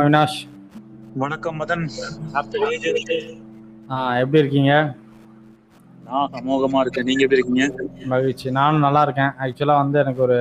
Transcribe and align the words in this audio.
அவினாஷ். 0.00 0.38
வணக்கம் 1.14 1.60
மதன். 1.60 1.84
ஆ 3.90 4.16
எப்படி 4.16 4.38
இருக்கீங்க? 4.38 4.96
நான் 6.04 6.30
அமோகமா 6.32 6.80
இருக்கேன். 6.80 7.04
நீங்க 7.04 7.22
எப்படி 7.22 7.40
இருக்கீங்க? 7.40 7.66
மகிழ்ச்சி. 8.04 8.50
நானும் 8.50 8.80
நல்லா 8.80 9.02
இருக்கேன். 9.02 9.32
ஆக்சுவலாக 9.38 9.82
வந்து 9.82 9.98
எனக்கு 9.98 10.22
ஒரு 10.22 10.38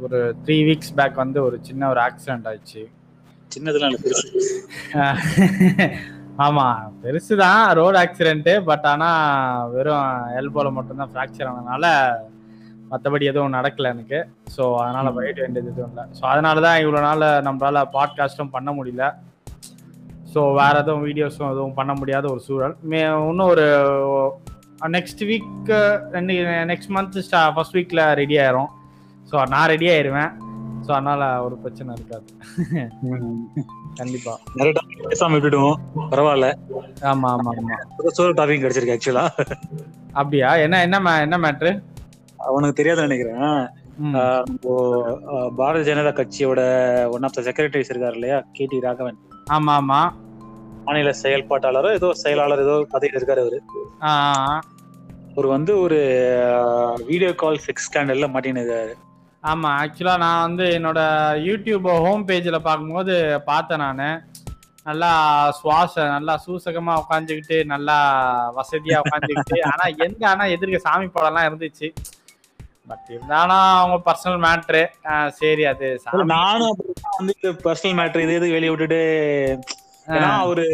ஒரு 0.00 0.36
த்ரீ 0.44 0.56
வீக்ஸ் 0.68 0.94
பேக் 0.94 1.14
வந்து 1.14 1.42
ஒரு 1.42 1.58
சின்ன 1.62 1.88
ஒரு 1.88 2.00
ஆக்சிடென்ட் 2.00 2.48
ஆயிடுச்சு. 2.50 2.82
பெருசு 4.04 4.38
ஆமாம் 6.36 6.94
பெருசு. 7.02 7.36
தான் 7.36 7.72
ரோடு 7.72 7.98
ஆக்சிடென்ட்டு 7.98 8.64
பட் 8.64 8.86
ஆனால் 8.86 9.70
வெறும் 9.70 10.10
எல்போல 10.36 10.70
மட்டும்தான் 10.70 11.10
ஃப்ராக்சர் 11.14 11.50
ஆனதுனால 11.50 11.86
மற்றபடி 12.90 13.24
எதுவும் 13.24 13.52
நடக்கல 13.52 13.88
எனக்கு. 13.88 14.18
ஸோ 14.56 14.74
அதனால் 14.76 15.12
பயப்பட 15.12 15.40
வேண்டியது 15.40 15.70
எதுவும் 15.70 15.90
இல்லை. 15.90 16.04
ஸோ 16.18 16.24
அதனால 16.24 16.60
தான் 16.60 16.80
இவ்வளோ 16.80 17.00
நாள் 17.00 17.42
நம்மளால 17.44 17.84
பாட்காஸ்ட்டும் 17.92 18.50
பண்ண 18.50 18.72
முடியல. 18.72 19.06
ஸோ 20.34 20.54
வேற 20.54 20.78
எதுவும் 20.78 21.04
வீடியோஸும் 21.06 21.50
எதுவும் 21.50 21.74
பண்ண 21.74 21.94
முடியாத 21.94 22.30
ஒரு 22.30 22.40
சூழல். 22.40 22.76
மே 22.82 23.00
இன்னும் 23.22 23.48
ஒரு 23.48 23.66
நெக்ஸ்ட் 24.88 25.22
வீக் 25.24 25.70
ரெண்டு 26.10 26.34
நெக்ஸ்ட் 26.64 26.92
மந்த் 26.96 27.22
ஸ்டா 27.26 27.52
ஃபர்ஸ்ட் 27.54 27.76
வீக்கில் 27.76 28.14
ரெடி 28.14 28.38
ஆயிரும். 28.38 28.70
ஸோ 29.30 29.48
நான் 29.48 29.68
ரெடி 29.68 29.88
ஆயிருவேன். 29.88 30.32
ஸோ 30.86 30.90
அதனால 30.90 31.42
ஒரு 31.42 31.56
பிரச்சனை 31.56 31.94
இருக்காது. 31.94 32.26
கண்டிப்பா. 33.96 34.34
பேசாம 35.04 35.32
விட்டுடுவோம். 35.32 35.78
பரவாயில்ல. 36.10 36.48
ஆமா 37.02 37.28
ஆமா 37.28 37.52
ஆமா. 37.54 37.78
டாபிக் 38.36 38.62
கிடைச்சிருக்கு 38.62 38.96
ஆக்சுவலா 38.96 39.24
அப்படியா? 40.12 40.56
என்ன 40.56 40.82
என்ன 40.82 41.00
மே- 41.00 41.20
என்ன 41.20 41.38
மேட்ரு 41.38 41.70
அவனுக்கு 42.38 42.78
தெரியாதுன்னு 42.80 43.08
நினைக்கிறேன். 43.08 43.58
இப்போ 44.54 44.72
பாரதிய 45.58 45.86
ஜனதா 45.88 46.12
கட்சியோட 46.14 46.60
ஒன் 47.14 47.26
ஆஃப் 47.28 47.36
த 47.36 47.42
செக்ரட்டரிஸ் 47.48 47.92
இருக்காரு 47.92 48.16
இல்லையா? 48.18 48.38
K 48.56 48.66
D 48.66 48.78
Raghavan. 48.80 49.18
ஆமா 49.50 49.74
ஆமா. 49.80 50.00
மாநில 50.86 51.10
செயல்பாட்டாளரோ 51.22 51.88
ஏதோ 51.96 52.08
செயலாளர் 52.20 52.64
ஏதோ 52.64 52.76
பதவியில் 52.92 53.18
இருக்காரு 53.18 53.42
அவரு. 53.44 53.58
அவர் 55.32 55.48
வந்து 55.54 55.72
ஒரு 55.84 55.98
வீடியோ 57.06 57.32
கால் 57.36 57.64
செக்ஸ் 57.66 57.86
ஸ்கேண்டல்ல 57.88 58.28
மாட்டினுக்காரு 58.34 58.94
ஆமா 59.44 59.68
ஆக்சுவலா 59.80 60.14
நான் 60.22 60.44
வந்து 60.46 60.64
என்னோட 60.78 61.00
யூடியூப் 61.46 61.84
ஹோம் 62.04 62.24
பேஜ்ல 62.28 62.58
பார்க்கும்போது 62.60 63.14
பார்த்தேன் 63.46 63.84
நான். 63.84 64.02
நல்லா 64.86 65.10
சுவாச 65.58 65.94
நல்லா 66.12 66.34
சூசகமா 66.44 66.92
உட்காந்துக்கிட்டு 67.02 67.56
நல்லா 67.72 67.96
வசதியா 68.58 68.98
உட்காந்துக்கிட்டு 69.04 69.58
ஆனா 69.70 69.86
எந்த 70.06 70.22
ஆனா 70.28 70.44
எதிர்க்க 70.54 70.86
சாமி 70.86 71.08
படம்லாம் 71.08 71.48
இருந்துச்சு. 71.48 71.88
பட் 72.88 73.08
இருந்தாலும் 73.10 73.64
அவங்க 73.74 73.96
பர்சனல் 74.06 74.40
மேட்ரு 74.44 74.82
சரி 75.38 75.64
அது 75.70 75.88
நானும் 76.34 76.74
வந்து 77.12 77.34
இந்த 77.36 77.52
பர்சனல் 77.64 77.98
மேட்டர் 77.98 78.24
இது 78.24 78.38
எது 78.38 78.54
வெளியே 78.56 78.72
விட்டுட்டு 78.72 79.00
அவரு 80.38 80.66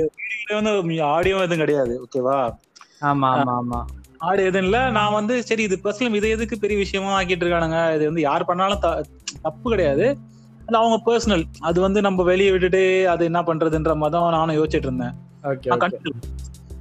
வந்து 0.59 0.73
ஆடியோ 1.11 1.39
எதுவும் 1.45 1.63
கிடையாது 1.63 1.95
ஓகேவா 2.03 2.39
ஆமா 3.09 3.29
ஆமா 3.37 3.55
ஆமா. 3.61 3.81
ஆடியோ 4.27 4.49
எதுவும் 4.49 4.67
இல்ல. 4.67 4.79
நான் 4.97 5.17
வந்து 5.17 5.35
சரி 5.49 5.63
இது 5.67 5.77
பர்சனல் 5.83 6.19
இது 6.19 6.29
எதுக்கு 6.35 6.57
பெரிய 6.61 6.77
விஷயமா 6.83 7.11
ஆக்கிட்டு 7.17 7.45
இருக்கானுங்க? 7.45 7.81
இது 7.97 8.05
வந்து 8.11 8.23
யார் 8.25 8.47
பண்ணாலும் 8.51 8.83
தப்பு 9.45 9.67
கிடையாது. 9.73 10.07
அது 10.61 10.77
அவங்க 10.81 10.99
பர்சனல் 11.07 11.45
அது 11.69 11.79
வந்து 11.85 12.01
நம்ம 12.07 12.25
வெளியே 12.29 12.53
விட்டுட்டு 12.55 12.83
அது 13.13 13.23
என்ன 13.31 13.41
பண்றதுன்ற 13.49 13.95
மாதிரி 13.97 14.15
தான் 14.17 14.37
நானும் 14.37 14.59
யோசிச்சுட்டு 14.59 14.89
இருந்தேன். 14.89 15.15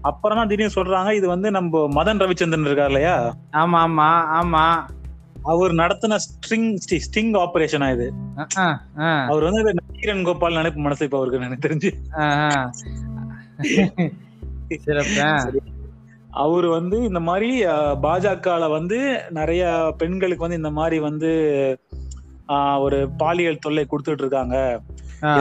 அப்புறம் 0.03 0.37
தான் 0.37 0.49
திடீர்னு 0.49 0.77
சொல்றாங்க 0.77 1.11
இது 1.17 1.27
வந்து 1.33 1.49
நம்ம 1.57 1.81
மதன் 1.97 2.21
ரவிச்சந்திரன் 2.23 2.69
இருக்கார் 2.69 2.91
இல்லையா? 2.91 3.15
ஆமா 3.55 3.79
ஆமா 3.87 4.07
ஆமா. 4.39 4.63
அவர் 5.51 5.73
நடத்தின 5.73 6.17
ஸ்ட்ரிங் 6.25 6.67
ஸ்டிங் 7.05 7.33
ஆபரேஷனா 7.43 7.87
இது. 7.95 8.07
அவர் 9.29 9.45
வந்து 9.47 9.61
நக்கீரன் 9.79 10.25
கோபால் 10.27 10.59
நினைப்பு 10.59 10.79
மனசு 10.85 11.05
இப்ப 11.07 11.17
அவருக்கு 11.17 11.47
எனக்கு 11.47 11.67
தெரிஞ்சு. 11.67 11.91
அவர் 16.43 16.67
வந்து 16.75 16.97
இந்த 17.09 17.21
மாதிரி 17.29 17.49
பாஜகல 18.05 18.67
வந்து 18.77 18.99
நிறைய 19.29 19.63
பெண்களுக்கு 19.97 20.45
வந்து 20.45 20.61
இந்த 20.61 20.71
மாதிரி 20.79 20.99
வந்து 21.09 21.31
ஒரு 22.85 22.97
பாலியல் 23.17 23.63
தொல்லை 23.65 23.83
கொடுத்துட்டு 23.85 24.23
இருக்காங்க. 24.25 24.57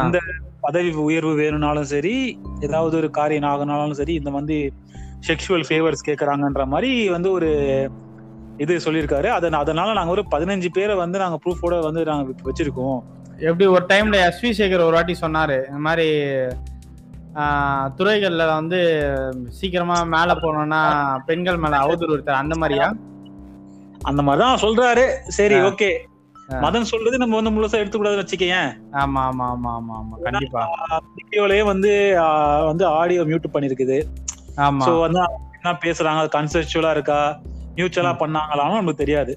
எந்த 0.00 0.18
பதவி 0.60 0.90
உயர்வு 1.06 1.32
வேணும்னாலும் 1.34 1.90
சரி 1.92 2.14
ஏதாவது 2.60 2.94
ஒரு 3.00 3.08
காரியம் 3.18 3.48
ஆகணும்னாலும் 3.52 3.98
சரி 4.00 4.14
இந்த 4.20 4.30
வந்து 4.30 4.56
செக்ஷுவல் 5.28 5.66
ஃபேவர்ஸ் 5.68 6.06
கேக்குறாங்கன்ற 6.06 6.64
மாதிரி 6.66 6.92
வந்து 7.08 7.28
ஒரு 7.30 7.50
இது 8.58 8.80
சொல்லியிருக்காரு. 8.84 9.28
அதன 9.28 9.58
அதனால 9.58 9.92
நாங்க 9.92 10.10
ஒரு 10.10 10.24
பதினஞ்சு 10.30 10.68
பேரை 10.72 10.94
வந்து 10.94 11.18
நாங்க 11.18 11.38
ப்ரூஃபோட 11.44 11.80
வந்து 11.82 12.02
நாங்க 12.04 12.34
வச்சிருக்கோம். 12.44 12.98
எப்படி 13.40 13.66
ஒரு 13.66 13.84
டைம்ல 13.86 14.16
எஸ்வி 14.26 14.50
சேகர் 14.52 14.86
ஒரு 14.86 14.96
வாட்டி 14.96 15.16
சொன்னாரு 15.20 15.56
இந்த 15.68 15.80
மாதிரி 15.80 16.08
துறைகள்ல 17.96 18.46
வந்து 18.52 18.78
சீக்கிரமா 19.50 19.96
மேல 20.14 20.34
போனோம்னா 20.34 20.80
பெண்கள் 21.26 21.56
மேல 21.56 21.76
அவதூறு 21.76 22.14
ஒருத்தர் 22.14 22.40
அந்த 22.40 22.54
மாதிரியா? 22.54 22.88
அந்த 24.06 24.22
மாதிரிதான் 24.22 24.62
சொல்றாரு. 24.64 25.04
சரி. 25.30 25.58
ஓகே. 25.64 25.90
மதன் 26.62 26.82
சொல்றது 26.82 27.18
நம்ம 27.18 27.36
வந்து 27.36 27.50
முழுசா 27.50 27.80
எடுத்துக்கூடாதுன்னு 27.80 28.24
வச்சுக்கேன் 28.24 28.70
ஆமா 28.92 29.20
ஆமா 29.22 29.44
ஆமா 29.46 29.70
ஆமா 29.70 29.94
ஆமா. 30.00 30.16
கண்டிப்பா. 30.24 30.62
வீடியோலயே 31.18 31.62
வந்து 31.62 31.92
வந்து 32.66 32.86
ஆடியோ 32.98 33.22
மியூட் 33.22 33.54
பண்ணிருக்குது. 33.54 33.98
ஆமா. 34.58 34.84
சோ 34.86 34.92
வந்து 35.00 35.20
என்ன 35.56 35.72
பேசுறாங்க 35.84 36.22
அது 36.24 36.36
கன்செப்சுவலா 36.38 36.90
இருக்கா? 36.90 37.20
மியூச்சுவலா 37.76 38.12
பண்ணாங்களான்னு 38.22 38.78
நமக்கு 38.78 39.00
தெரியாது. 39.02 39.32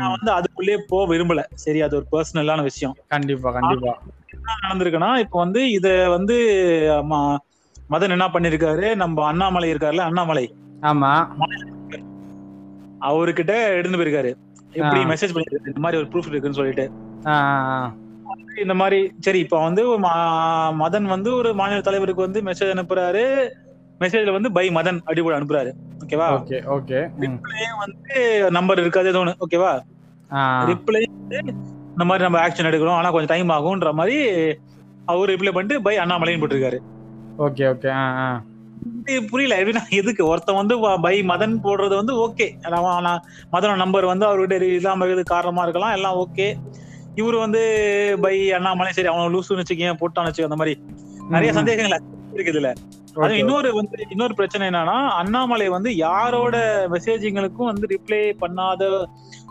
நான் 0.00 0.14
வந்து 0.16 0.30
அதுக்குள்ளேயே 0.36 0.78
போக 0.88 1.04
விரும்பல. 1.12 1.40
சரி 1.54 1.80
அது 1.86 1.94
ஒரு 1.96 2.06
பர்சனலான 2.12 2.62
விஷயம். 2.62 2.94
கண்டிப்பா 3.08 3.50
கண்டிப்பா. 3.52 3.92
என்ன 4.34 4.50
நடந்திருக்குன்னா 4.64 5.10
இப்போ 5.24 5.38
வந்து 5.38 5.70
இத 5.70 6.08
வந்து 6.08 6.36
மதன் 7.90 8.14
என்ன 8.16 8.28
பண்ணிருக்காரு? 8.34 8.94
நம்ம 8.94 9.24
அண்ணாமலை 9.26 9.68
இருக்காருல்ல 9.74 10.06
அண்ணாமலை. 10.10 10.44
ஆமா. 10.82 11.12
அவர்கிட்ட 13.00 13.52
எடுத்து 13.78 13.98
போயிருக்காரு. 13.98 14.30
எப்படி. 14.72 15.00
மெசேஜ் 15.04 15.34
பண்ணிருக்காரு? 15.34 15.68
இந்த 15.70 15.80
மாதிரி 15.84 16.00
ஒரு 16.02 16.10
ப்ரூஃப் 16.12 16.30
இருக்குன்னு 16.30 16.58
சொல்லிட்டு. 16.58 16.86
இந்த 18.56 18.74
மாதிரி 18.74 18.98
சரி 19.20 19.38
இப்போ 19.38 19.58
வந்து 19.62 19.82
மதன் 20.82 21.08
வந்து 21.14 21.30
ஒரு 21.36 21.50
மாநில 21.54 21.80
தலைவருக்கு 21.80 22.26
வந்து 22.26 22.40
மெசேஜ் 22.42 22.72
அனுப்புறாரு. 22.74 23.24
மெசேஜ்ல 24.00 24.32
வந்து 24.32 24.52
பை 24.52 24.66
மதன் 24.68 24.98
அப்படி 25.02 25.20
கூட 25.20 25.34
அனுப்புறாரு. 25.40 25.70
ஓகேவா? 26.00 26.26
Okay 26.36 26.58
okay. 26.74 26.98
ம். 27.24 27.38
வந்து 27.80 28.14
நம்பர் 28.50 28.80
இருக்காது 28.80 29.08
ஏதோ 29.08 29.22
ஒண்ணு 29.22 29.40
ஓகேவா 29.44 29.72
ரிப்ளை 30.68 31.00
இந்த 31.92 32.04
மாதிரி 32.04 32.24
நம்ம 32.24 32.40
ஆக்ஷன் 32.42 32.68
எடுக்கிறோம் 32.68 32.98
ஆனா 32.98 33.10
கொஞ்சம் 33.10 33.32
டைம் 33.32 33.50
ஆகும்ன்ற 33.50 33.92
மாதிரி 33.92 34.16
அவர் 35.06 35.30
ரிப்ளை 35.30 35.52
பண்ணிட்டு 35.52 35.82
பை 35.82 35.94
அண்ணாமலைன்னு 35.98 36.42
போட்டிருக்காரு. 36.42 36.78
ஓகே 37.38 37.66
ஓகே 37.70 37.90
புரியல 39.26 39.56
எப்படின்னா 39.60 39.82
எதுக்கு? 39.92 40.22
ஒருத்தன் 40.26 40.58
வந்து 40.58 40.74
பை 41.00 41.14
மதன் 41.22 41.56
போடுறது 41.64 41.94
வந்து 41.96 42.12
ஓகே 42.24 42.46
மதன 43.52 43.76
நம்பர் 43.76 44.04
வந்து 44.04 44.26
அவர்கிட்ட 44.26 44.68
இல்லாம 44.72 45.04
இருக்கிறது 45.04 45.32
காரணமா 45.32 45.62
இருக்கலாம் 45.62 45.92
எல்லாம் 45.92 46.18
ஓகே 46.22 46.46
இவரு 47.16 47.36
வந்து 47.38 47.62
பை 48.20 48.34
அண்ணாமலை 48.52 48.92
சரி 48.92 49.08
அவன் 49.08 49.34
லூசுன்னு 49.34 49.62
வச்சுக்கேன் 49.62 50.00
போட்டான்னு 50.00 50.30
வச்சுக்க 50.30 50.50
அந்த 50.50 50.60
மாதிரி. 50.60 50.74
நிறைய. 51.30 51.50
சந்தேகங்கள் 51.52 52.06
இருக்குது 52.40 52.54
இதுல 52.54 52.70
அது 53.24 53.34
இன்னொரு 53.42 53.68
வந்து 53.76 53.96
இன்னொரு 54.14 54.34
பிரச்சனை 54.38 54.64
என்னன்னா 54.70 54.96
அண்ணாமலை 55.20 55.66
வந்து 55.76 55.90
யாரோட 56.06 56.56
மெசேஜிங்களுக்கும் 56.94 57.70
வந்து 57.70 57.86
ரிப்ளை 57.94 58.20
பண்ணாத 58.42 58.82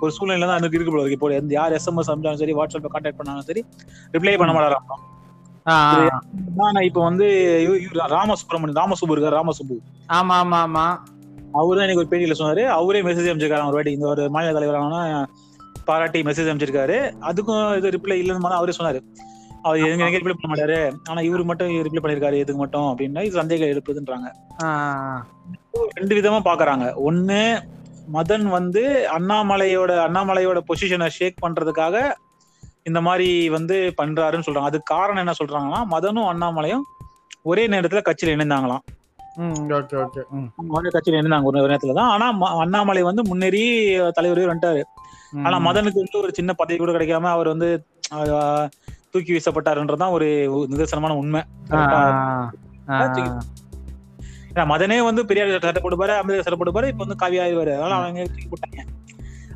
ஒரு 0.03 0.11
சூழ்நிலை 0.17 0.47
தான் 0.47 0.59
எனக்கு 0.61 0.77
இருக்கு 0.77 0.93
போல 0.93 1.03
இருக்கு. 1.03 1.17
இப்போ 1.17 1.55
யார் 1.57 1.75
எஸ்எம்எஸ் 1.77 2.09
அனுப்பிச்சாலும் 2.11 2.41
சரி 2.43 2.55
வாட்ஸ்அப்ல 2.59 2.91
கான்டாக்ட் 2.93 3.19
பண்ணாலும் 3.21 3.47
சரி 3.49 3.63
ரிப்ளை 4.13 4.35
பண்ண 4.41 4.53
மாட்டாராம் 4.57 4.85
இப்போ 6.89 7.01
வந்து 7.09 7.25
ராமசுப்ரமணியன் 8.15 8.79
ராமசுப்பு 8.81 9.15
இருக்காரு 9.15 9.39
ராமசுப்பு 9.39 9.77
ஆமா 10.19 10.35
ஆமா 10.43 10.59
ஆமா. 10.67 10.85
அவரு 11.59 11.77
தான் 11.77 11.85
எனக்கு 11.87 12.01
ஒரு 12.03 12.09
பேட்டியில 12.11 12.35
சொன்னாரு. 12.39 12.63
அவரே 12.77 12.99
மெசேஜ் 13.07 13.29
அமைச்சிருக்காரு 13.29 13.69
ஒரு 13.69 13.77
வாட்டி. 13.77 13.93
இந்த 13.97 14.07
ஒரு 14.13 14.23
மாநில 14.35 14.53
தலைவரான 14.57 14.97
பாராட்டி 15.87 16.19
மெசேஜ் 16.27 16.49
அமைச்சிருக்காரு. 16.51 16.97
அதுக்கும் 17.29 17.63
இது 17.79 17.93
ரிப்ளை 17.97 18.17
இல்லைன்னு 18.21 18.59
அவரே 18.59 18.75
சொன்னாரு. 18.79 18.99
அவர் 19.65 19.79
எங்க 19.93 20.05
எங்க 20.07 20.19
ரிப்ளை 20.19 20.35
பண்ண 20.35 20.49
மாட்டாரு. 20.51 20.79
ஆனா 21.09 21.19
இவரு 21.27 21.43
மட்டும் 21.49 21.69
ரிப்ளை 21.87 22.01
பண்ணிருக்காரு 22.03 22.41
எதுக்கு 22.43 22.61
மட்டும் 22.61 22.87
அப்படின்னா 22.91 23.23
இது 23.27 23.39
சந்தேகம் 23.41 23.71
எழுப்புதுன்றாங்க. 23.73 24.29
ரெண்டு 25.97 26.13
விதமா 26.19 26.39
பாக்குறாங்க. 26.49 26.85
ஒண்ணு 27.09 27.41
மதன் 28.15 28.47
வந்து 28.57 28.83
அண்ணாமலையோட 29.15 29.91
அண்ணாமலையோட 30.05 30.59
பொசிஷனை 30.69 31.07
ஷேக் 31.17 31.43
பண்றதுக்காக 31.45 31.97
இந்த 32.89 32.99
மாதிரி 33.07 33.27
வந்து 33.55 33.75
பண்றாருன்னு 33.99 34.45
சொல்றாங்க. 34.45 34.69
அதுக்கு 34.71 34.93
காரணம் 34.95 35.23
என்ன 35.23 35.35
சொல்றாங்கன்னா 35.39 35.81
மதனும் 35.93 36.29
அண்ணாமலையும் 36.31 36.85
ஒரே 37.49 37.63
நேரத்துல 37.73 38.01
கட்சியில 38.07 38.35
இணைந்தாங்களாம். 38.37 38.83
ஒரே 40.77 40.89
கட்சியில 40.93 41.19
இணைந்தாங்க 41.19 41.49
ஒரு 41.51 41.71
நேரத்துல 41.71 41.95
தான். 41.99 42.11
ஆனா 42.15 42.25
அண்ணாமலை 42.63 43.03
வந்து 43.09 43.23
முன்னேறி 43.29 43.63
தலைவரே 44.17 44.49
வந்துட்டாரு. 44.49 44.81
ஆனா 45.45 45.57
மதனுக்கு 45.67 46.03
வந்து 46.03 46.21
ஒரு 46.23 46.31
சின்ன 46.37 46.53
பதவி 46.61 46.77
கூட 46.77 46.93
கிடைக்காம 46.95 47.29
அவர் 47.35 47.51
வந்து 47.53 47.69
தூக்கி 49.11 49.33
வீசப்பட்டாருன்றதுதான் 49.33 50.09
ஒரு 50.09 50.27
நிதர்சனமான 50.71 51.09
உண்மை. 51.09 51.41
ஆஹ், 51.69 51.73
ஆஹ், 51.73 52.49
ஆஹ். 52.87 53.37
மதனே 54.53 55.03
வந்து 55.03 55.25
பெரியார் 55.25 55.59
சட்டை 55.59 55.83
போட்டுப்பாரு 55.83 56.17
அம்பேத்கர் 56.17 56.41
சட்டை 56.41 56.57
போட்டுப்பாரு 56.57 56.87
இப்ப 56.87 56.93
வந்து 56.97 57.15
காவி 57.15 57.37
ஆயிடுவாரு. 57.37 57.73
அதனால 57.73 57.93
அவங்க 57.93 58.23
தூக்கி 58.23 58.47
போட்டாங்க. 58.47 58.79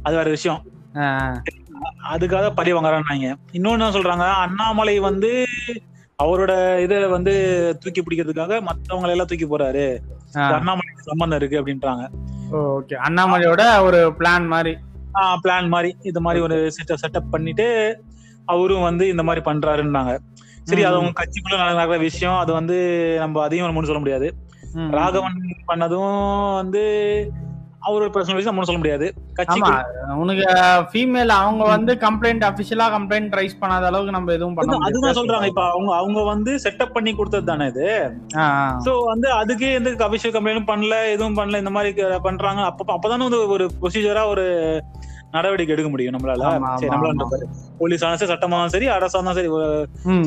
அது 0.02 0.16
வேற 0.16 0.30
விஷயம். 0.30 0.62
ஆஹ், 0.94 1.42
அதுக்காக 2.12 2.50
பழி 2.50 2.74
வாங்குறாங்க 2.74 3.36
இன்னொன்னு 3.54 3.92
சொல்றாங்க? 3.92 4.32
அண்ணாமலை 4.32 5.00
வந்து 5.00 5.46
அவரோட 6.24 6.80
இத 6.80 7.08
வந்து 7.08 7.78
தூக்கி 7.80 8.02
பிடிக்கிறதுக்காக 8.02 8.66
மத்தவங்களை 8.66 9.10
எல்லாம் 9.10 9.26
தூக்கி 9.26 9.48
போறாரு. 9.48 9.98
ஆ. 10.36 10.52
அண்ணாமலைக்கு 10.52 11.00
சம்பந்தம் 11.00 11.42
இருக்கு 11.42 11.62
அப்படின்றாங்க. 11.62 12.08
ஓகே. 12.52 12.96
அண்ணாமலையோட 13.10 13.82
ஒரு 13.82 14.14
பிளான் 14.20 14.48
மாதிரி. 14.48 14.78
பிளான் 15.44 15.68
மாதிரி 15.68 15.98
இந்த 16.02 16.20
மாதிரி 16.20 16.44
ஒரு 16.44 16.56
செட்டப் 16.56 16.98
செட்டப் 17.08 17.30
பண்ணிட்டு 17.32 18.04
அவரும் 18.48 18.88
வந்து 18.88 19.06
இந்த 19.10 19.24
மாதிரி 19.24 19.44
பண்றாருன்னாங்க 19.46 20.14
சரி 20.68 20.84
அது. 20.84 20.96
அவங்க 20.96 21.14
கட்சிக்குள்ள 21.20 21.56
நடக்கிற 21.62 21.98
விஷயம் 22.04 22.38
அது 22.38 22.52
வந்து 22.54 22.76
நம்ம 23.20 23.42
அதையும் 23.44 23.68
நம்ம 23.68 23.86
சொல்ல 23.86 24.04
முடியாது. 24.04 24.28
ராகவன் 24.98 25.40
பண்ணதும் 25.68 26.20
வந்து 26.56 26.84
அவரோட 27.86 28.10
பர்சனல் 28.12 28.38
விஷயம் 28.38 28.54
நம்ம 28.54 28.68
சொல்ல 28.68 28.82
முடியாது 28.82 29.08
உனக்கு 30.22 30.46
ஃபீமேல் 30.92 31.34
அவங்க 31.38 31.64
வந்து 31.72 31.94
கம்ப்ளைண்ட் 32.04 32.44
அபிஷியலா 32.50 32.86
கம்ப்ளைண்ட் 32.94 33.36
ரைஸ் 33.40 33.58
பண்ணாத 33.62 33.88
அளவுக்கு 33.90 34.16
நம்ம 34.16 34.34
எதுவும் 34.34 34.56
பண்ண 34.58 34.78
அதுதான். 34.88 35.18
சொல்றாங்க 35.20 35.50
இப்ப 35.52 35.64
அவங்க 35.70 35.92
அவங்க 35.96 36.22
வந்து 36.30 36.52
செட்டப் 36.66 36.96
பண்ணி 36.96 37.14
கொடுத்தது 37.14 37.46
தானே 37.46 37.68
இது. 37.68 37.88
சோ 38.86 38.94
வந்து 39.12 39.30
அதுக்கே 39.40 39.72
எந்த 39.74 39.96
அபிஷேக் 40.08 40.36
கம்ப்ளைண்ட் 40.38 40.70
பண்ணல 40.72 40.98
எதுவும் 41.12 41.38
பண்ணல 41.38 41.62
இந்த 41.64 41.74
மாதிரி 41.78 41.92
பண்றாங்க 42.24 42.64
அப்ப 42.70 42.92
அப்பதானே 42.96 43.28
வந்து 43.28 43.42
ஒரு 43.56 43.68
ப்ரொசீஜரா 43.82 44.24
ஒரு 44.28 44.46
நடவடிக்கை 45.34 45.74
எடுக்க 45.76 45.90
முடியும் 45.90 46.14
நம்மளால 46.16 46.48
சரி 46.76 46.92
நம்மளால 46.94 47.48
போலீஸ் 47.80 48.04
ஆனாலும் 48.04 48.22
சரி 48.22 48.32
சட்டமானாலும் 48.32 48.74
சரி 48.76 48.88
அரசா 48.94 49.20
இருந்தாலும் 49.20 49.40
சரி. 49.40 49.50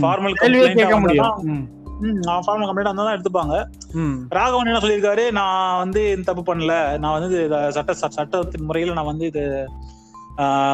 ஃபார்மல் 0.01 0.37
கேட்க 0.77 0.97
முடியும். 0.99 1.35
ஃபார்மல் 2.41 2.67
கம்ப்ளைண்ட் 2.69 2.89
இருந்தா 2.89 3.05
தான் 3.05 3.17
எடுத்துப்பாங்க. 3.17 3.55
ராகவன் 4.33 4.71
என்ன 4.71 4.81
சொல்லியிருக்காரு 4.83 5.25
நான் 5.39 5.55
வந்து 5.83 6.01
தப்பு 6.27 6.43
பண்ணல 6.49 6.73
நான் 7.03 7.17
வந்து 7.17 7.39
சட்ட 7.77 7.93
சட்டத்தின் 8.17 8.67
முறையில 8.69 8.97
நான் 8.99 9.11
வந்து 9.11 9.27
இது 9.31 9.45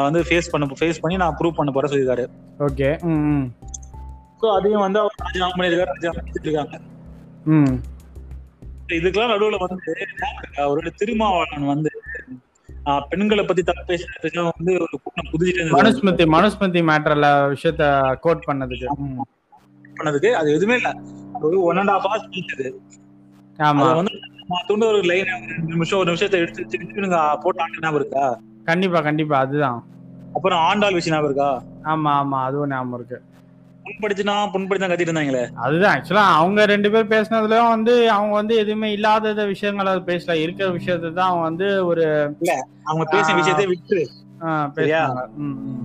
வந்து 0.07 0.21
ஃபேஸ் 0.29 0.51
பண்ண 0.53 0.79
ஃபேஸ் 0.79 1.03
பண்ணி 1.03 1.17
நான் 1.21 1.37
ப்ரூவ் 1.39 1.59
பண்ண 1.59 1.73
போற 1.73 1.89
சொல்லியிருக்காரு 1.91 2.25
ஓகே. 2.61 2.89
சோ 4.41 4.49
அதையும் 4.57 4.85
வந்து 4.85 4.99
அவர் 5.01 5.21
ராஜினாமா 5.23 5.55
பண்ணியிருக்காரு 5.55 5.93
ராஜினாமா 5.93 6.81
ம். 7.53 7.75
இதுக்கெல்லாம் 8.97 9.33
நடுவுல 9.33 9.59
வந்து 9.65 9.93
அவரோட 10.63 10.89
திருமாவளவன் 10.99 11.71
வந்து 11.71 11.92
பெண்களை 13.11 13.45
பத்தி 13.45 13.63
தப்பு 13.63 13.83
பேசுறதுக்கு 13.89 14.51
வந்து 14.53 14.73
ஒரு 14.75 15.01
கூட்டம் 15.03 15.47
இருந்தது. 15.47 15.83
மனுஸ்மிருதி 15.83 16.25
மனுஸ்மிருதி 16.33 16.81
மேட்டர்ல 16.83 17.27
விஷயத்த 17.51 17.85
கோட் 18.21 18.45
பண்ணதுக்கு. 18.47 18.87
பண்ணதுக்கு. 19.97 20.31
அது 20.31 20.55
எதுவுமே 20.55 20.75
இல்ல. 20.77 20.91
ஒரு 21.41 21.63
ஒன் 21.63 21.77
அண்ட் 21.77 21.89
ஹாஃப் 21.89 22.07
ஹவர்ஸ் 22.07 22.29
பேசுது 22.31 22.67
ஆமா. 23.59 23.95
வந்து 23.95 24.15
மாத்தோண்டு 24.49 24.87
ஒரு 24.87 25.01
லைன் 25.01 25.25
ரெண்டு 25.25 25.73
நிமிஷம் 25.73 25.99
ஒரு 25.99 26.13
நிமிஷத்தை 26.13 26.33
எடுத்து 26.33 26.67
திருப்பி 26.67 27.01
நீங்க 27.01 27.39
போட்டாங்க 27.45 27.81
ஞாபகம் 27.81 27.95
இருக்கா? 27.95 28.39
கண்டிப்பா 28.65 29.01
கண்டிப்பா. 29.01 29.39
அதுதான். 29.39 29.79
அப்புறம் 30.35 30.59
ஆண்டாள் 30.59 30.95
விஷயம் 30.95 31.19
ஞாபகம் 31.19 31.35
இருக்கா? 31.35 31.51
ஆமா 31.91 32.11
ஆமா. 32.21 32.45
அதுவும் 32.45 32.69
ஞாபகம் 32.69 32.95
இருக்கு. 32.95 33.19
புண்படுத்தினா 33.85 34.35
புண்படுத்தி 34.53 34.85
கத்திட்டு 34.85 35.07
இருந்தாங்களே 35.07 35.43
அதுதான் 35.59 35.95
ஆக்சுவலா 35.95 36.25
அவங்க 36.35 36.65
ரெண்டு 36.65 36.91
பேர் 36.91 37.11
பேசினதுலயும் 37.11 37.69
வந்து 37.69 37.95
அவங்க 38.11 38.35
வந்து 38.35 38.55
எதுவுமே 38.57 38.89
இல்லாத 38.93 39.45
விஷயங்களை 39.47 39.93
பேசல. 40.07 40.33
இருக்கிற 40.43 40.69
விஷயத்தை 40.71 41.13
தான் 41.13 41.29
அவங்க 41.29 41.45
வந்து 41.45 41.69
ஒரு 41.87 42.05
அவங்க 42.85 43.05
பேசின. 43.13 43.37
விஷயத்தை 43.37 43.67
விட்டு. 43.67 44.01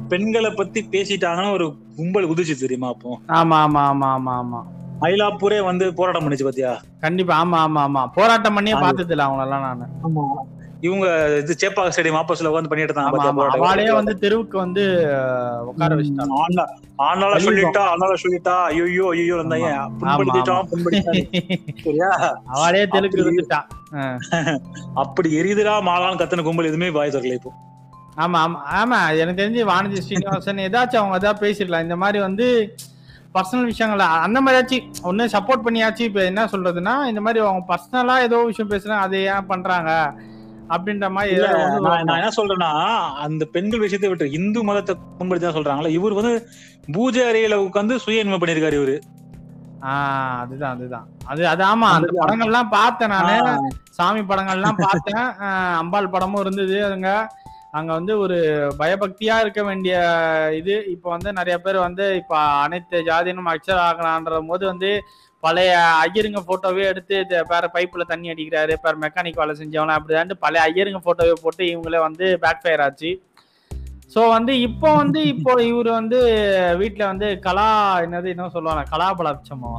பெண்களை 0.09 0.49
பத்தி 0.51 0.79
பேசிட்டாங்கன்னு 0.91 1.51
ஒரு 1.51 1.65
கும்பல் 1.95 2.29
குதிச்சு 2.29 2.55
தெரியுமா 2.59 2.87
அப்போ? 2.87 3.11
ஆமா 3.33 3.57
ஆமா 3.65 3.81
ஆமா 3.89 4.07
ஆமா 4.15 4.33
ஆமா. 4.37 4.61
மயிலாப்பூரே 5.01 5.59
வந்து 5.63 5.93
போராட்டம் 5.93 6.23
பண்ணுச்சு 6.23 6.43
பாத்தியா? 6.43 6.71
கண்டிப்பா 6.99 7.33
ஆமா 7.41 7.57
ஆமா 7.65 7.81
ஆமா. 7.83 8.03
போராட்டம் 8.15 8.53
பண்ணியே 8.53 8.75
அது- 8.75 8.83
பார்த்தது 8.83 9.13
இல்ல 9.13 9.25
அவங்களெல்லாம் 9.25 9.65
நானு. 9.67 9.85
இவங்க 10.81 11.05
இது 11.37 11.53
சேப்பாக்க 11.61 11.91
ஸ்டேடியம் 11.93 12.17
ஆப்போசிட்ல 12.19 12.49
உட்காந்து 12.49 12.71
பண்ணிட்டு 12.71 12.93
இருந்தாங்க? 12.93 13.53
அவளே 13.57 13.85
வந்து 13.91 14.13
தெருவுக்கு 14.17 14.57
வந்து 14.57 14.83
உட்கார 15.65 15.95
வச்சுட்டாங்க. 15.95 16.65
கலியுகம். 16.99 17.45
சொல்லிட்டா 17.45 17.83
ஆண்டாள 17.91 18.15
சொல்லிட்டா 18.23 18.55
ஐயோ 18.69 19.05
ஐயோ 19.13 19.35
இருந்தாங்க. 19.37 19.69
புண்படுத்திட்டான் 20.01 20.67
புண்படுத்திட்டான். 20.71 21.23
சரியா? 21.85 22.09
அவளே 22.53 22.83
தெலுங்கு 22.87 23.09
அப்படி- 23.11 23.25
இருந்துட்டா 23.25 23.59
அப்படி 25.03 25.29
எரியுதுடா 25.39 25.73
மாலான்னு 25.87 26.21
கத்தன 26.21 26.43
கும்பல் 26.43 26.65
எதுவுமே 26.65 26.89
வாய் 26.91 27.11
தரல 27.11 27.37
இப்போ. 27.37 27.51
ஆமா 28.17 28.37
ஆமா 28.43 28.59
ஆமா. 28.77 28.99
எனக்கு 29.17 29.41
தெரிஞ்சு 29.41 29.63
வானதி 29.69 29.99
ஸ்ரீனிவாசன் 30.01 30.63
ஏதாச்சும் 30.63 31.01
அவங்க 31.01 31.19
ஏதாவது 31.19 31.43
பேசிடலாம். 31.43 31.85
இந்த 31.85 31.95
மாதிரி 31.95 32.19
வந்து 32.19 32.47
பர்சனல் 33.35 33.69
விஷயங்கள 33.69 34.05
அந்த 34.21 34.39
மாதிரியாச்சும் 34.41 34.81
ஒண்ணு 35.09 35.23
சப்போர்ட் 35.33 35.65
பண்ணியாச்சு. 35.65 36.03
இப்ப 36.09 36.23
என்ன 36.23 36.45
சொல்றதுன்னா 36.45 37.07
இந்த 37.07 37.21
மாதிரி 37.21 37.39
அவங்க 37.43 37.63
பர்சனலா 37.71 38.15
ஏதோ 38.21 38.39
விஷயம் 38.45 38.71
பேசுறாங்க 38.71 39.05
அதை 39.07 39.19
ஏன் 39.29 39.47
பண்றாங்க? 39.47 39.91
அப்படின்ற 40.69 41.11
மாதிரி 41.11 41.37
நான் 41.37 42.07
என்ன 42.07 42.29
சொல்றேன்னா 42.37 42.71
அந்த 43.15 43.45
பெண்கள் 43.45 43.79
விஷயத்தை 43.79 44.09
விட்டு 44.09 44.31
இந்து 44.31 44.63
மதத்தை 44.63 44.95
புண்படுத்தி 45.17 45.51
தான் 45.51 45.55
சொல்றாங்களா? 45.55 45.87
இவர் 45.87 46.13
வந்து 46.13 46.47
பூஜை 46.91 47.23
அறையில 47.23 47.55
உட்காந்து 47.55 47.95
சுய 47.95 48.19
இன்மை 48.19 48.37
பண்ணிருக்காரு 48.37 48.75
இவரு. 48.81 48.99
ஆஹ் 49.81 50.39
அதுதான் 50.39 50.75
அதுதான். 50.75 51.07
அது 51.25 51.47
அது 51.47 51.63
ஆமா 51.63 51.67
அந்த 51.67 52.07
அந்த- 52.17 52.25
படங்கள்லாம் 52.25 52.69
பார்த்தேன் 52.69 53.09
நானு. 53.09 53.57
சாமி 53.89 54.19
படங்கள்லாம் 54.19 54.73
பார்த்தேன். 54.77 55.23
ஆஹ் 55.23 55.75
அம்பாள் 55.75 56.09
படமும் 56.09 56.41
இருந்தது 56.41 56.87
அதுங்க. 56.87 57.27
அங்க 57.71 57.93
வந்து 57.93 58.19
ஒரு 58.19 58.35
பயபக்தியா 58.79 59.39
இருக்க 59.39 59.63
வேண்டிய 59.63 59.95
இது. 60.57 60.85
இப்போ 60.87 61.09
வந்து 61.09 61.33
நிறைய 61.33 61.59
பேர் 61.59 61.77
வந்து 61.77 62.15
இப்ப 62.15 62.37
அனைத்து 62.37 63.01
ஜாதியினும் 63.01 63.55
அக்சர் 63.55 63.81
ஆகலான்ற 63.87 64.47
போது 64.47 64.65
வந்து 64.65 65.01
பழைய 65.43 65.71
ஐயருங்க 65.99 66.39
போட்டோவே 66.47 66.83
எடுத்து 66.83 67.15
வேற 67.29 67.43
பேர 67.43 67.65
பைப்புல 67.73 68.03
தண்ணி 68.03 68.27
அடிக்கிறாரு 68.29 68.73
பேர் 68.83 69.01
மெக்கானிக் 69.03 69.35
வேலை 69.35 69.53
செஞ்சவன 69.55 69.95
அப்படிதான்ட்டு 69.97 70.37
பழைய 70.39 70.65
ஐயருங்க 70.67 71.01
போட்டோவே 71.05 71.35
போட்டு 71.41 71.63
இவங்களே 71.65 71.99
வந்து 71.99 72.37
பேக் 72.37 72.63
ஃபயர் 72.63 72.81
ஆச்சு. 72.81 73.11
ஸோ 74.15 74.21
வந்து 74.29 74.59
இப்போ 74.59 74.89
வந்து 74.95 75.19
இப்போ 75.27 75.53
இவர் 75.63 75.89
வந்து 75.91 76.19
வீட்டில் 76.77 77.05
வந்து 77.05 77.27
கலா 77.39 77.67
என்னது 77.99 78.27
என்ன 78.29 78.49
சொல்லுவாங்க 78.49 78.83
கலாபலட்சமா 78.91 79.71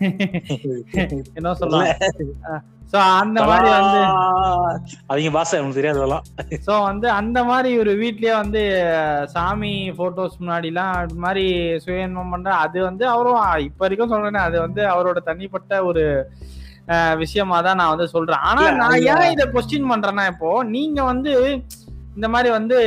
என்ன 1.38 1.54
சொல்லுவாங்க 1.60 1.94
ஸோ 2.92 2.98
அந்த 3.18 3.38
மாதிரி 3.48 3.68
வந்து 3.72 3.98
அவங்க 5.08 5.30
பாச 5.34 5.58
எனக்கு 5.58 5.76
தெரியாது 5.76 6.00
அதெல்லாம். 6.00 6.24
ஸோ 6.66 6.72
வந்து 6.86 7.06
அந்த 7.18 7.38
மாதிரி 7.44 7.70
ஒரு 7.82 7.92
வீட்லயே 8.00 8.32
வந்து 8.36 8.62
சாமி 9.34 9.70
போட்டோஸ் 9.98 10.38
முன்னாடிலாம் 10.40 10.94
அது 11.00 11.16
மாதிரி 11.24 11.44
சுயன்மம் 11.84 12.32
பண்ற 12.34 12.50
அது 12.64 12.78
வந்து 12.88 13.06
அவரும் 13.12 13.38
இப்ப 13.68 13.84
வரைக்கும் 13.84 14.12
சொல்றேனே 14.14 14.40
அது 14.48 14.58
வந்து 14.60 14.82
அவரோட 14.94 15.20
தனிப்பட்ட 15.28 15.82
ஒரு 15.90 16.04
விஷயமா 17.20 17.56
தான் 17.60 17.78
நான் 17.80 17.92
வந்து 17.92 18.06
சொல்றேன். 18.12 18.42
ஆனா 18.48 18.62
நான் 18.78 19.04
ஏன் 19.12 19.32
இதை 19.32 19.44
கொஸ்டின் 19.52 19.90
பண்றேன்னா 19.90 20.24
இப்போ 20.32 20.48
நீங்க 20.74 21.00
வந்து 21.10 21.32
இந்த 22.20 22.28
மாதிரி 22.32 22.48
வந்து 22.50 22.78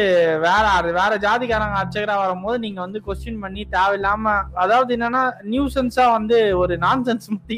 வேற 0.43 0.63
வேற 0.97 1.11
ஜாதிக்காரங்க 1.23 1.77
அர்ச்சகரா 1.79 2.15
வரும்போது 2.19 2.57
நீங்க 2.59 2.79
வந்து 2.81 2.99
கொஸ்டின் 3.05 3.39
பண்ணி 3.43 3.61
தேவையில்லாம 3.71 4.33
அதாவது 4.63 4.91
என்னன்னா 4.97 5.21
நியூசன்ஸா 5.53 6.05
வந்து 6.11 6.37
ஒரு 6.55 6.73
நான்சென்ஸ் 6.83 7.25
மாதிரி 7.31 7.57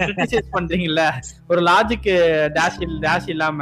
கிரிட்டிசைஸ் 0.00 0.50
பண்றீங்கல்ல? 0.56 1.02
ஒரு 1.48 1.60
லாஜிக் 1.68 2.08
டேஷ் 2.56 2.76
டேஷ் 3.04 3.28
இல்லாம. 3.34 3.60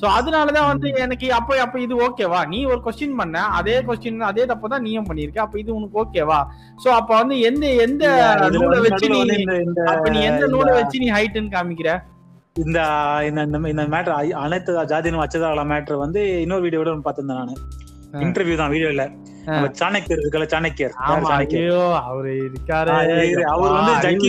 சோ 0.00 0.06
அதனாலதான் 0.18 0.70
வந்து 0.70 0.88
எனக்கு 1.04 1.26
அப்ப 1.32 1.58
அப்ப 1.64 1.76
இது 1.80 1.94
ஓகேவா 2.06 2.40
நீ 2.52 2.58
ஒரு 2.70 2.80
கொஸ்டின் 2.86 3.18
பண்ண 3.18 3.42
அதே 3.58 3.74
கொஸ்டின் 3.88 4.24
அதே 4.30 4.44
தப்பு 4.46 4.72
தான் 4.72 4.84
நீயும் 4.86 5.08
பண்ணிருக்க 5.08 5.40
அப்ப 5.44 5.58
இது 5.58 5.76
உனக்கு 5.78 6.00
ஓகேவா 6.02 6.38
சோ 6.84 6.88
அப்ப 7.00 7.10
வந்து 7.20 7.36
எந்த 7.48 7.66
எந்த 7.84 8.04
நூலை 8.56 8.78
வச்சு 8.86 9.10
நீ 9.12 9.20
எந்த 10.30 10.46
நூலை 10.54 10.72
வச்சு 10.78 11.02
நீ 11.04 11.10
ஹைட்னு 11.16 11.54
காமிக்கிற? 11.56 11.90
இந்த 12.56 12.78
இந்த- 13.26 13.88
மேட்டர் 13.88 14.16
அனைத்து 14.36 14.72
ஜாதியினும் 14.84 15.22
அச்சதால 15.22 15.64
மேட்டர் 15.64 15.94
வந்து 15.94 16.40
இன்னொரு 16.40 16.68
வீடியோட 16.68 17.00
பார்த்திருந்தேன் 17.04 17.38
நானு. 17.38 17.54
இன்டர்வியூ 18.12 18.56
தான் 18.56 18.68
வீடியோ 18.68 18.88
இல்ல 18.88 19.04
ஆ. 19.48 19.52
நம்ம 19.52 19.68
சாணக்கியர் 19.80 20.20
இருக்குல்ல 20.20 20.46
சாணக்கியர். 20.46 20.92
ஐயோ 21.60 21.94
அவரு 22.00 22.32
இருக்காரு. 22.46 22.90
அவர் 23.44 23.72
வந்து 23.72 23.92
ஜக்கி 24.04 24.28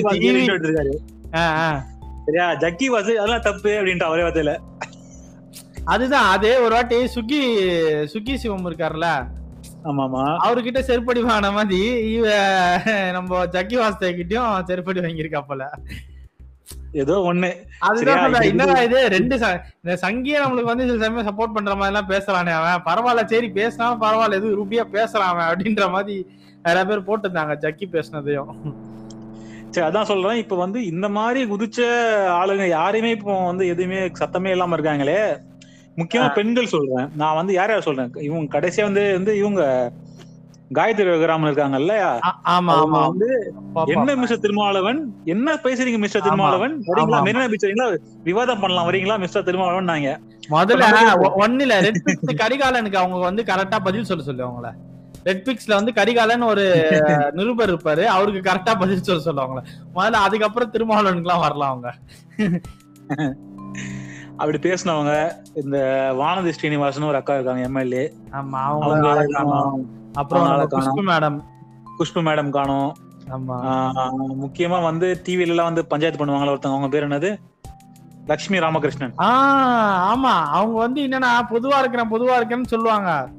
ஆ. 1.36 1.84
சரியா? 2.26 2.54
ஜக்கி 2.54 2.86
வாசு 2.86 3.20
அதெல்லாம் 3.20 3.42
தப்பு 3.42 3.70
அப்படின்ட்டு 3.70 4.04
அவரே 4.04 4.24
வார்த்தையில. 4.24 4.54
அதுதான் 5.86 6.24
அது 6.30 6.64
ஒரு 6.64 6.74
வாட்டி 6.74 7.08
சுகி 7.08 7.42
சுகி 8.06 8.36
சிவம் 8.36 8.70
இருக்காருல்ல. 8.70 9.08
ஆமா 9.84 10.04
ஆமா 10.06 10.24
அவர்கிட்ட 10.44 10.80
செருப்படி 10.82 11.22
வாங்கின 11.24 11.52
மாதிரி 11.52 11.82
நம்ம 13.12 13.46
ஜக்கி 13.46 13.76
வாஸ்தவ 13.78 14.12
கிட்டயும் 14.12 14.66
செருப்படி 14.68 15.00
வாங்கியிருக்கா 15.00 15.42
போல. 15.42 15.64
ஏதோ 17.02 17.16
ஒண்ணு. 17.30 17.50
அதுதான் 17.88 18.48
என்னடா 18.52 18.78
இது? 18.88 19.00
ரெண்டு 19.16 19.36
இந்த 19.84 19.96
சங்கிய 20.04 20.42
நம்மளுக்கு 20.44 20.72
வந்து 20.72 20.88
சில 20.90 21.04
சமயம் 21.06 21.30
சப்போர்ட் 21.30 21.56
பண்ற 21.56 21.74
மாதிரி 21.80 21.92
எல்லாம் 21.92 22.12
பேசலானே 22.14 22.54
அவன். 22.60 22.84
பரவாயில்ல 22.90 23.24
சரி 23.34 23.50
பேசினாலும் 23.60 24.02
பரவாயில்ல 24.04 24.40
எதுவும் 24.40 24.58
ரூபியா 24.62 24.86
பேசலாம் 24.98 25.32
அவன் 25.34 25.50
அப்படின்ற 25.52 25.86
மாதிரி 25.96 26.18
நிறைய 26.68 26.84
பேர் 26.90 27.08
போட்டிருந்தாங்க. 27.08 27.56
ஜக்கி 27.64 27.88
பேசினதையும். 27.96 28.52
சரி 29.76 29.86
அதான் 29.88 30.10
சொல்றேன். 30.12 30.42
இப்ப 30.44 30.56
வந்து 30.56 30.80
இந்த 30.92 31.08
மாதிரி 31.18 31.42
குதிச்ச 31.52 31.80
ஆளுங்க 32.40 32.68
யாரையுமே 32.78 33.12
இப்போ 33.18 33.34
வந்து 33.46 33.66
எதுவுமே 33.74 34.02
சத்தமே 34.22 34.54
இல்லாம 34.56 34.78
இருக்காங்களே. 34.78 35.20
முக்கியமா 35.98 36.28
பெண்கள் 36.38 36.74
சொல்றேன். 36.76 37.08
நான் 37.22 37.40
வந்து 37.40 37.54
யார் 37.58 37.72
யார் 37.72 37.88
சொல்றேன்? 37.88 38.12
இவங்க 38.28 38.60
கடைசியா 38.60 38.84
வந்து 38.90 39.04
வந்து 39.18 39.34
இவங்க 39.42 39.64
காயத்ரி 40.72 41.04
ரகுராமன் 41.08 41.50
இருக்காங்கல்ல 41.50 41.94
ஆ- 42.24 42.38
ஆமா 42.52 42.74
ஆமா. 42.76 43.00
வந்து. 43.02 43.28
என்ன 43.88 44.16
மிஸ்டர் 44.16 44.40
திருமாவளவன்? 44.40 45.00
என்ன 45.26 45.54
பேசுறீங்க 45.64 45.98
மிஸ்டர் 45.98 46.22
திருமாவளவன்? 46.22 46.74
வரீங்களா. 46.88 47.20
மெரினா 47.22 47.48
பீச் 47.48 47.66
வரீங்களா? 47.66 47.88
விவாதம் 48.24 48.60
பண்ணலாம். 48.60 48.88
வரீங்களா 48.90 49.20
மிஸ்டர் 49.20 49.44
திருமாவளவன் 49.44 49.84
நாங்க 49.84 50.12
முதல்ல 50.50 50.80
இப்ப 50.80 51.02
நம்ம 51.02 51.28
ஒ- 51.28 51.36
ஒண்ணுல 51.46 51.74
ரெட் 51.82 52.02
கரிகாலனுக்கு 52.42 52.96
அவங்க 52.96 53.18
வந்து 53.20 53.44
கரெக்டா 53.44 53.80
பதில் 53.84 54.04
சொல்ல 54.04 54.24
சொல்லு 54.24 54.48
அவங்கள. 54.48 54.72
ரெட் 55.24 55.46
பிக்ஸ்ல 55.46 55.74
வந்து 55.74 55.94
கரிகாலன் 55.94 56.42
ஒரு 56.44 56.64
நிருபர் 57.36 57.72
இருப்பாரு. 57.72 58.04
அவருக்கு 58.10 58.52
கரெக்டா 58.52 58.80
பதில் 58.80 59.04
சொல்ல 59.04 59.22
சொல்லுவாங்களே 59.24 59.64
முதல்ல 59.96 60.24
அதுக்கப்புறம் 60.24 60.72
திருமாவளவனுக்குலாம் 60.72 61.40
வரலாம் 61.40 61.70
அவங்க. 61.70 61.90
அப்படி 64.38 64.58
பேசினவங்க 64.60 65.12
இந்த 65.56 65.78
வானதி 66.20 66.50
ஸ்ரீனிவாசன் 66.50 67.04
ஒரு 67.04 67.18
அக்கா 67.18 67.34
இருக்காங்க 67.34 67.62
எம்எல்ஏ 67.62 68.06
ஆமா 68.32 68.62
அவங்க. 68.64 69.10
அப்புறம் 70.14 70.46
புஷ்பு 70.46 71.02
மேடம். 71.10 71.40
குஷ்பு 72.00 72.22
மேடம் 72.28 72.50
காணும். 72.50 72.92
முக்கியமா 74.44 74.82
வந்து 74.82 75.22
டிவில 75.26 75.48
எல்லாம் 75.48 75.66
வந்து 75.66 75.86
பஞ்சாயத்து 75.86 76.26
பண்ணுவாங்களா 76.26 76.54
ஒருத்தவங்க 76.54 76.78
அவங்க 76.78 76.88
பேர் 76.88 77.08
என்னது? 77.08 77.38
லக்ஷ்மி 78.26 78.60
ராமகிருஷ்ணன். 78.60 79.14
ஆஹ் 79.18 80.02
ஆமா. 80.12 80.34
அவங்க 80.58 80.78
வந்து 80.78 81.02
என்னன்னா 81.02 81.32
பொதுவா 81.50 81.78
இருக்கிறேன் 81.80 82.12
பொதுவா 82.12 82.36
இருக்கேன்னு 82.40 82.66
சொல்லுவாங்க. 82.66 83.30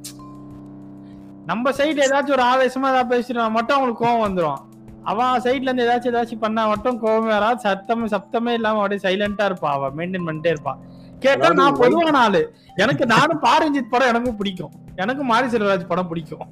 நம்ம 1.47 1.71
சைடு 1.71 2.01
ஏதாச்சும் 2.07 2.37
ஒரு 2.37 2.43
ஆவேசமா 2.43 2.89
ஏதாவது 2.89 3.09
பேசினா 3.15 3.51
மட்டும் 3.51 3.77
அவங்களுக்கு 3.77 4.05
கோவம் 4.05 4.25
வந்துரும். 4.27 4.61
அவன் 5.05 5.41
சைடுல 5.41 5.61
இருந்து 5.61 5.87
ஏதாச்சும் 5.87 6.15
ஏதாச்சும் 6.15 6.39
பண்ணா 6.39 6.67
மட்டும் 6.67 7.03
கோவம் 7.03 7.27
வராது. 7.27 7.59
சத்தமே 7.69 8.07
சத்தமே 8.15 8.49
இல்லாம 8.49 8.83
அப்படியே 8.83 9.01
சைலண்டா 9.07 9.45
இருப்பா. 9.49 9.71
அவ 9.77 9.91
மெயின்டைன் 9.91 10.27
பண்ணிட்டே 10.27 10.55
இருப்பா 10.55 10.75
கேட்டா 11.19 11.53
நான் 11.53 11.75
பொதுவான 11.75 12.19
ஆளு. 12.19 12.43
எனக்கு 12.77 13.07
நானும் 13.07 13.43
பாரஞ்சித் 13.43 13.91
படம் 13.91 14.09
எனக்கும் 14.09 14.37
பிடிக்கும். 14.37 14.73
எனக்கும் 15.03 15.31
மாரி 15.33 15.47
செல்வராஜ் 15.53 15.91
படம் 15.91 16.09
பிடிக்கும். 16.11 16.43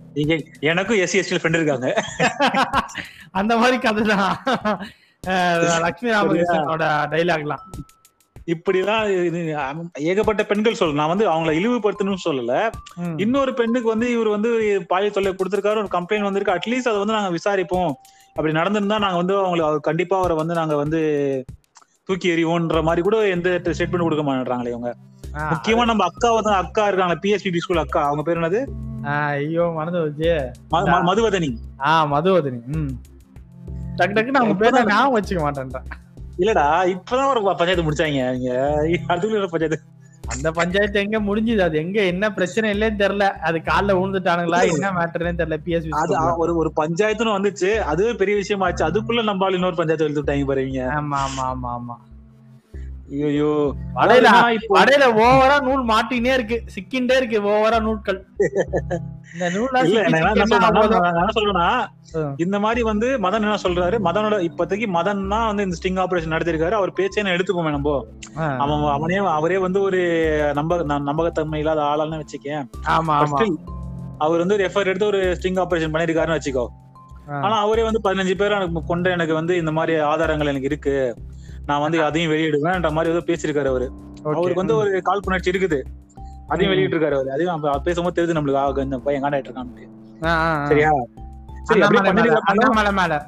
எனக்கும் 0.70 1.00
எஸ்சி 1.04 1.18
எஸ்டி 1.20 1.38
ஃப்ரெண்ட் 1.40 1.58
இருக்காங்க. 1.60 1.88
அந்த 3.38 3.52
மாதிரி 3.60 3.76
கதை 3.84 4.02
தான் 4.12 4.30
லட்சுமி 5.84 6.12
ராமகிருஷ்ணனோட 6.14 6.84
டைலாக்லாம் 7.12 7.64
இப்படிலாம் 8.52 9.02
ஏகப்பட்ட 10.10 10.42
பெண்கள் 10.50 10.78
சொல்லு 10.80 10.98
நான் 11.00 11.12
வந்து 11.12 11.26
அவங்கள 11.32 11.50
இழிவுபடுத்தணும்னு 11.58 12.24
சொல்லல. 12.28 12.54
இன்னொரு 13.24 13.52
பெண்ணுக்கு 13.60 13.88
வந்து 13.94 14.06
இவர் 14.14 14.30
வந்து 14.36 14.50
பாலியல் 14.92 15.16
தொல்லை 15.16 15.32
கொடுத்திருக்காரு 15.32 15.82
ஒரு 15.84 15.90
கம்ப்ளைண்ட் 15.96 16.28
வந்திருக்கு. 16.28 16.56
அட்லீஸ்ட் 16.56 16.90
அதை 16.92 17.00
வந்து 17.02 17.16
நாங்க 17.18 17.30
விசாரிப்போம். 17.38 17.92
அப்படி 18.36 18.52
நடந்திருந்தா 18.58 18.98
நாங்க 19.04 19.18
வந்து 19.22 19.36
அவங்களை 19.42 19.66
கண்டிப்பா 19.90 20.18
அவரை 20.22 20.36
வந்து 20.42 20.54
நாங்க 20.60 20.76
வந்து 20.82 21.00
தூக்கி 22.08 22.28
எறிவோன்ற 22.34 22.78
மாதிரி 22.88 23.02
கூட 23.08 23.16
எந்த 23.36 23.48
ஸ்டேட்மெண்ட் 23.76 24.06
கொடுக்க 24.08 24.24
மாட்டாங்களே 24.28 24.72
இவங்க. 24.74 24.90
முக்கியமா 25.50 25.84
நம்ம 25.84 26.04
அக்கா 26.04 26.28
வந்து 26.32 26.52
அக்கா 26.56 26.82
இருக்காங்க 26.88 27.16
பிஎஸ்பிபி 27.22 27.60
ஸ்கூல் 27.60 27.82
அக்கா 27.82 28.00
அவங்க 28.02 28.22
பேர் 28.22 28.40
என்னது? 28.40 28.60
ஐயோ 29.14 29.64
மறந்து 29.76 30.02
வச்சு 30.02 30.30
மதுவதனி. 31.06 31.50
ஆ 31.82 31.92
மதுவதனி 32.06 32.60
ம். 32.76 32.92
டக்கு 33.96 34.14
டக்குன்னு 34.14 34.40
அவங்க 34.40 34.54
பேரை 34.60 34.82
ஞாபகம் 34.90 35.16
வச்சுக்க 35.16 35.40
மாட்டேன்றேன் 35.42 35.88
இல்லடா 36.38 36.66
இப்பதான் 36.92 37.30
ஒரு 37.32 37.40
பஞ்சாயத்து 37.50 37.86
முடிச்சாங்க 37.86 38.20
அவங்க 38.26 38.52
அதுக்குள்ள 39.08 39.48
பஞ்சாயத்து? 39.48 39.80
அந்த 40.24 40.48
பஞ்சாயத்து 40.52 40.98
எங்க 41.00 41.18
முடிஞ்சுது? 41.20 41.62
அது 41.62 41.76
எங்க 41.78 41.98
என்ன 42.04 42.24
பிரச்சனை 42.32 42.66
இல்லைன்னு 42.74 43.00
தெரியல. 43.00 43.26
அது 43.42 43.58
கால்ல 43.62 43.96
விழுந்துட்டானுங்களா? 43.96 44.60
என்ன 44.70 44.90
மேட்டர்னே 44.98 45.32
தெரியல 45.40 45.58
பிஎஸ்பி 45.64 45.92
அது 46.00 46.14
ஒரு 46.42 46.52
ஒரு 46.56 46.70
பஞ்சாயத்துன்னு 46.76 47.36
வந்துச்சு. 47.36 47.70
அதுவே 47.84 48.12
பெரிய 48.14 48.36
விஷயமாச்சு 48.36 48.84
அதுக்குள்ள 48.88 49.22
நம்மளால 49.22 49.58
இன்னொரு 49.58 49.76
பஞ்சாயத்து 49.76 50.06
எழுதி 50.06 50.20
விட்டாங்க 50.20 50.46
பாருங்க 50.46 50.82
ஆமா 50.98 51.18
ஆமா 51.26 51.44
ஆமா 51.50 51.70
ஆமா. 51.74 51.96
ஐயோ 53.28 53.48
வடையில 53.96 54.28
வடையில 54.76 55.04
ஓவரா 55.24 55.56
நூல் 55.66 55.82
மாட்டினே 55.90 56.32
இருக்கு. 56.36 56.56
சிக்கிண்டே 56.74 57.16
இருக்கு 57.20 57.38
ஓவரா 57.52 57.78
நூட்கள் 57.86 58.18
இந்த 59.32 59.44
என்ன 61.16 61.32
சொல்றேன்னா. 61.36 61.68
இந்த 62.44 62.56
மாதிரி 62.64 62.80
வந்து 62.90 63.08
மதன் 63.24 63.46
என்ன 63.46 63.58
சொல்றாரு? 63.64 63.96
மதனோட 64.06 64.36
இப்போதைக்கு 64.48 64.86
மதன் 64.96 65.22
தான் 65.34 65.48
வந்து 65.50 65.66
இந்த 65.66 65.76
ஸ்டிங் 65.78 66.00
ஆபரேஷன் 66.04 66.34
நடத்திருக்காரு 66.34 66.78
அவர் 66.80 66.96
பேச்சே 66.98 67.24
நான் 67.24 67.36
எடுத்துப்போமே 67.36 67.72
நம்ம. 67.76 67.96
அவன் 68.64 68.84
அவனே 68.96 69.18
அவரே 69.38 69.58
வந்து 69.66 69.80
ஒரு 69.88 70.00
நம்ப 70.60 70.82
நம்பகத்தன்மை 71.08 71.60
இல்லாத 71.64 71.82
ஆளான்னு 71.92 72.22
வச்சுக்கேன். 72.22 72.64
ஆமா 72.96 73.16
அவர் 74.24 74.42
வந்து 74.42 74.56
ஒரு 74.56 74.64
எஃபர்ட் 74.68 74.90
எடுத்து 74.90 75.10
ஒரு 75.12 75.20
ஸ்டிங் 75.38 75.60
ஆபரேஷன் 75.64 75.94
பண்ணிருக்காருன்னு 75.94 76.38
வச்சுக்கோ. 76.38 76.64
ஆனா 77.44 77.56
அவரே 77.64 77.82
வந்து 77.86 78.00
பதினஞ்சு 78.06 78.34
பேர் 78.38 78.56
எனக்கு 78.58 78.80
கொண்ட 78.90 79.10
எனக்கு 79.16 79.34
வந்து 79.40 79.54
இந்த 79.62 79.72
மாதிரி 79.78 79.94
ஆதாரங்கள் 80.12 80.50
எனக்கு 80.52 80.70
இருக்கு. 80.70 80.94
நான் 81.66 81.80
வந்து 81.80 82.04
அதையும் 82.04 82.32
வெளியிடுவேன்ற 82.32 82.92
மாதிரி 82.92 83.14
ஏதோ 83.14 83.32
பேசியிருக்காரு 83.32 83.68
அவரு. 83.68 83.92
அவருக்கு 84.24 84.54
வந்து 84.54 84.76
ஒரு 84.76 85.00
காழ்ப்புணர்ச்சி 85.02 85.50
இருக்குது. 85.50 85.82
அதையும். 86.48 86.74
வெளியிட்டு 86.74 86.96
இருக்காரு 86.96 87.12
அவரு. 87.12 87.32
அதையும் 87.32 87.82
பேசும்போது 87.82 88.24
தெரியுது 88.24 88.36
நம்மளுக்கு. 88.36 88.56
ஆக 88.56 88.82
இந்த 88.82 88.98
பையன் 88.98 89.22
காண்டாயிட்டு 89.22 89.50
இருக்கான்னு. 89.50 89.88
சரியா? 90.66 90.90
சரி 91.62 91.80
அண்ணாமலை 91.80 92.92
மேல, 92.92 93.26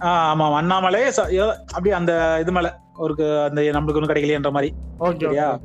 ஆஹ் 0.00 0.02
ஆமா 0.02 0.54
அண்ணாமலை 0.54 1.02
அப்படியே 1.48 1.94
அந்த 1.94 2.38
இது 2.40 2.52
மேல. 2.52 2.80
ஒரு 2.96 3.14
அந்த 3.42 3.62
நம்மளுக்கு 3.62 3.94
ஒன்றும் 3.94 4.08
கிடைக்கலையன்ற 4.08 4.50
மாதிரி. 4.50 4.74
சரியா? 5.20 5.58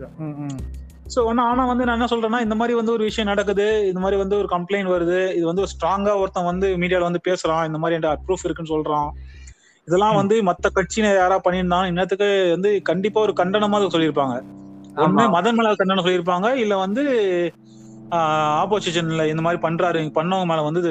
சோ 1.16 1.26
ஆனா 1.26 1.50
ஆனா 1.50 1.66
வந்து 1.66 1.86
நான் 1.86 2.02
என்ன 2.02 2.28
சொல்றேன்னா 2.28 2.42
இந்த 2.42 2.56
மாதிரி 2.56 2.78
வந்து 2.78 2.92
ஒரு 2.92 3.04
விஷயம் 3.04 3.30
நடக்குது. 3.30 3.88
இந்த 3.88 4.00
மாதிரி 4.00 4.18
வந்து 4.18 4.38
ஒரு 4.38 4.48
கம்ப்ளைண்ட் 4.52 4.92
வருது. 4.96 5.36
இது 5.36 5.46
வந்து 5.46 5.64
ஸ்ட்ராங்கா 5.64 6.16
ஒருத்தன் 6.16 6.44
வந்து 6.44 6.78
மீடியால 6.78 7.02
வந்து 7.02 7.20
பேசுறான். 7.28 7.66
இந்த 7.66 7.78
மாதிரி 7.78 8.08
ப்ரூஃப் 8.08 8.44
இருக்குன்னு 8.44 8.78
சொல்றான். 8.78 9.10
இதெல்லாம் 9.88 10.18
வந்து 10.20 10.36
மத்த 10.48 10.68
கட்சியினர் 10.70 11.20
யாரா 11.20 11.38
பண்ணியிருந்தாங்க 11.44 11.92
இன்னத்துக்கு 11.92 12.28
வந்து 12.56 12.70
கண்டிப்பா 12.90 13.20
ஒரு 13.26 13.34
கண்டனமா 13.38 13.78
சொல்லியிருப்பாங்க. 13.88 14.36
ஒண்ணு. 15.04 15.24
மதன் 15.36 15.58
மேல 15.58 15.74
கண்டனம் 15.82 16.06
சொல்லியிருப்பாங்க 16.06 16.48
இல்ல 16.64 16.76
வந்து 16.84 17.04
ஆப்போசிஷன்ல 18.62 19.24
இந்த 19.32 19.42
மாதிரி 19.46 19.60
பண்றாரு 19.64 20.02
பண்ணவங்க 20.18 20.48
மேல 20.52 20.62
வந்து 20.68 20.82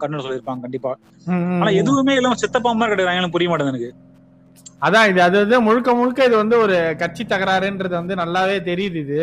கண்டனம் 0.00 0.24
சொல்லியிருப்பாங்க 0.26 0.64
கண்டிப்பா. 0.66 0.92
ஆனா. 1.56 1.70
எதுவுமே 1.80 2.14
இல்லாம 2.18 2.38
செத்தப்பா 2.42 2.72
மாதிரி 2.74 2.94
கிடையாது 2.94 3.20
எனக்கு 3.20 3.36
புரிய 3.36 3.50
மாட்டேங்குது 3.50 3.76
எனக்கு. 3.76 3.92
அதான் 4.82 5.08
இது 5.10 5.20
அது 5.22 5.36
வந்து 5.42 5.58
முழுக்க 5.66 5.90
முழுக்க 5.94 6.20
இது 6.24 6.36
வந்து 6.36 6.56
ஒரு 6.58 6.76
கட்சி 6.98 7.24
தகராறுன்றது 7.24 7.94
வந்து 8.00 8.14
நல்லாவே 8.16 8.56
தெரியுது 8.70 8.98
இது. 9.04 9.20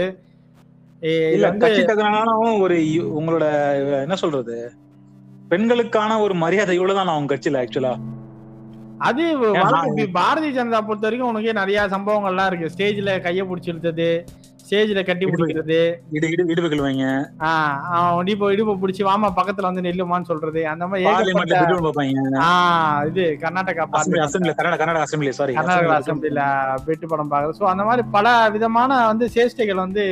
இல்ல 1.33 1.49
கட்சி 1.63 1.81
தகரானாலும் 1.83 2.61
ஒரு 2.63 2.77
உங்களோட 3.17 3.45
என்ன 4.05 4.15
சொல்றது? 4.23 4.55
பெண்களுக்கான 5.51 6.17
ஒரு 6.19 6.33
மரியாதை 6.35 6.73
இவ்வளவுதான் 6.75 7.13
அவங்க 7.13 7.31
கட்சியில 7.33 7.61
ஆக்சுவலா 7.61 7.93
அது 9.01 9.23
பாரதிய 10.15 10.51
ஜனதா 10.53 10.79
பொறுத்த 10.81 11.07
வரைக்கும் 11.07 11.31
உனக்கே 11.31 11.53
நிறைய 11.59 11.87
சம்பவங்கள்லாம் 11.93 12.49
இருக்கு. 12.49 12.71
ஸ்டேஜ்ல 12.73 13.11
கைய 13.25 13.43
பிடிச்சி 13.49 13.71
இழுத்தது 13.71 14.07
ஸ்டேஜ்ல 14.63 15.01
கட்டி 15.03 15.25
பிடிக்கிறது. 15.27 15.77
இடு 16.15 16.25
இடு 16.27 16.43
இடுப்புகள் 16.51 16.83
வைங்க 16.83 17.05
இடுப்பு 18.23 18.49
இடுப்பு 18.53 18.73
பிடிச்சி 18.81 19.03
வாமா 19.07 19.29
பக்கத்துல 19.37 19.69
வந்து 19.69 19.85
நெல்லுமான்னு 19.85 20.29
சொல்றது. 20.31 20.61
அந்த 20.73 20.83
மாதிரி 20.87 21.05
ஆஹ் 22.43 22.99
இது 23.09 23.23
கர்நாடகா 23.41 23.85
கர்நாடகா 24.75 25.05
அசம்பிளி 25.07 25.31
சாரி 25.39 25.55
கர்நாடகா 25.57 25.95
அசம்பிளில 26.01 26.43
பெட்டு 26.87 27.07
படம் 27.07 27.31
பாக்குறது 27.31 27.57
ஸோ 27.59 27.67
அந்த 27.73 27.85
மாதிரி 27.89 28.05
பல 28.11 28.27
விதமான 28.49 29.01
வந்து 29.07 29.27
சேஷ்டைகள் 29.35 29.83
வந்து 29.85 30.05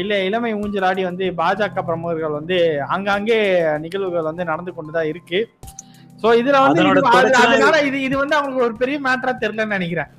இல்ல 0.00 0.14
இளமை 0.24 0.50
ஊஞ்சலாடி 0.56 1.02
வந்து 1.04 1.26
பாஜக 1.38 1.82
பிரமுகர்கள் 1.86 2.38
வந்து 2.38 2.56
ஆங்காங்கே 2.90 3.38
நிகழ்வுகள் 3.84 4.28
வந்து 4.30 4.44
நடந்து 4.44 4.72
கொண்டுதான் 4.74 5.10
இருக்கு. 5.12 5.38
சோ 6.24 6.30
இதுல 6.40 6.58
வந்து 6.60 6.82
இது- 7.86 8.02
இது 8.02 8.16
வந்து 8.18 8.36
அவங்களுக்கு 8.36 8.66
ஒரு 8.66 8.76
பெரிய 8.76 8.98
மேட்டரா 9.00 9.32
தெரியலன்னு 9.40 9.76
நினைக்கிறேன். 9.76 10.10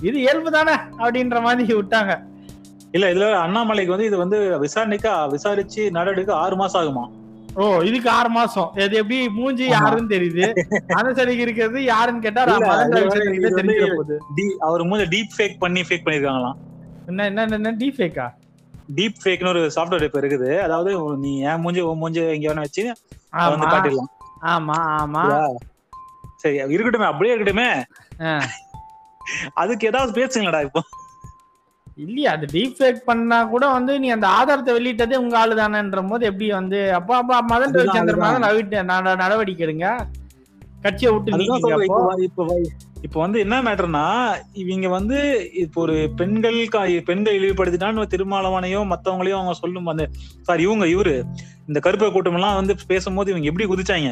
இது 0.00 0.16
இயல்பு 0.20 0.50
தானே 0.50 0.74
அப்படின்ற 1.00 1.38
மாதிரி 1.42 1.74
விட்டாங்க. 1.74 2.12
இல்ல 2.92 3.06
இதுல 3.12 3.26
அண்ணாமலைக்கு 3.42 3.94
வந்து 3.94 4.06
இது 4.06 4.16
வந்து 4.16 4.36
விசாரணைக்கு 4.58 5.10
விசாரிச்சு 5.32 5.82
நடவடிக்கை 5.90 6.34
ஆறு 6.36 6.56
மாசம் 6.56 6.80
ஆகுமா? 6.80 7.04
ஓ 7.56 7.82
இதுக்கு 7.82 8.10
ஆறு 8.10 8.30
மாசம். 8.30 8.68
இது 8.76 8.96
எப்படி 8.96 9.18
மூஞ்சி. 9.30 9.64
யாருன்னு 9.74 10.10
தெரியுது? 10.10 10.44
அனுசரிக்கு 10.98 11.44
இருக்கிறது 11.46 11.78
யாருன்னு 11.84 12.22
கேட்டா 12.22 12.42
அவர் 14.66 14.84
மூஞ்ச 14.88 15.04
டீப் 15.14 15.34
ஃபேக் 15.36 15.58
பண்ணி 15.58 15.82
ஃபேக் 15.82 16.04
பண்ணிருக்காங்களாம் 16.06 16.58
என்ன 17.08 17.24
என்ன 17.30 17.56
என்ன 17.56 17.72
டீஃபேக்கா 17.80 18.26
டீப் 18.94 19.18
ஃபேக்னு 19.22 19.48
ஒரு 19.48 19.62
சாஃப்ட்வேர் 19.74 20.06
இப்ப 20.06 20.20
இருக்குது. 20.20 20.50
அதாவது 20.62 20.90
நீ 21.18 21.32
ஏன் 21.44 21.60
மூஞ்சி 21.60 21.82
உன் 21.88 21.98
மூஞ்சி 21.98 22.20
எங்க 22.28 22.48
வேணா 22.48 22.64
வச்சு 22.66 22.84
வந்து 23.50 23.66
காட்டிடலாம். 23.66 24.10
ஆமா 24.48 24.76
ஆமா. 24.96 25.24
சரி 26.36 26.56
இருக்கட்டுமே 26.68 27.06
அப்படியே 27.06 27.32
இருக்கட்டுமே. 27.34 27.70
அதுக்கு 29.56 29.88
ஏதாவது 29.88 30.12
பேசுங்களடா 30.12 30.60
இப்போ. 30.60 30.82
இல்லையா 31.98 32.30
அது 32.32 32.46
டீஃபேக் 32.46 33.00
பண்ணா 33.04 33.44
கூட 33.44 33.64
வந்து 33.68 33.98
நீ 33.98 34.08
அந்த 34.08 34.26
ஆதாரத்தை 34.28 34.72
வெளியிட்டதே 34.74 35.16
உங்க 35.16 35.38
ஆளு 35.38 35.54
தானேன்ற 35.54 36.08
போது 36.08 36.24
எப்படி 36.26 36.46
வந்து 36.52 36.92
அப்பா 36.94 37.16
அப்பா 37.16 37.38
மதன் 37.50 37.74
ரவிச்சந்திரன் 37.78 38.44
நடவடிக்கை 39.20 39.64
எடுங்க. 39.66 39.88
கட்சியை 40.82 41.10
விட்டு 41.12 41.30
இப்போ 42.28 42.44
இப்போ 43.02 43.20
வந்து 43.20 43.40
என்ன 43.40 43.62
மேட்டர்னா 43.62 44.02
இவங்க 44.54 44.88
வந்து 44.88 45.18
இப்போ 45.54 45.80
ஒரு 45.80 46.10
பெண்கள் 46.16 46.68
கா- 46.68 47.04
பெண்கள் 47.04 47.38
இழிவுபடுத்திட்டான்னு 47.38 48.06
திருமாவளவனையோ 48.06 48.84
மத்தவங்களையும் 48.84 49.38
அவங்க 49.38 49.54
சொல்லும் 49.54 49.86
அந்த 49.86 50.04
சாரி 50.42 50.62
இவங்க 50.62 50.86
இவரு 50.86 51.14
இந்த 51.68 51.80
கருப்பை 51.80 52.12
கூட்டம் 52.12 52.34
எல்லாம் 52.34 52.54
வந்து 52.54 52.76
பேசும்போது 52.88 53.30
இவங்க 53.30 53.46
எப்படி 53.46 53.66
குதிச்சாங்க? 53.66 54.10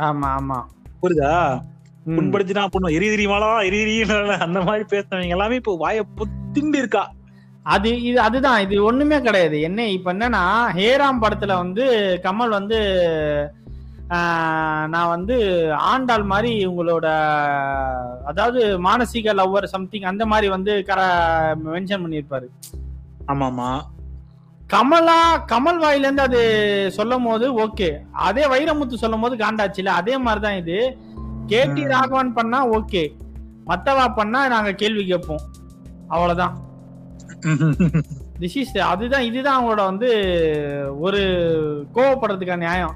ஆமா 0.00 0.28
ஆமா. 0.36 0.58
புரியுதா. 1.02 1.32
புண்படுத்தினா 2.08 2.68
புண்ணு 2.68 2.88
எரி 2.90 3.08
தெரியுமாளா 3.08 3.64
எரி 3.64 3.82
அந்த 4.38 4.60
மாதிரி 4.62 4.84
பேசுனவங்க 4.90 5.28
எல்லாமே 5.28 5.54
இப்போ 5.54 5.76
வாய 5.76 6.02
புத்திண்டு 6.16 6.78
இருக்கா? 6.78 7.04
அது 7.66 8.02
இது 8.02 8.20
அதுதான். 8.20 8.60
இது 8.60 8.84
ஒண்ணுமே 8.84 9.20
கிடையாது. 9.20 9.60
என்ன 9.60 9.86
இப்ப 9.88 10.12
என்னன்னா 10.12 10.42
ஹேராம் 10.72 11.22
படத்துல 11.22 11.54
வந்து 11.56 11.84
கமல் 12.22 12.48
வந்து 12.48 12.78
நான் 14.86 15.08
வந்து 15.08 15.68
ஆண்டாள் 15.76 16.22
மாதிரி 16.22 16.66
உங்களோட 16.66 17.06
அதாவது 18.24 18.78
மானசீக 18.78 19.34
லவ்வர் 19.34 19.64
சம்திங் 19.64 20.02
அந்த 20.02 20.26
மாதிரி 20.26 20.48
வந்து 20.48 20.84
கர 20.84 21.00
மென்ஷன் 21.64 22.02
பண்ணியிருப்பாரு. 22.04 22.46
ஆமா 23.26 23.46
ஆமா 23.50 23.80
கமலா 24.66 25.44
கமல் 25.52 25.80
வாயில 25.82 25.98
இருந்து 25.98 26.22
அது 26.22 26.40
சொல்லும் 26.90 27.24
போது 27.24 27.52
ஓகே. 27.52 28.00
அதே 28.12 28.46
வைரமுத்து 28.46 28.94
சொல்லும் 28.94 29.20
போது 29.20 29.36
காண்டாச்சுல 29.36 29.84
அதே 29.84 30.18
மாதிரிதான் 30.18 30.56
இது. 30.56 30.96
கேடி. 31.46 31.86
ராகவன் 31.86 32.32
பண்ணா 32.32 32.68
ஓகே. 32.68 33.12
மத்தவா 33.66 34.14
பண்ணா 34.14 34.48
நாங்க 34.48 34.72
கேள்வி 34.72 35.04
கேட்போம். 35.04 35.40
அவ்வளவுதான். 36.08 36.54
திஸ் 38.40 38.56
இஸ் 38.56 38.78
அதுதான் 38.78 39.22
இதுதான் 39.22 39.64
அவங்களோட 39.64 39.84
வந்து 39.84 40.08
ஒரு 40.98 41.20
கோவப்படுறதுக்கான 41.94 42.56
நியாயம். 42.56 42.94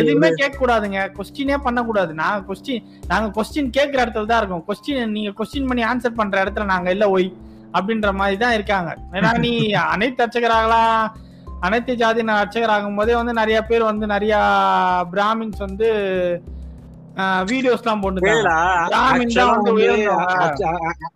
எதுவுமே 0.00 0.28
கேட்க 0.40 0.54
கூடாதுங்க 0.58 1.00
கொஸ்டினே 1.16 1.56
பண்ண 1.66 1.80
கூடாது 1.88 2.12
நாங்க 2.20 2.38
கொஸ்டின் 2.48 2.84
நாங்க 3.10 3.26
கொஸ்டின் 3.36 3.72
கேட்கிற 3.76 3.98
இடத்துல 4.04 4.30
தான் 4.30 4.40
இருக்கோம். 4.40 4.64
கொஸ்டின் 4.68 5.12
நீங்க 5.16 5.30
கொஸ்டின் 5.40 5.68
பண்ணி 5.70 5.84
ஆன்சர் 5.90 6.18
பண்ற 6.20 6.44
இடத்துல 6.44 6.66
நாங்க 6.72 6.90
இல்ல 6.96 7.06
ஒய் 7.16 7.28
அப்படின்ற 7.78 8.10
மாதிரி 8.20 8.36
தான் 8.44 8.56
இருக்காங்க. 8.56 8.90
ஏன்னா 9.18 9.30
நீ 9.44 9.52
அனைத்து 9.94 10.24
அர்ச்சகராகளா 10.24 10.82
அனைத்து 11.66 11.92
ஜாதி 12.02 12.22
அர்ச்சகராகும் 12.40 12.98
போதே 12.98 13.14
வந்து 13.20 13.34
நிறைய 13.40 13.58
பேர் 13.68 13.90
வந்து 13.90 14.06
நிறைய 14.14 14.34
பிராமின்ஸ் 15.12 15.60
வந்து 15.66 15.88
வீடியோஸ் 17.50 17.84
எல்லாம் 17.84 18.04
உயர்ந்தவங்க. 18.06 18.52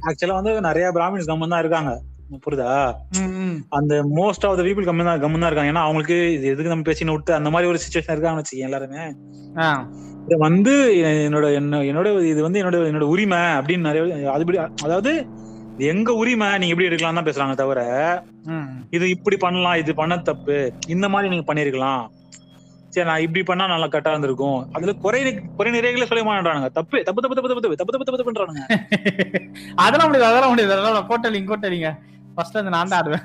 ஆக்சுவலா 0.09 0.39
வந்து 0.41 0.53
நிறைய 0.69 0.87
பிராமின்ஸ் 0.99 1.31
கம்மன் 1.31 1.55
தான் 1.55 1.65
இருக்காங்க. 1.65 1.93
புரியுதா. 2.45 2.73
அந்த 3.79 3.95
most 4.19 4.45
of 4.49 4.59
the 4.59 4.65
people 4.67 4.89
common 4.89 5.11
தான் 5.11 5.23
கம்மன் 5.25 5.43
தான் 5.45 5.51
இருக்காங்க. 5.51 5.73
ஏன்னா 5.75 5.85
அவங்களுக்கு 5.87 6.19
இது 6.37 6.53
எதுக்கு 6.53 6.73
நம்ம 6.75 6.87
பேசின 6.91 7.15
விட்டு 7.15 7.33
அந்த 7.39 7.51
மாதிரி 7.55 7.71
ஒரு 7.73 7.81
சுச்சுவேஷன் 7.85 8.15
இருக்காங்கன்னு 8.15 8.45
வச்சுக்கேன் 8.45 8.69
எல்லாருமே. 8.69 9.05
இது 10.27 10.39
வந்து 10.47 10.73
என்னோட 11.27 11.47
என்ன 11.59 11.83
என்னோட 11.91 12.09
இது 12.33 12.41
வந்து 12.47 12.61
என்னோட 12.63 12.79
என்னோட 12.91 13.07
உரிமை 13.15 13.43
அப்படின்னு 13.59 13.89
நிறைய 13.89 14.35
அதுபடி 14.37 14.59
அதாவது 14.87 15.13
எங்க 15.93 16.11
உரிமை 16.21 16.47
நீங்க 16.61 16.75
எப்படி 16.75 16.89
எடுக்கலாம் 16.89 17.19
தான் 17.19 17.29
பேசுறாங்க 17.29 17.55
தவிர. 17.63 17.81
இது 18.97 19.05
இப்படி 19.17 19.37
பண்ணலாம் 19.47 19.81
இது 19.83 19.93
பண்ண 20.01 20.15
தப்பு 20.31 20.57
இந்த 20.95 21.07
மாதிரி 21.15 21.33
நீங்க 21.35 21.47
பண்ணிருக்கலாம். 21.51 22.05
சரி 22.93 23.07
நான் 23.09 23.25
இப்படி 23.25 23.43
பண்ணா 23.49 23.65
நல்லா 23.73 23.87
கரெக்டா 23.93 24.13
இருந்திருக்கும். 24.15 24.61
அதுல 24.77 24.93
குறை 25.05 25.19
குறை 25.59 25.71
நிறைகளை 25.75 26.07
சொல்ல 26.11 26.23
மாட்டானுங்க 26.29 26.71
தப்பு 26.79 26.99
தப்பு 27.09 27.23
தப்பு 27.25 27.37
தப்பு 27.39 27.51
தப்பு 27.51 27.63
தப்பு 27.65 27.79
தப்பு 27.81 28.07
தப்பு 28.07 28.19
தப்பு 28.21 28.29
பண்றானுங்க 28.29 28.63
அதெல்லாம் 29.85 30.09
முடியாது 30.11 30.29
அதெல்லாம் 30.31 30.53
முடியாது. 30.53 30.75
அதெல்லாம் 30.77 31.09
கோட்டலிங்க 31.11 31.51
கோட்டலிங்க 31.53 31.91
ஃபர்ஸ்ட் 32.39 32.59
வந்து 32.59 32.75
நான் 32.77 32.91
தான் 32.91 33.01
ஆடுவேன். 33.01 33.25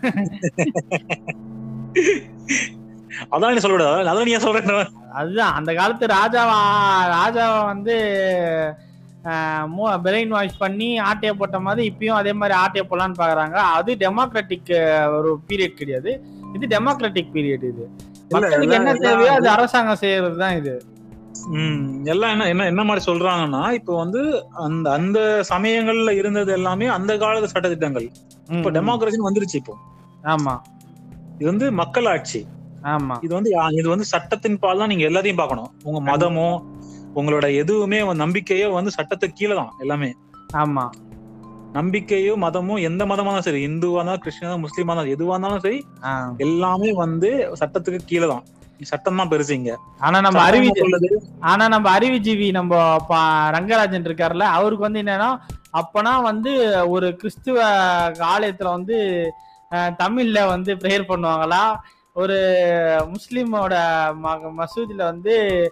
அதான் 3.34 3.52
நீ 3.56 3.60
சொல்லக்கூடாது 3.64 4.10
அதான் 4.12 4.28
நீ 4.28 4.34
சொல்ற 4.46 4.62
அதுதான். 5.20 5.56
அந்த 5.58 5.72
காலத்து 5.80 6.06
ராஜாவா 6.18 6.58
ராஜாவை 7.18 7.60
வந்து 7.74 7.96
பிரெயின் 10.06 10.34
வாஷ் 10.36 10.62
பண்ணி 10.64 10.88
ஆட்டைய 11.10 11.32
போட்ட 11.40 11.58
மாதிரி 11.66 11.84
இப்பயும் 11.90 12.18
அதே 12.22 12.32
மாதிரி 12.40 12.56
ஆட்டைய 12.62 12.84
போடலான்னு 12.88 13.20
பாக்குறாங்க. 13.20 13.58
அது 13.78 13.92
டெமோக்ராட்டிக் 14.02 14.72
ஒரு 15.18 15.30
பீரியட் 15.50 15.80
கிடையாது. 15.82 16.12
இது 16.56 16.66
டெமோக்ராட்டிக் 16.74 17.32
பீரியட் 17.36 17.68
இது. 17.70 17.86
மக்களுக்கு 18.34 18.76
என்ன 18.80 18.96
தேவையோ 19.06 19.32
அது 19.38 19.50
அரசாங்கம் 19.56 20.02
செய்யறது 20.04 20.38
தான் 20.44 20.58
இது. 20.62 20.74
உம் 21.60 21.88
எல்லாம் 22.12 22.34
என்ன 22.34 22.50
என்ன 22.54 22.68
என்ன 22.72 22.82
மாதிரி 22.90 23.04
சொல்றாங்கன்னா 23.10 23.64
இப்போ 23.78 23.94
வந்து 24.04 24.22
அந்த 24.66 24.86
அந்த 24.98 25.20
சமயங்கள்ல 25.54 26.12
இருந்தது 26.22 26.52
எல்லாமே 26.60 26.88
அந்த 26.98 27.12
காலத்து 27.24 27.54
சட்டத்திட்டங்கள். 27.54 28.08
இப்போ 28.50 28.70
டெமோக்ரஸின்னு 28.78 29.30
வந்துருச்சு 29.30 29.58
இப்போ. 29.62 29.74
ஆமா. 30.26 30.54
இது 31.38 31.48
வந்து 31.52 31.68
மக்கள் 31.72 32.08
ஆட்சி 32.08 32.42
ஆமா. 32.94 33.16
இது 33.26 33.34
வந்து 33.36 33.52
இது 33.80 33.88
வந்து 33.90 34.06
சட்டத்தின் 34.06 34.60
பால் 34.60 34.78
தான் 34.78 34.92
நீங்க 34.92 35.06
எல்லாத்தையும் 35.10 35.42
பார்க்கணும். 35.42 35.70
உங்க 35.86 36.00
மதமோ 36.12 36.48
உங்களோட 37.16 37.48
எதுவுமே 37.62 38.00
நம்பிக்கையோ 38.22 38.68
வந்து 38.74 38.92
சட்டத்துக்கு 38.98 39.38
கீழே 39.40 39.56
தான் 39.56 39.72
எல்லாமே. 39.84 40.10
ஆமா. 40.56 40.86
நம்பிக்கையோ 41.74 42.34
மதமோ 42.36 42.76
எந்த 42.90 43.04
மதமா 43.06 43.30
இருந்தாலும் 43.30 43.48
சரி 43.48 43.62
இந்துவா 43.68 44.00
இருந்தாலும் 44.00 44.24
கிறிஸ்டினா 44.24 44.58
முஸ்லீமா 44.66 44.92
இருந்தாலும் 44.92 45.16
எதுவா 45.16 45.36
இருந்தாலும் 45.36 45.64
சரி. 45.66 45.80
எல்லாமே 46.46 46.92
வந்து 47.04 47.30
சட்டத்துக்கு 47.62 48.02
கீழே 48.12 48.28
தான். 48.34 48.44
சட்டம் 48.92 49.20
தான் 49.20 49.32
பெருசு 49.32 49.54
இங்க. 49.58 49.72
ஆனா 50.02 50.18
நம்ம 50.22 50.38
சட்டம் 50.38 50.48
அறிவி 50.50 50.70
உள்ளது. 50.86 51.10
ஆனா 51.42 51.68
நம்ம 51.68 51.88
அறிவுஜீவி 51.98 52.48
நம்ம 52.52 52.72
ரங்கராஜன் 53.56 54.08
இருக்காருல்ல 54.10 54.48
அவருக்கு 54.58 54.88
வந்து 54.88 55.02
என்னன்னா 55.04 55.30
அப்பனா 55.74 56.22
வந்து 56.22 56.84
ஒரு 56.90 57.16
கிறிஸ்துவ 57.16 57.68
ஆலயத்துல 58.12 58.64
வந்து 58.64 59.30
தமிழ்ல 59.76 60.48
வந்து 60.48 60.76
ப்ரேயர் 60.76 61.06
பண்ணுவாங்களா? 61.08 61.76
ஒரு 62.14 62.36
முஸ்லிமோட 63.00 63.74
மசூதியில 64.58 64.96
வந்து 64.96 65.64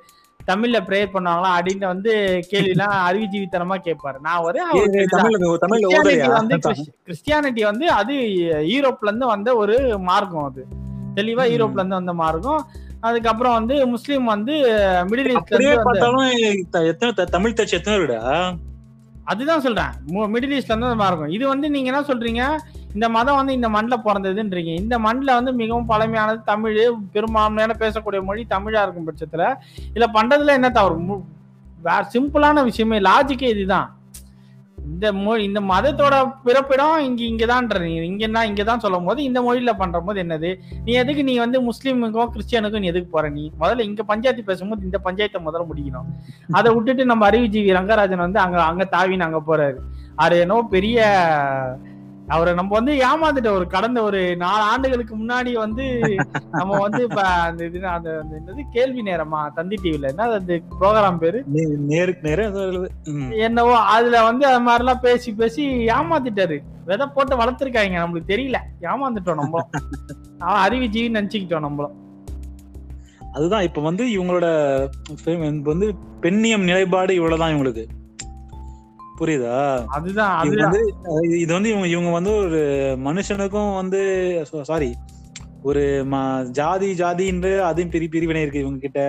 தமிழ்ல 0.48 0.80
ப்ரேயர் 0.82 1.10
பண்ணுவாங்களா? 1.14 1.60
அப்படின்னு 1.60 1.86
வந்து 1.86 2.42
கேள்விலாம் 2.52 2.96
அறிவுஜீவித்தனமா 3.10 3.76
கேட்பாரு. 3.84 4.20
நான் 4.22 4.40
ஒரு 4.40 4.66
வந்து 6.28 6.58
கிறிஸ்- 6.66 6.88
கிறிஸ்டியானிட்டி 7.06 7.64
வந்து 7.64 7.92
அது 7.92 8.14
யூரோப்ல 8.62 8.98
இருந்து 9.02 9.26
வந்த 9.26 9.56
ஒரு 9.56 10.00
மார்க்கம் 10.00 10.44
அது. 10.44 10.66
தெளிவா. 11.16 11.44
யூரோப்ல 11.44 11.74
இருந்து 11.74 11.96
வந்த 11.96 12.14
மார்க்கம். 12.14 12.68
அதுக்கப்புறம் 13.00 13.54
வந்து 13.54 13.88
முஸ்லீம் 13.88 14.24
வந்து 14.24 14.54
மிடில் 15.08 15.36
ஈஸ்ட்ல 15.36 16.84
இருந்து 16.84 17.28
தமிழ் 17.28 17.52
தச்சு 17.52 17.72
எத்தனை 17.72 18.00
அதுதான் 19.32 19.62
சொல்றேன். 19.62 19.90
மிடில் 20.08 20.58
ஈஸ்ட்ல 20.60 20.78
இருந்து 20.78 21.06
இருக்கும். 21.06 21.30
இது 21.30 21.48
வந்து 21.48 21.70
நீங்க 21.70 21.92
என்ன 21.92 22.02
சொல்றீங்க? 22.02 22.58
இந்த 22.94 23.10
மதம் 23.10 23.36
வந்து 23.36 23.54
இந்த 23.54 23.70
மண்ணில் 23.70 24.00
பிறந்ததுன்றீங்க. 24.00 24.76
இந்த 24.76 25.00
மண்ணில் 25.00 25.34
வந்து 25.34 25.54
மிகவும் 25.54 25.90
பழமையானது 25.90 26.44
தமிழ் 26.44 26.90
பெரும்பான்மையான 27.12 27.76
பேசக்கூடிய 27.80 28.24
மொழி 28.24 28.46
தமிழா 28.50 28.82
இருக்கும் 28.82 29.08
பட்சத்துல 29.08 29.56
இதுல 29.94 30.08
பண்றதுல 30.14 30.48
என்ன 30.48 30.70
தவறு? 30.70 31.00
மு- 31.00 31.22
சிம்பிளான 31.84 32.64
விஷயமே 32.64 33.00
லாஜிக்கே 33.00 33.42
இதுதான். 33.42 33.96
இந்த 34.86 35.14
மொழி 35.14 35.44
இந்த 35.44 35.62
மதத்தோட 35.62 36.34
பிறப்பிடம் 36.44 37.00
இங்க 37.00 37.24
இங்கதான்ற 37.24 37.80
நீ 37.80 38.00
இங்கன்னா 38.00 38.42
இங்கதான் 38.46 38.78
சொல்லும் 38.78 39.04
போது 39.04 39.24
இந்த 39.24 39.42
மொழியில 39.42 39.74
பண்ற 39.78 40.00
போது 40.00 40.24
என்னது? 40.24 40.60
நீ 40.86 40.94
எதுக்கு 40.94 41.24
நீ 41.24 41.38
வந்து 41.38 41.62
முஸ்லீமுக்கும் 41.62 42.32
கிறிஸ்டியனுக்கும் 42.36 42.80
நீ 42.80 42.88
எதுக்கு 42.88 43.10
போற 43.10 43.30
நீ? 43.30 43.52
முதல்ல 43.60 43.80
இங்க 43.80 44.04
பஞ்சாயத்து 44.04 44.44
பேசும்போது 44.44 44.86
இந்த 44.86 45.00
பஞ்சாயத்தை 45.04 45.42
முதல்ல 45.46 45.68
முடிக்கணும். 45.70 46.10
அதை 46.52 46.74
விட்டுட்டு 46.74 47.06
நம்ம 47.06 47.30
அறிவுஜீவி 47.30 47.74
ரங்கராஜன் 47.74 48.16
வந்து 48.16 48.40
அங்க 48.40 48.64
அங்க 48.64 48.88
தாவின்னு 48.92 49.20
அங்க 49.20 49.42
போறாரு. 49.48 49.78
அது 50.16 50.40
என்னவோ 50.40 50.64
பெரிய 50.64 51.00
அவரை 52.32 52.54
நம்ம 52.54 52.80
வந்து 52.80 52.94
ஏமாந்துட்டோம். 53.04 53.52
ஒரு 53.52 53.68
கடந்த 53.68 54.04
ஒரு 54.04 54.36
நாலு 54.36 54.64
ஆண்டுகளுக்கு 54.64 55.16
முன்னாடி 55.18 55.54
வந்து 55.54 55.86
நம்ம 56.52 56.78
வந்து 56.78 57.04
இப்ப 57.04 57.22
அந்த 57.22 57.66
இது 57.66 57.88
அந்த 57.88 58.10
என்னது? 58.32 58.62
கேள்வி 58.72 59.02
நேரமா? 59.02 59.54
தந்தி 59.54 59.78
டிவில 59.84 60.10
என்ன 60.10 60.30
அந்த 60.32 60.60
ப்ரோக்ராம் 60.82 61.18
பேரு? 61.18 61.44
நேருக்கு 61.86 62.30
நேரா 62.30 62.44
ஏதோ 62.46 62.60
இருக்குது. 62.60 62.90
ம். 63.04 63.32
என்னவோ 63.40 63.78
அதுல 63.78 64.24
வந்து 64.24 64.46
அது 64.48 64.60
மாதிரிலாம் 64.68 65.02
பேசி 65.02 65.34
பேசி 65.34 65.66
ஏமாத்திட்டாரு. 65.88 66.58
விதை 66.86 67.08
போட்டு 67.08 67.36
வளர்த்துருக்காங்க. 67.38 67.98
நம்மளுக்கு 67.98 68.32
தெரியல. 68.34 68.58
ஏமாந்துட்டோம் 68.82 69.36
நம்ம 69.36 69.64
அவன் 70.40 70.64
அறிவுஜீவின்னு 70.68 71.18
நினைச்சுக்கிட்டோம் 71.20 71.60
நம்மளும். 71.60 71.98
அதுதான் 73.34 73.64
இப்ப 73.64 73.82
வந்து 73.82 74.06
இவங்களோட 74.08 74.48
வந்து 75.64 75.88
பெண்ணியம் 76.22 76.64
நிலைப்பாடு 76.64 77.16
இவ்வளவுதான் 77.16 77.54
இவங்களுக்கு. 77.54 77.84
புரியுதா? 79.22 79.56
அதுதான் 79.96 80.36
இது 80.48 80.56
வந்து 80.62 80.82
அஹ் 81.12 81.38
இது 81.42 81.52
வந்து 81.54 81.72
இவங்க 81.72 81.88
இவங்க 81.88 82.12
வந்து 82.16 82.32
ஒரு 82.44 82.62
மனுஷனுக்கும் 83.06 83.74
வந்து 83.76 84.02
சாரி 84.70 84.90
ஒரு 85.64 85.84
ஜாதி 86.60 86.90
ஜாதின்ற 87.00 87.48
அதையும் 87.68 87.94
பிரி 87.94 88.08
பிரிவினை 88.08 88.42
இருக்கு 88.42 88.64
இவங்க 88.64 88.80
கிட்ட 88.80 89.02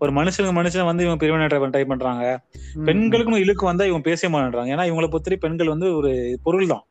ஒரு 0.00 0.10
மனுஷனுக்கு 0.12 0.56
மனுஷன் 0.58 0.88
வந்து 0.88 1.04
இவங்க 1.04 1.20
பிரிவினை 1.22 1.46
ட்ரை 1.46 1.84
பண்றாங்க. 1.84 2.24
பெண்களுக்கும் 2.86 3.42
இழுக்கு 3.42 3.64
வந்தா 3.66 3.88
இவங்க 3.88 4.04
பேச 4.08 4.28
மாட்டேன்றாங்க. 4.28 4.74
ஏன்னா 4.74 4.86
இவங்களை 4.88 5.08
பொறுத்தவரை 5.08 5.38
பெண்கள் 5.38 5.72
வந்து 5.74 5.88
ஒரு 5.96 6.10
பொருள் 6.44 6.72
தான் 6.72 6.84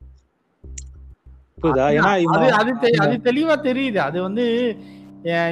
புரியுதா 1.57 1.85
ஏன்னா 1.97 2.11
அது 2.57 2.73
அது 3.03 3.15
தெளிவா 3.29 3.55
தெரியுது. 3.69 3.99
அது 4.07 4.17
வந்து 4.21 4.45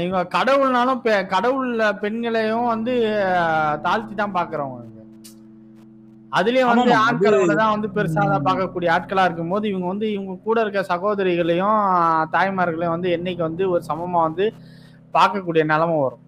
இவங்க 0.02 0.20
கடவுள்னாலும் 0.36 1.00
கடவுள்ல 1.32 1.86
பெண்களையும் 2.02 2.68
வந்து 2.74 2.94
தாழ்த்தி 3.86 4.14
தான் 4.16 4.36
பாக்குறவங்க. 4.36 4.82
அதுலயும் 6.36 6.70
வந்து 6.72 6.94
தான் 7.62 7.74
வந்து 7.76 7.90
பெருசா 7.96 8.24
பார்க்கக்கூடிய 8.48 8.90
ஆட்களா 8.96 9.26
இருக்கும்போது 9.28 9.66
இவங்க 9.72 9.88
வந்து 9.92 10.08
இவங்க 10.14 10.34
கூட 10.44 10.58
இருக்க 10.62 10.82
சகோதரிகளையும் 10.90 11.80
தாய்மார்களையும் 12.34 12.96
வந்து 12.96 13.10
என்னைக்கு 13.18 13.44
வந்து 13.48 13.64
ஒரு 13.74 13.82
சமமா 13.90 14.22
வந்து 14.28 14.46
பார்க்கக்கூடிய 15.14 15.64
நிலைமை 15.74 15.98
வரும். 15.98 16.22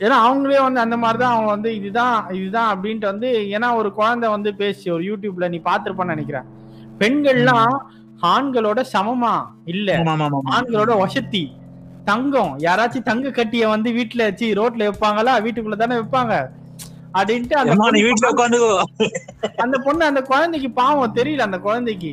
ஏன்னா 0.00 0.16
அவங்களே 0.26 0.60
வந்து 0.66 0.80
அந்த 0.84 0.96
மாதிரி 0.96 1.18
தான் 1.22 1.34
அவங்க 1.34 1.50
வந்து 1.54 1.70
இதுதான் 1.78 2.14
இதுதான் 2.38 2.70
அப்படின்ட்டு 2.72 3.10
வந்து 3.12 3.28
ஏன்னா 3.56 3.68
ஒரு 3.80 3.90
குழந்தை 3.98 4.28
வந்து 4.34 4.50
பேசி 4.60 4.90
ஒரு 4.90 5.04
யூடியூப்ல 5.10 5.48
நீ 5.54 5.58
பார்த்திருப்பன்னு 5.68 6.14
நினைக்கிறேன். 6.14 6.46
பெண்கள்லாம் 7.00 7.74
ஆண்களோட 8.34 8.80
சமமா 8.94 9.34
இல்ல. 9.66 9.88
ஆண்களோட 10.56 10.92
வசதி 11.02 11.44
தங்கம் 12.06 12.52
யாராச்சும் 12.64 13.08
தங்க 13.08 13.30
கட்டிய 13.30 13.64
வந்து 13.68 13.90
வீட்டுல 13.98 14.26
வச்சு 14.28 14.46
ரோட்ல 14.58 14.86
வைப்பாங்களா? 14.88 15.34
வீட்டுக்குள்ள 15.44 15.76
தானே 15.76 15.98
வைப்பாங்க. 16.00 16.34
அப்படின்ட்டு 17.18 17.56
அந்த 17.60 17.74
வீட்டுல 18.06 18.30
உட்காந்து 18.34 18.58
அந்த 19.64 19.76
பொண்ணு 19.86 20.04
அந்த 20.10 20.22
குழந்தைக்கு 20.30 20.70
பாவம் 20.80 21.16
தெரியல 21.18 21.46
அந்த 21.48 21.58
குழந்தைக்கு. 21.66 22.12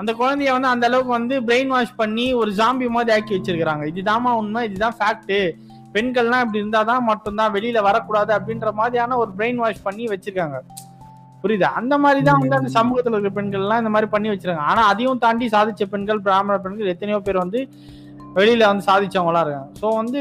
அந்த 0.00 0.10
குழந்தைய 0.20 0.52
வந்து 0.56 0.72
அந்த 0.74 0.84
அளவுக்கு 0.88 1.12
வந்து 1.18 1.34
பிரெயின் 1.48 1.72
வாஷ் 1.74 1.98
பண்ணி 2.00 2.24
ஒரு 2.40 2.50
ஜாம்பி 2.60 2.86
மாதிரி 2.94 3.12
ஆக்கி 3.16 3.32
வச்சிருக்காங்க 3.36 3.84
இதுதாம்மா 3.92 4.30
உண்மை? 4.40 4.62
இதுதான் 4.68 4.96
ஃபேக்ட் 5.00 5.34
பெண்கள்லாம் 5.94 6.42
இப்படி 6.44 6.60
இருந்தாதான் 6.62 7.02
மட்டும்தான் 7.08 7.52
வெளியில 7.56 7.78
வரக்கூடாது 7.88 8.32
அப்படின்ற 8.36 8.68
மாதிரியான 8.78 9.16
ஒரு 9.22 9.30
பிரெயின் 9.38 9.60
வாஷ் 9.62 9.82
பண்ணி 9.86 10.04
வச்சிருக்காங்க. 10.12 10.58
புரியுதா? 11.42 11.68
அந்த 11.80 11.94
மாதிரி 12.02 12.20
தான் 12.28 12.40
வந்து 12.42 12.56
அந்த 12.58 12.70
சமூகத்துல 12.78 13.14
இருக்கிற 13.14 13.34
பெண்கள் 13.38 13.62
எல்லாம் 13.64 13.80
இந்த 13.82 13.92
மாதிரி 13.94 14.08
பண்ணி 14.14 14.28
வச்சிருக்காங்க. 14.30 14.66
ஆனா 14.72 14.82
அதையும் 14.92 15.20
தாண்டி 15.24 15.46
சாதிச்ச 15.54 15.86
பெண்கள் 15.94 16.24
பிராமண 16.26 16.56
பெண்கள் 16.66 16.92
எத்தனையோ 16.94 17.18
பேர் 17.26 17.42
வந்து 17.44 17.60
வெளியில 18.36 18.68
வந்து 18.70 18.84
சாதிச்சவங்களா 18.90 19.42
இருக்காங்க. 19.44 19.70
ஸோ 19.80 19.86
வந்து 20.00 20.20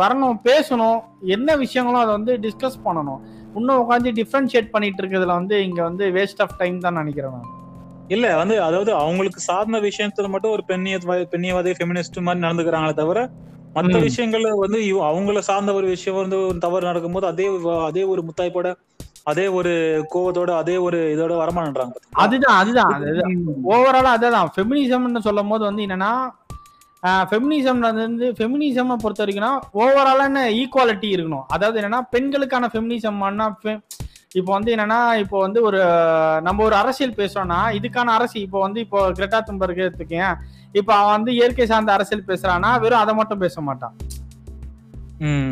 வரணும் 0.00 0.38
பேசணும் 0.48 0.98
என்ன 1.36 1.56
விஷயங்களும் 1.64 2.02
அதை 2.02 2.12
வந்து 2.18 2.34
டிஸ்கஸ் 2.46 2.78
பண்ணணும். 2.86 3.22
இன்னும் 3.56 3.80
உட்காந்து 3.82 4.10
டிஃப்ரென்ஷியேட் 4.18 4.72
பண்ணிட்டு 4.72 5.00
இருக்கிறதுல 5.02 5.34
வந்து 5.38 5.56
இங்க 5.64 5.80
வந்து 5.82 6.06
வேஸ்ட் 6.14 6.42
ஆஃப் 6.44 6.56
டைம் 6.58 6.78
தான் 6.80 6.98
நினைக்கிறேன் 6.98 7.34
நான். 7.36 7.52
இல்ல 8.10 8.26
வந்து 8.36 8.56
அதாவது 8.62 8.90
அவங்களுக்கு 8.98 9.40
சார்ந்த 9.46 9.78
விஷயத்துல 9.86 10.28
மட்டும் 10.32 10.52
ஒரு 10.52 10.62
பெண்ணிய 10.66 10.96
பெண்ணியவாதி 11.32 11.72
ஃபெமினிஸ்ட் 11.78 12.26
மாதிரி 12.26 12.44
நடந்துக்கிறாங்களே 12.44 12.96
தவிர 12.98 13.20
மத்த 13.76 13.94
ம். 13.94 14.04
விஷயங்கள்ல 14.06 14.50
வந்து 14.60 14.78
அவங்கள 15.08 15.40
சார்ந்த 15.46 15.72
ஒரு 15.74 15.86
விஷயம் 15.86 16.20
வந்து 16.20 16.36
ஒரு 16.44 16.58
தவறு 16.58 16.90
நடக்கும்போது 16.90 17.26
அதே 17.26 17.46
அதே 17.86 18.04
ஒரு 18.12 18.20
முத்தாய்ப்போட 18.28 18.68
அதே 19.24 19.46
ஒரு 19.56 19.72
கோவத்தோட 20.10 20.50
அதே 20.60 20.76
ஒரு 20.84 20.98
இதோட 21.12 21.32
அதுதான் 22.18 22.58
அதுதான் 22.60 22.92
அதுதான். 22.98 23.32
ஓவராலா 23.70 24.12
அதான் 24.16 24.52
ஃபெமினிசம்னு 24.54 25.22
சொல்லும் 25.24 25.50
போது 25.52 25.64
வந்து 25.64 25.84
என்னன்னா 25.86 26.12
ஃபெமினிசம் 27.28 27.80
வந்து 27.86 28.26
ஃபெமினிசம் 28.38 28.92
பொறுத்த 29.04 29.22
வரைக்கும்னா 29.24 29.52
ஓவராலான 29.82 30.42
ஈக்குவாலிட்டி 30.60 31.08
இருக்கணும். 31.16 31.46
அதாவது 31.54 31.78
என்னன்னா 31.80 32.02
பெண்களுக்கான 32.14 32.68
ஃபெமினிசம் 32.72 33.22
இப்போ 34.38 34.50
வந்து 34.54 34.70
என்னன்னா 34.74 34.98
இப்போ 35.22 35.36
வந்து 35.44 35.58
ஒரு 35.68 35.78
நம்ம 36.46 36.62
ஒரு 36.68 36.76
அரசியல் 36.80 37.18
பேசுறோம்னா 37.20 37.60
இதுக்கான 37.76 38.14
அரசியல் 38.18 38.46
இப்போ 38.46 38.60
வந்து 38.64 38.80
இப்போ 38.84 39.00
கிரெட்டா 39.18 39.38
தும்பர்க் 39.48 39.84
எடுத்துக்கேன் 39.84 40.34
இப்போ 40.78 40.92
அவன் 40.98 41.14
வந்து 41.16 41.32
இயற்கை 41.38 41.66
சார்ந்த 41.70 41.92
அரசியல் 41.96 42.28
பேசுறான்னா 42.30 42.70
வெறும் 42.82 43.02
அதை 43.04 43.12
மட்டும் 43.20 43.42
பேச 43.44 43.60
மாட்டான். 43.68 43.94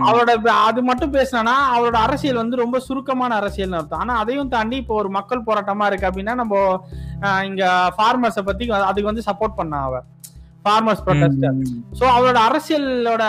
அவரோட 0.06 0.30
அது 0.68 0.80
மட்டும் 0.88 1.12
பேசினா 1.14 1.54
அவரோட 1.74 1.96
அரசியல் 2.06 2.40
வந்து 2.42 2.56
ரொம்ப 2.62 2.78
சுருக்கமான 2.86 3.36
அரசியல்னு 3.40 3.78
அர்த்தம். 3.78 4.02
ஆனா 4.04 4.14
அதையும் 4.22 4.50
தாண்டி 4.54 4.76
இப்போ 4.82 4.94
ஒரு 5.02 5.10
மக்கள் 5.18 5.46
போராட்டமா 5.46 5.86
இருக்கு 5.90 6.08
அப்படின்னா 6.10 6.34
நம்ம 6.42 6.56
இங்க 7.48 7.64
ஃபார்மர்ஸை 7.96 8.44
பத்தி 8.50 8.66
அதுக்கு 8.90 9.10
வந்து 9.12 9.26
சப்போர்ட் 9.28 9.58
பண்ண 9.60 9.80
அவ 9.86 10.02
ஃபார்மர்ஸ் 10.64 11.02
ப்ரொடெஸ்ட் 11.06 11.44
ம். 11.48 11.62
ஸோ 11.98 12.04
அவளோட 12.14 12.38
அரசியலோட 12.48 13.24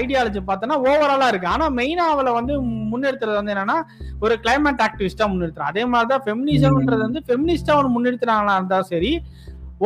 ஐடியாலஜி 0.00 0.40
பார்த்தோன்னா 0.48 0.78
ஓவராலா 0.88 1.26
இருக்கு. 1.32 1.48
ஆனா 1.54 1.66
மெயினா 1.78 2.04
அவளை 2.12 2.32
வந்து 2.38 2.54
முன்னிறுத்துறது 2.92 3.38
வந்து 3.40 3.54
என்னன்னா 3.54 3.78
ஒரு 4.24 4.36
கிளைமேட் 4.44 4.84
ஆக்டிவிஸ்டா 4.86 5.26
முன்னிறுத்துறான். 5.32 5.72
அதே 5.72 5.84
மாதிரி 5.92 6.10
தான் 6.12 6.24
ஃபெமினிசம்ன்றது 6.26 7.02
வந்து 7.06 7.22
ஃபெமினிஸ்டா 7.28 7.74
அவன் 7.76 7.94
முன்னிறுத்துறாங்களா 7.96 8.56
இருந்தா 8.60 8.80
சரி 8.92 9.12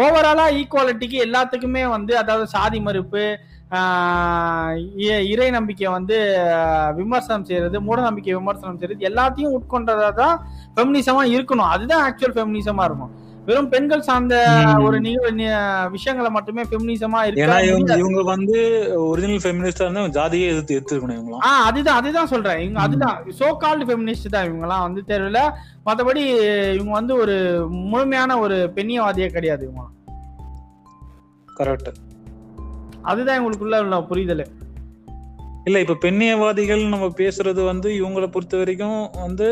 ஓவராலா 0.02 0.44
ஈக்குவாலிட்டிக்கு 0.58 1.16
எல்லாத்துக்குமே 1.26 1.84
வந்து 1.96 2.12
அதாவது 2.20 2.44
சாதி 2.56 2.80
மறுப்பு 2.88 3.22
இறை 5.32 5.48
நம்பிக்கை 5.56 5.88
வந்து 5.96 6.16
விமர்சனம் 6.98 7.46
செய்யறது 7.48 7.76
மூட 7.86 7.98
நம்பிக்கை 8.06 8.32
விமர்சனம் 8.38 8.78
செய்யறது 8.78 9.08
எல்லாத்தையும் 9.10 9.54
உட்கொண்டதா 9.58 10.08
தான் 10.20 10.36
ஃபெமினிசமா 10.74 11.22
இருக்கணும். 11.34 11.70
அதுதான் 11.74 12.04
ஆக்சுவல் 12.06 12.34
ஃபெமினிசமா 12.36 12.84
இருக்கும் 12.88 13.12
வெறும் 13.46 13.68
பெண்கள் 13.68 14.00
சார்ந்த. 14.00 14.34
ஒரு 14.82 14.96
விஷயங்களை 15.92 16.30
மட்டுமே 16.30 16.62
இவங்க 17.66 17.68
இருக்க 17.68 17.96
இவங்க 17.96 18.22
வந்து 18.26 18.58
ஒரிஜினல் 19.04 19.42
ஃபெமினிஸ்டா 19.44 19.84
இருந்தா 19.86 20.04
ஜாதியே 20.16 20.48
எதிர்த்து 20.48 20.76
எடுத்துருக்கணும் 20.76 21.18
இவங்களாம். 21.18 21.44
ஆ 21.44 21.64
அதுதான் 21.64 21.96
அதுதான் 21.96 22.26
சொல்றேன். 22.26 22.60
இவங்க. 22.60 22.80
அதுதான். 22.80 23.16
சோ 23.38 23.56
கால்டு 23.56 23.84
ஃபெமினிஸ்ட் 23.84 24.28
தான் 24.28 24.48
இவங்கலாம் 24.48 24.82
வந்து 24.82 25.02
தெரியல 25.08 25.40
மத்தபடி 25.86 26.22
இவங்க 26.74 26.92
வந்து 26.92 27.14
ஒரு 27.16 27.36
முழுமையான 27.86 28.38
ஒரு 28.38 28.72
பெண்ணியவாதியே 28.76 29.26
கிடையாது 29.28 29.64
இவங்க. 29.64 29.86
கரெக்ட் 31.56 31.90
அதுதான் 33.02 33.38
இவங்களுக்குள்ள 33.38 33.78
உள்ள 33.80 34.02
புரிதல். 34.02 34.44
இல்ல 35.64 35.80
இப்ப 35.80 35.98
பெண்ணியவாதிகள் 36.02 36.88
நம்ம 36.88 37.06
பேசுறது 37.16 37.64
வந்து 37.64 37.88
இவங்கள 38.00 38.26
பொறுத்த 38.26 38.56
வரைக்கும் 38.56 38.98
வந்து 39.20 39.48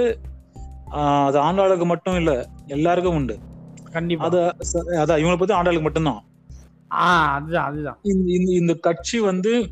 ஆஹ், 0.92 1.26
அது 1.26 1.38
ஆண்டாளுக்கு 1.40 1.84
மட்டும் 1.84 2.16
இல்ல 2.16 2.32
எல்லாருக்கும் 2.66 3.14
உண்டு. 3.14 3.34
கண்டிப்பா. 3.92 4.24
அது 4.24 4.54
அதான் 4.86 5.18
இவங்களை 5.18 5.38
பத்தி 5.38 5.54
ஆண்டாளுக்கு 5.54 5.82
மட்டும்தான். 5.82 6.24
அதுதான் 6.88 7.64
அதுதான். 7.64 7.98
இந்த- 8.02 8.52
இந்த 8.52 8.74
கட்சி 8.74 9.18
வந்து 9.18 9.68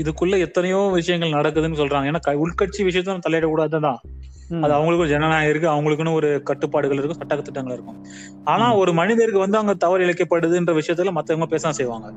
இதுக்குள்ள 0.00 0.38
எத்தனையோ 0.38 0.90
விஷயங்கள் 0.94 1.30
நடக்குதுன்னு 1.30 1.76
சொல்றாங்க. 1.76 2.16
ஏன்னா 2.16 2.18
உள்கட்சி 2.26 2.78
விஷயத்த 2.78 3.04
நம்ம 3.04 3.28
தலையிடக்கூடாதுதான். 3.28 3.96
அது 4.62 4.72
அவங்களுக்கு 4.72 4.98
ஒரு 4.98 5.08
ஜனநாயகம் 5.08 5.50
இருக்கு 5.50 5.68
அவங்களுக்குன்னு 5.68 6.12
ஒரு 6.12 6.42
கட்டுப்பாடுகள் 6.42 6.96
இருக்கும் 6.96 7.16
சட்ட 7.16 7.36
திட்டங்கள் 7.36 7.72
இருக்கும். 7.72 8.06
ஆனா 8.44 8.76
ஒரு 8.76 8.92
மனிதருக்கு 8.92 9.38
வந்து 9.38 9.58
அங்க 9.58 9.74
தவறு 9.74 10.06
இழைக்கப்படுதுன்ற 10.06 10.80
விஷயத்துல 10.80 11.12
மத்தவங்க 11.12 11.48
பேச 11.48 11.72
செய்வாங்க. 11.72 12.12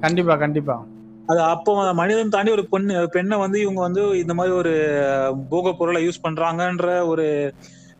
கண்டிப்பா 0.00 0.36
கண்டிப்பா. 0.36 0.86
அது 1.26 1.40
அப்போ 1.40 1.94
மனிதன் 1.94 2.28
தாண்டி 2.28 2.50
ஒரு 2.50 2.68
பெண் 2.68 2.92
பெண்ணை 3.10 3.38
வந்து 3.38 3.60
இவங்க 3.60 3.80
வந்து 3.80 4.18
இந்த 4.18 4.34
மாதிரி 4.34 4.54
ஒரு 4.54 5.44
போக 5.48 5.72
பொருளை 5.72 6.06
யூஸ் 6.06 6.26
பண்றாங்கன்ற 6.28 7.06
ஒரு 7.06 7.54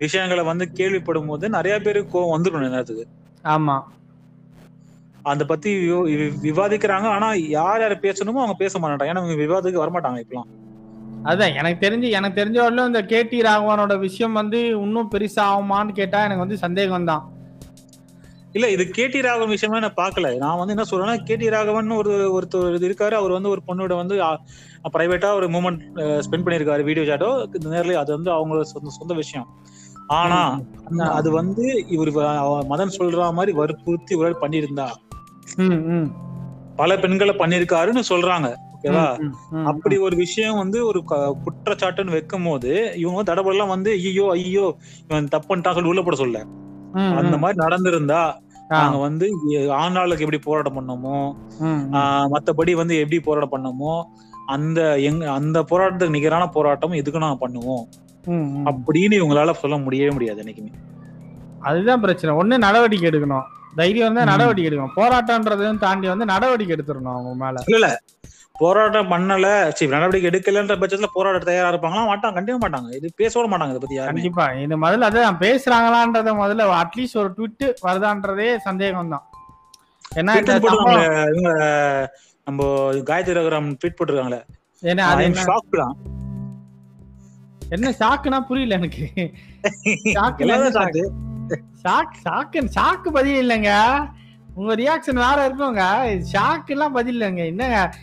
விஷயங்களை 0.05 0.43
வந்து 0.51 0.65
கேள்விப்படும் 0.79 1.31
போது 1.31 1.49
நிறைய 1.57 1.75
பேருக்கு 1.87 2.13
கோவம் 2.13 2.35
வந்துடும் 2.35 2.63
நேரத்துக்கு. 2.75 3.05
ஆமா. 3.55 3.75
அந்த 5.31 5.43
பத்தி 5.51 5.71
விவாதிக்கிறாங்க. 6.47 7.07
ஆனா 7.17 7.29
யார் 7.59 7.83
யார் 7.83 7.95
பேசணுமோ 8.05 8.43
அவங்க 8.43 8.57
பேச 8.63 8.79
மாட்டாங்க. 8.79 9.11
ஏன்னா 9.11 9.23
இவங்க 9.23 9.39
விவாதத்துக்கு 9.45 9.83
வரமாட்டாங்க 9.83 10.23
இப்பெல்லாம். 10.23 10.49
அதான் 11.31 11.57
எனக்கு 11.61 11.79
தெரிஞ்சு 11.87 12.09
எனக்கு 12.19 12.39
தெரிஞ்ச 12.41 12.59
வரலும் 12.65 12.89
இந்த 12.91 13.01
கேடி 13.11 13.39
ராகவனோட 13.47 13.95
விஷயம் 14.07 14.39
வந்து 14.41 14.59
இன்னும் 14.85 15.11
பெருசா 15.15 15.43
ஆகுமான்னு 15.51 15.99
கேட்டா 15.99 16.21
எனக்கு 16.29 16.45
வந்து 16.45 16.59
சந்தேகம் 16.65 17.11
தான் 17.11 17.25
இல்ல 18.55 18.69
இது 18.75 18.85
கேடி 18.97 19.19
ராகவன் 19.27 19.55
விஷயமா 19.55 19.81
நான் 19.85 20.01
பார்க்கல. 20.01 20.31
நான் 20.45 20.59
வந்து 20.61 20.75
என்ன 20.75 20.87
சொல்றேன்னா 20.91 21.17
கேடி 21.29 21.49
ராகவன் 21.55 21.93
ஒரு 21.99 22.13
ஒருத்தர் 22.37 22.77
இது 22.79 22.89
இருக்காரு. 22.89 23.15
அவர் 23.21 23.37
வந்து 23.37 23.53
ஒரு 23.55 23.61
பொண்ணோட 23.69 23.95
வந்து 24.01 24.17
பிரைவேட்டா 24.95 25.29
ஒரு 25.41 25.49
மூமெண்ட் 25.57 25.83
ஸ்பெண்ட் 26.27 26.47
பண்ணிருக்காரு 26.47 26.89
வீடியோ 26.89 27.05
சாட்டோ 27.11 27.29
நேர்ல 27.75 28.01
அது 28.03 28.11
வந்து 28.17 28.33
அவங்க 28.37 28.65
சொந்த 28.73 28.95
சொந்த 28.99 29.15
விஷயம். 29.23 29.47
ஆனா 30.11 30.41
அது 31.13 31.29
வந்து 31.33 31.65
இவர் 31.89 32.11
மதன் 32.71 32.97
சொல்ற 32.97 33.29
மாதிரி 33.33 33.53
வற்புறுத்தி 33.59 34.13
இவர் 34.17 34.41
பண்ணியிருந்தா. 34.43 34.87
ம், 35.65 35.81
ம், 35.93 36.09
பல 36.79 36.97
பெண்களை 36.99 37.35
பண்ணிருக்காருன்னு 37.37 38.03
சொல்றாங்க 38.11 38.49
ஓகேவா? 38.75 39.07
அப்படி 39.71 39.97
ஒரு 40.01 40.17
விஷயம் 40.17 40.59
வந்து 40.59 40.79
ஒரு 40.87 41.01
குற்றச்சாட்டுன்னு 41.43 42.11
வைக்கும் 42.11 42.47
போது 42.47 42.71
இவங்க 42.97 43.23
தடபெல்லாம் 43.23 43.73
வந்து 43.73 43.91
ஐயோ 44.01 44.27
ஐயோ 44.37 44.67
இவன் 45.03 45.29
தப்பு 45.29 45.49
பண்ணிட்டான் 45.49 45.77
சொல்லி 45.77 45.91
உள்ள 45.91 46.03
போட 46.03 46.17
சொல்ல. 46.17 46.39
அந்த. 47.19 47.35
மாதிரி 47.37 47.59
நடந்திருந்தா 47.61 48.23
நாங்க 48.75 48.99
வந்து 49.05 49.27
ஆண்டாளுக்கு 49.79 50.25
எப்படி 50.27 50.41
போராட்டம் 50.43 50.79
பண்ணோமோ 50.79 51.17
மத்தபடி 52.33 52.73
வந்து 52.75 52.95
எப்படி 52.99 53.19
போராட்டம் 53.21 53.55
பண்ணோமோ 53.55 53.95
அந்த 54.49 54.81
எங்க 55.03 55.25
அந்த 55.33 55.59
போராட்டத்துக்கு 55.71 56.17
நிகரான 56.17 56.45
போராட்டம் 56.51 56.95
இதுக்கு 56.95 57.19
நாங்க 57.19 57.39
பண்ணுவோம். 57.43 57.85
அப்படின்னு 58.27 59.15
இவங்களால 59.21 59.51
சொல்ல 59.53 59.77
முடியவே 59.77 60.11
முடியாது 60.11 60.43
என்னைக்குமே. 60.43 60.73
அதுதான் 61.61 62.01
பிரச்சனை. 62.01 62.37
ஒண்ணு 62.37 62.59
நடவடிக்கை 62.59 63.11
எடுக்கணும். 63.11 63.43
தைரியம் 63.77 64.13
ம். 64.13 64.25
நடவடிக்கை 64.25 64.73
எடுக்கணும். 64.73 64.95
போராட்டம்ன்றதையும் 64.97 65.79
தாண்டி 65.79 66.09
வந்து 66.09 66.25
நடவடிக்கை 66.25 66.77
எடுத்துடணும் 66.77 67.05
அவங்க 67.05 67.45
மேல. 67.45 67.63
இல்ல 67.67 68.01
போராட்டம் 68.53 69.11
பண்ணல. 69.11 69.71
சரி 69.71 69.91
நடவடிக்கை 69.91 70.31
எடுக்கலன்ற 70.31 70.77
பட்சத்துல 70.77 71.05
போராட்ட 71.13 71.45
தயாரா 71.45 71.69
இருப்பாங்களா? 71.69 72.09
மாட்டாங்க. 72.11 72.35
கண்டிப்பா 72.35 72.69
மாட்டாங்க. 72.69 72.95
இது 72.95 73.13
பேச 73.17 73.41
மாட்டாங்க 73.41 73.69
இதை 73.69 73.79
பத்தி 73.79 73.97
கண்டிப்பா. 73.97 74.53
இது 74.53 74.79
முதல்ல 74.79 75.09
அதான் 75.11 75.41
பேசுறாங்களான்றத 75.41 76.35
முதல்ல 76.43 76.83
அட்லீஸ்ட் 76.83 77.17
ஒரு 77.17 77.31
ட்விட் 77.37 77.73
வருதான்றதே 77.83 78.57
சந்தேகம் 78.57 79.09
தான் 79.09 79.25
ஏன்னா 80.15 80.33
நம்ம 82.45 82.65
காயத்ரி 82.93 83.35
ரகுராம் 83.39 83.77
ட்வீட் 83.81 83.99
போட்டிருக்காங்களே. 83.99 84.41
ஏன்னா 84.83 84.99
அது 84.99 85.25
shocked 85.25 85.77
தான். 85.77 85.97
என்ன 87.71 87.91
ஷாக்குனா 87.91 88.41
புரியல 88.41 88.75
எனக்கு. 88.75 89.11
shocked. 90.71 91.11
Shock 91.85 92.29
shock? 92.29 92.69
ஷாக்கு? 92.75 93.09
பதில் 93.13 93.49
இல்லைங்க. 93.49 94.09
உங்க 94.55 94.75
ரியாக்ஷன் 94.75 95.15
வேற 95.15 95.49
இருக்குங்க. 95.49 96.23
ஷாக்கு 96.33 96.67
எல்லாம் 96.67 96.93
பதில் 96.93 97.21
இல்லைங்க. 97.21 97.47
என்னங்க? 97.47 97.95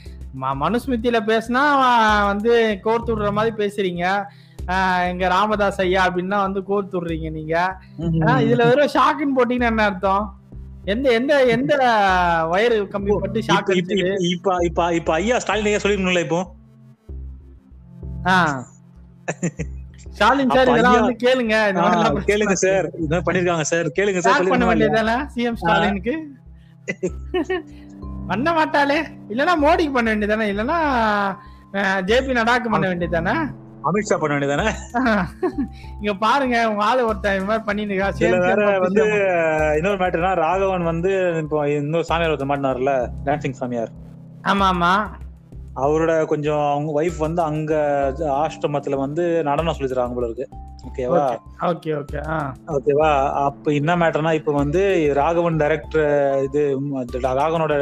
ம- 0.42 0.56
மனுஸ்மிருதியில 0.62 1.20
பேசினா 1.28 2.26
வந்து 2.26 2.80
கோர்த்து 2.84 3.08
விடுற 3.08 3.32
மாதிரி 3.32 3.66
பேசுறீங்க. 3.66 4.26
ஆஹ் 4.68 5.08
எங்க 5.08 5.28
ராமதாஸ் 5.28 5.80
ஐயா 5.80 6.10
அப்படின்னா 6.10 6.42
வந்து 6.42 6.60
கோர்த்து 6.60 7.04
விடுறீங்க 7.04 7.32
நீங்க. 7.32 7.82
ஆஹ் 8.00 8.40
இதுல 8.40 8.76
வெறும் 8.76 8.88
ஷாக்குன்னு 8.88 9.40
போட்டீங்கன்னா 9.40 9.66
என்ன 9.66 9.84
அர்த்தம்? 9.84 10.36
எந்த 10.86 11.12
எந்த 11.12 11.46
எந்த 11.46 11.76
வயிறு 12.50 12.84
கம்மி 12.84 13.18
பட்டு 13.18 13.40
ஷாக் 13.40 14.24
இப்ப- 14.32 14.58
இப்ப- 14.62 14.94
இப்ப- 14.94 15.14
ஐயா 15.14 15.40
ஸ்டாலின் 15.40 15.66
ஐயா 15.66 15.78
சொல்லிருக்கணும்ல 15.78 16.20
இப்போ? 16.20 16.56
ஸ்டாலின் 20.10 20.52
சார் 20.52 20.70
இதெல்லாம் 20.72 20.96
வந்து 21.00 21.16
கேளுங்க. 21.24 21.56
கேளுங்க 22.30 22.56
சார். 22.62 22.86
இதான் 23.04 23.26
பண்ணிருக்காங்க 23.28 23.66
சார். 23.72 23.88
கேளுங்க 23.98 24.22
சார் 24.26 24.52
பண்ண? 24.54 24.66
வேண்டியதானே 24.70 25.16
சிஎம் 25.34 25.60
ஸ்டாலினுக்கு? 25.62 26.16
பண்ண 28.30 28.50
மாட்டாளே. 28.56 28.98
இல்லனா 29.32 29.54
மோடிக்கு 29.62 29.94
பண்ண 29.96 30.08
வேண்டியதானே 30.12 30.46
இல்லனா 30.52 30.78
ஜேபி 32.10 32.38
நடாக்கு 32.38 32.70
பண்ண 32.72 32.86
வேண்டியதானே 32.88 33.36
அமித்ஷா 33.88 34.16
பண்ண 34.18 34.34
வேண்டியதானே 34.36 34.68
இங்க 36.00 36.14
பாருங்க 36.24 36.56
உங்க 36.70 36.84
ஆளு 36.86 37.02
ஒருத்தன் 37.10 37.38
இந்த 37.38 37.48
மாதிரி 37.50 37.66
பண்ணிருக்கா 37.68 38.08
வேற 38.46 38.64
வந்து 38.86 39.04
இன்னொரு 39.78 40.00
மேட்டர்னா 40.02 40.32
ராகவன் 40.42 40.90
வந்து 40.90 41.12
இப்போ 41.44 41.60
இன்னொரு 41.74 42.08
சாமியார் 42.10 42.34
ஒருத்தர் 42.34 42.52
மாட்டினார்ல 42.52 42.94
டான்சிங் 43.28 43.58
சாமியார். 43.60 43.92
ஆமா 44.46 44.68
ஆமா. 44.74 44.92
அவரோட 45.78 46.26
கொஞ்சம் 46.26 46.62
அவங்க 46.68 46.92
ஒய்ஃப் 47.00 47.18
வந்து 47.18 47.42
அங்க 47.42 47.74
ஆஷ்ரமத்துல 48.38 48.96
வந்து 48.98 49.44
நடனம் 49.44 49.74
சொல்லி 49.74 49.92
தராங்க 49.92 50.16
போல 50.16 50.28
இருக்கு. 50.30 50.46
ஓகேவா 50.88 51.22
ஓகே 51.68 51.92
ஓகே 51.96 52.20
ஓகேவா 52.68 53.10
அப்ப 53.44 53.74
என்ன 53.74 53.96
மேட்டர்னா 53.96 54.34
இப்ப 54.34 54.52
வந்து 54.54 54.82
ராகவன் 55.14 55.60
டைரக்டர் 55.60 56.08
இது 56.44 56.62
ராகவனோட 57.30 57.74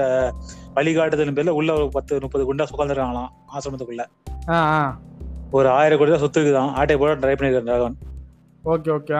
வழிகாட்டுதல் 0.73 1.35
பேர்ல 1.35 1.57
உள்ள 1.59 1.71
ஒரு 1.73 1.87
பத்து 1.89 2.19
முப்பது 2.21 2.45
குண்டா 2.45 2.67
உட்காந்துருக்காங்களாம் 2.67 3.31
ஆசிரமத்துக்குள்ள. 3.53 4.03
ஒரு 5.51 5.67
ஆயிரம் 5.69 5.99
கோடி 5.99 6.11
தான் 6.11 6.23
சொத்து 6.23 6.39
இருக்குதான் 6.39 6.73
ஆட்டை 6.73 6.95
போட 6.97 7.11
ட்ரை 7.15 7.35
பண்ணிருக்காரு 7.35 7.71
ராகவன். 7.73 7.97
ஓகே 8.63 8.91
ஓகே 8.91 9.15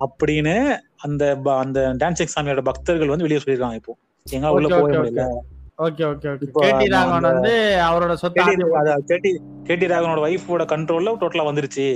அப்படின்னு 0.00 0.54
அந்த 1.02 1.22
அந்த 1.58 1.80
டான்ஸ் 2.00 2.34
சாமியோட 2.34 2.62
பக்தர்கள் 2.62 3.12
வந்து 3.12 3.26
வெளியே 3.26 3.40
சொல்லிருக்காங்க 3.40 3.74
இப்போ. 3.74 3.94
எங்க 4.26 4.52
உள்ள 4.52 4.68
போக 4.74 4.88
முடியல. 4.94 5.24
Okay 5.78 6.04
okay 6.08 6.28
okay 6.32 6.46
K D 6.56 6.86
Raghavan 6.92 7.26
வந்து 7.30 7.52
அவரோட 7.86 8.12
சொத்து 8.18 8.42
கேடி 9.08 9.30
கேடி 9.68 9.86
ராகவனோட 9.90 10.20
ஒய்ஃபோட 10.26 10.64
கண்ட்ரோல்ல 10.72 11.14
டோட்டலா 11.20 11.44
வந்துருச்சு. 11.48 11.86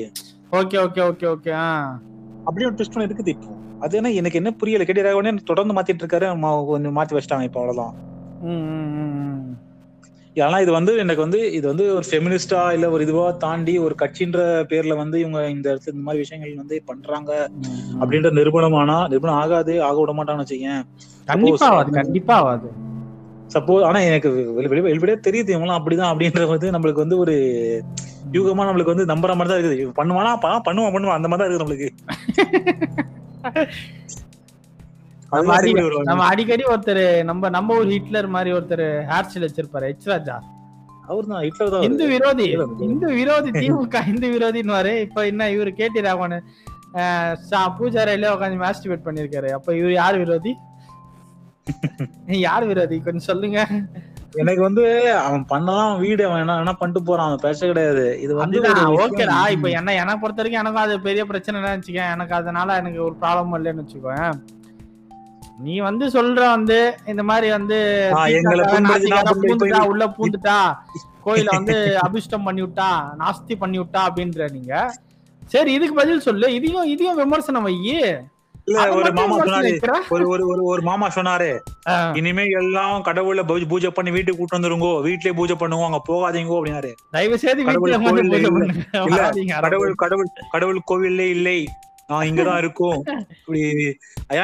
ஓகே 0.53 0.77
ஓகே 0.85 1.01
ஓகே 1.07 1.27
ஓகே 1.33 1.51
ஆ. 1.61 1.69
அப்படி 2.47 2.65
ஒரு 2.65 2.75
ட்விஸ்ட் 2.77 3.05
இருக்குது 3.05 3.33
இப்போ. 3.35 3.51
அது 3.85 3.97
என்ன 3.99 4.13
எனக்கு 4.21 4.41
என்ன 4.41 4.51
புரியல. 4.61 4.85
கேடி 4.89 5.05
ராகவனே 5.07 5.33
தொடர்ந்து 5.51 5.77
மாத்திட்டு 5.77 6.05
இருக்காரு 6.05 6.29
கொஞ்சம் 6.71 6.97
மாத்தி 6.99 7.17
வச்சிட்டாங்க 7.17 7.49
இப்போ 7.49 7.61
அவ்வளவுதான். 7.63 7.95
ஏன்னா 10.37 10.59
இது 10.65 10.73
வந்து 10.73 10.93
எனக்கு 11.03 11.23
வந்து 11.25 11.39
இது 11.55 11.67
வந்து 11.71 11.85
ஒரு 11.95 12.07
ஃபெமினிஸ்டா 12.09 12.61
இல்ல 12.75 12.87
ஒரு 12.95 13.03
இதுவா 13.07 13.25
தாண்டி 13.43 13.73
ஒரு 13.85 13.95
கட்சின்ற 14.03 14.41
பேர்ல 14.71 14.97
வந்து 15.01 15.17
இவங்க 15.23 15.39
இந்த 15.55 15.67
இடத்துல 15.73 15.95
இந்த 15.95 16.05
மாதிரி 16.05 16.23
விஷயங்கள் 16.25 16.61
வந்து 16.61 16.77
பண்றாங்க 16.89 17.31
அப்படின்ற 18.01 18.31
நிரூபணமானா 18.39 18.99
நிரூபணம் 19.11 19.41
ஆகாது 19.41 19.75
ஆக 19.85 19.97
விட 20.01 20.13
மாட்டான்னு 20.19 20.45
வச்சுக்கேன் 20.45 20.85
கண்டிப்பா 21.29 21.71
கண்டிப்பா 21.99 22.37
ஆகாது 22.43 22.69
சப்போஸ் 23.53 23.85
ஆனா 23.85 23.99
எனக்கு 24.01 24.29
வெளி- 24.59 24.69
வெளி- 24.71 24.87
வெளிப்படையா 24.89 25.19
தெரியுது 25.27 25.53
இவங்களாம் 25.55 25.79
அப்படிதான் 25.79 26.11
அப்படின்றது 26.13 26.49
வந்து 26.49 26.71
நம்மளுக்கு 26.71 27.03
வந்து 27.05 27.19
ஒரு 27.19 27.35
யூகமா 28.33 28.65
நம்மளுக்கு 28.69 28.95
வந்து 28.95 29.05
நம்புற 29.05 29.37
மாதிரி 29.37 29.49
தான் 29.49 29.61
இருக்குது. 29.61 29.93
பண்ணுவானா? 30.01 30.33
பண்ணுவான் 30.67 30.95
பண்ணுவான். 30.97 31.19
அந்த 31.19 31.29
மாதிரி 31.29 31.39
தான் 31.39 31.49
இருக்குது 31.49 31.65
நம்மளுக்கு. 31.65 31.89
நம்ம 36.05 36.25
அடிக்கடி 36.25 36.63
ஒருத்தர் 36.65 37.03
நம்ம 37.25 37.49
நம்ம 37.49 37.77
ஒரு 37.77 37.89
ஹிட்லர் 37.89 38.27
மாதிரி 38.27 38.57
ஒருத்தர் 38.57 38.85
ஹேர் 39.11 39.27
ஸ்டைல் 39.29 39.47
வச்சிருப்பாரு. 39.47 39.87
எச் 39.89 40.07
ராஜா 40.07 40.37
அவர்தான் 41.07 41.43
ஹிட்லர் 41.43 41.71
தான் 41.71 41.83
இந்து. 41.83 42.07
விரோதி. 42.07 42.47
இந்து 42.79 43.07
விரோதி 43.15 43.51
திமுக 43.51 43.97
இந்து 44.09 44.29
விரோதின்னு 44.33 45.01
இப்ப 45.01 45.27
என்ன 45.27 45.51
இவரு 45.51 45.71
கேட்டி 45.71 46.01
ராகவன் 46.01 46.37
பூஜாரையில 47.79 48.27
உட்காந்து 48.35 48.61
மாஸ்டிபேட் 48.65 49.07
பண்ணிருக்காரு 49.07 49.49
அப்ப 49.51 49.73
இவரு 49.73 49.93
யார் 49.93 50.19
விரோதி? 50.19 50.53
யார் 52.47 52.65
விரோதி? 52.71 52.97
கொஞ்சம் 53.07 53.29
சொல்லுங்க. 53.31 53.59
எனக்கு 54.41 54.63
வந்து 54.67 54.85
அவன் 55.27 55.45
பண்ணலாம் 55.53 55.93
வீடு 56.03 56.23
அவன் 56.27 56.43
என்ன 56.43 56.57
என்ன 56.63 56.73
பண்ணிட்டு 56.81 57.03
போறான்? 57.09 57.29
அவன் 57.29 57.45
பேச 57.47 57.61
கிடையாது. 57.71 58.05
இது 58.25 58.33
வந்து. 58.41 58.61
ஓகேடா. 59.05 59.39
இப்ப 59.55 59.69
என்ன 59.79 59.95
என்ன 60.03 60.15
பொறுத்த 60.23 60.41
வரைக்கும் 60.43 60.63
எனக்கும் 60.63 60.85
அது 60.85 60.95
பெரிய 61.09 61.25
பிரச்சனை 61.31 61.63
வச்சுக்கேன். 61.65 62.13
எனக்கு 62.17 62.35
அதனால 62.41 62.77
எனக்கு 62.83 63.01
ஒரு 63.09 63.17
ப்ராப்ளம் 63.23 63.57
இல்லைன்னு 63.59 63.85
வச்சுக்கோங்க 63.85 64.29
நீ 65.67 65.77
வந்து 65.87 66.05
சொல்ற 66.17 66.41
வந்து 66.57 66.79
இந்த 67.13 67.23
மாதிரி 67.29 67.49
வந்து 67.57 67.79
பூந்துட்டா 69.45 69.81
உள்ள 69.93 70.05
பூந்துட்டா 70.17 70.59
கோயில 71.25 71.49
வந்து 71.57 71.77
அபிஷ்டம் 72.05 72.47
பண்ணி 72.49 72.63
விட்டா 72.65 72.91
நாஸ்தி 73.23 73.55
பண்ணி 73.63 73.79
விட்டா 73.81 74.01
அப்படின்ற 74.09 74.47
நீங்க. 74.57 74.75
சரி 75.43 75.71
இதுக்கு 75.77 75.95
பதில் 75.95 76.27
சொல்லு. 76.27 76.47
இதையும் 76.59 76.89
இதையும் 76.93 77.19
விமர்சனம் 77.23 77.67
வையி. 77.67 77.97
இல்ல 78.69 78.95
ஒரு 78.95 79.13
மாமா 79.13 79.45
சொன்னாரு? 79.45 79.81
ஒரு 80.09 80.29
ஒரு 80.29 80.47
ஒரு 80.47 80.63
ஒரு 80.63 80.83
மாமா 80.83 81.09
சொன்னாரு. 81.09 81.59
இனிமே 82.17 82.45
எல்லாம் 82.47 83.05
கடவுள 83.05 83.43
பூஜை- 83.43 83.69
பூஜை 83.69 83.91
பண்ணி 83.91 84.11
வீட்டுக்கு 84.11 84.39
கூட்டு 84.39 84.59
வந்துருங்கோ. 84.59 85.07
வீட்லயே 85.07 85.33
பூஜை 85.33 85.57
பண்ணுவோம். 85.57 85.85
அங்க 85.85 86.03
போகாதீங்கோ 86.09 86.61
அப்படின்னாரு. 86.61 86.95
தயவு 87.11 87.39
செய்து 87.39 87.65
கடவுள் 87.65 87.93
இல்ல. 87.93 88.49
யாரும். 88.93 89.47
கடவுள் 89.61 89.95
கடவுள் 89.95 90.29
கடவுள் 90.51 90.81
கோவில்லே 90.91 91.29
இல்லை. 91.29 91.69
நான் 92.09 92.27
இங்கதான் 92.27 92.59
இருக்கோம். 92.59 93.01
இப்படி 93.39 93.61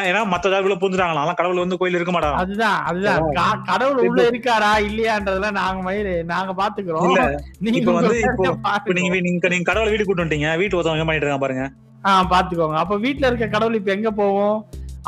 ஏன்னா 0.07 0.21
மத்த 0.25 0.47
ஜாதிக்குள்ள 0.47 0.77
பூந்துட்டாங்களா? 0.77 1.15
அதெல்லாம் 1.15 1.35
கடவுள் 1.35 1.57
வந்து 1.57 1.77
கோயில் 1.77 1.95
இருக்க 1.95 2.13
மாட்டாங்க 2.13 2.35
அதுதான் 2.35 2.83
அதுதான். 2.83 3.63
கடவுள் 3.63 4.07
உள்ள 4.07 4.23
இருக்காரா 4.23 4.71
இல்லையான்றதெல்லாம் 4.81 5.53
நாங்க 5.53 5.93
மயிறு 5.93 6.25
நாங்க 6.25 6.53
பாத்துக்கிறோம். 6.53 7.07
இல்ல, 7.07 7.23
நீங்க 7.59 7.79
இப்ப 7.79 7.93
வந்து 7.93 8.19
இப்போ- 8.19 8.93
நீங்க. 8.93 9.21
நீங்க 9.21 9.49
நீங்க 9.49 9.63
கடவுளை 9.63 9.91
வீட்டுக்கு 9.91 10.05
கூட்டு 10.05 10.25
வந்துட்டீங்க. 10.25 10.59
வீட்டு 10.59 10.77
ஒருத்தவங்க 10.77 11.05
பண்ணிட்டு 11.05 11.27
இருக்காங்க 11.27 11.39
பாருங்க. 11.39 11.65
ஆ 12.05 12.13
பாத்துக்கோங்க. 12.25 12.75
அப்ப 12.75 12.97
வீட்ல 12.97 13.27
இருக்க 13.27 13.47
கடவுள் 13.47 13.75
இப்ப 13.75 13.93
எங்க 13.93 14.11
போவோம்? 14.11 14.57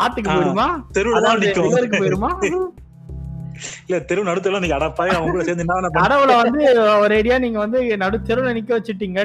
ஆத்துக்கு 0.01 0.31
போயிருமா? 0.31 0.69
தெருவுல 0.95 1.37
போயிருமா? 1.95 2.31
இல்ல 3.87 4.01
தெரு 4.01 4.25
நடுத்துல 4.25 4.61
நீங்க 4.61 4.77
அடப்பாய் 4.77 5.09
அவங்க 5.09 5.31
கூட 5.31 5.45
சேர்ந்து 5.45 5.91
கடவுளை 5.93 6.37
வந்து 6.43 6.65
ஒரேடியா 7.07 7.39
நீங்க 7.39 7.59
வந்து 7.59 7.97
நடு 7.97 8.21
தெருவுல 8.25 8.53
நிக்க 8.53 8.79
வச்சுட்டீங்க? 8.79 9.21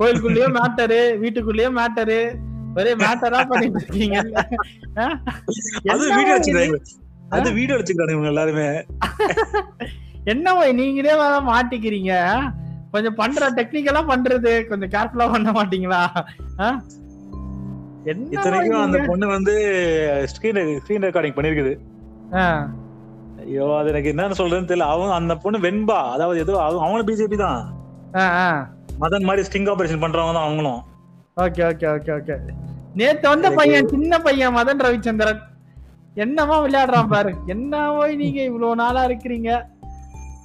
கோயிலுக்குள்ளேயே 0.00 0.46
மேட்டரு 0.46 1.18
வீட்டுக்குள்ளேயே 1.18 1.68
மேட்டரு 1.68 2.34
ஒரே 2.76 2.94
மேட்டரா 2.94 3.48
பண்ணிட்டு 3.48 3.80
இருக்கீங்க? 3.80 4.18
அது 5.88 6.14
வீடியோ? 6.16 6.38
வச்சுக்கிறாங்க 6.38 6.76
அது 7.28 7.52
வீடியோ 7.52 7.78
வச்சுக்கிறாங்க 7.78 8.10
இவங்க 8.10 8.26
எல்லாருமே. 8.26 8.84
என்னவோ 10.24 10.72
நீங்களே 10.72 11.12
மாட்டிக்கிறீங்க? 11.22 12.12
கொஞ்சம் 12.90 13.14
பண்ற 13.14 13.50
டெக்னிக்கலா 13.50 14.02
பண்றது 14.08 14.66
கொஞ்சம் 14.66 14.90
கேர்ஃபுல்லா 14.94 15.30
பண்ண 15.30 15.50
மாட்டீங்களா? 15.52 16.02
இத்தனைக்கும் 18.30 18.80
அந்த? 18.80 18.98
பொண்ணு 19.06 19.26
வந்து 19.26 19.54
ஸ்கிரீன் 20.26 20.80
ஸ்கிரீன் 20.84 21.04
ரெக்கார்டிங் 21.06 21.36
பண்ணிருக்குது. 21.38 21.74
ஐயோ 23.38 23.78
அது 23.78 23.88
எனக்கு 23.88 24.12
என்னன்னு 24.12 24.40
சொல்றதுன்னு 24.40 24.70
தெரியல. 24.70 24.88
அவங்க 24.94 25.14
அந்த 25.14 25.36
பொண்ணு 25.36 25.58
வெண்பா 25.58 25.98
அதாவது 26.10 26.40
ஏதோ 26.40 26.62
அவங்க- 26.62 26.84
அவங்களும் 26.84 27.06
பிஜேபி 27.06 27.36
தான். 27.36 27.60
மதன் 29.00 29.22
மாதிரி 29.22 29.48
ஸ்டிங் 29.48 29.68
ஆபரேஷன் 29.70 30.02
பண்றவங்க 30.02 30.32
தான் 30.32 30.44
அவங்களும். 30.44 30.80
ஓகே 31.36 31.62
ஓகே 31.64 31.86
ஓகே 31.90 32.12
ஓகே 32.12 32.36
நேத்து 32.94 33.28
வந்த 33.28 33.50
பையன் 33.50 33.88
சின்ன 33.88 34.18
பையன் 34.18 34.56
மதன் 34.56 34.80
ரவிச்சந்திரன். 34.80 35.40
என்னமா 36.14 36.66
விளையாடுறான் 36.66 37.08
பாரு. 37.08 37.34
என்ன 37.46 37.92
போய் 37.92 38.16
நீங்க 38.16 38.42
இவ்வளவு 38.42 38.76
நாளா 38.76 39.04
இருக்கிறீங்க? 39.06 39.50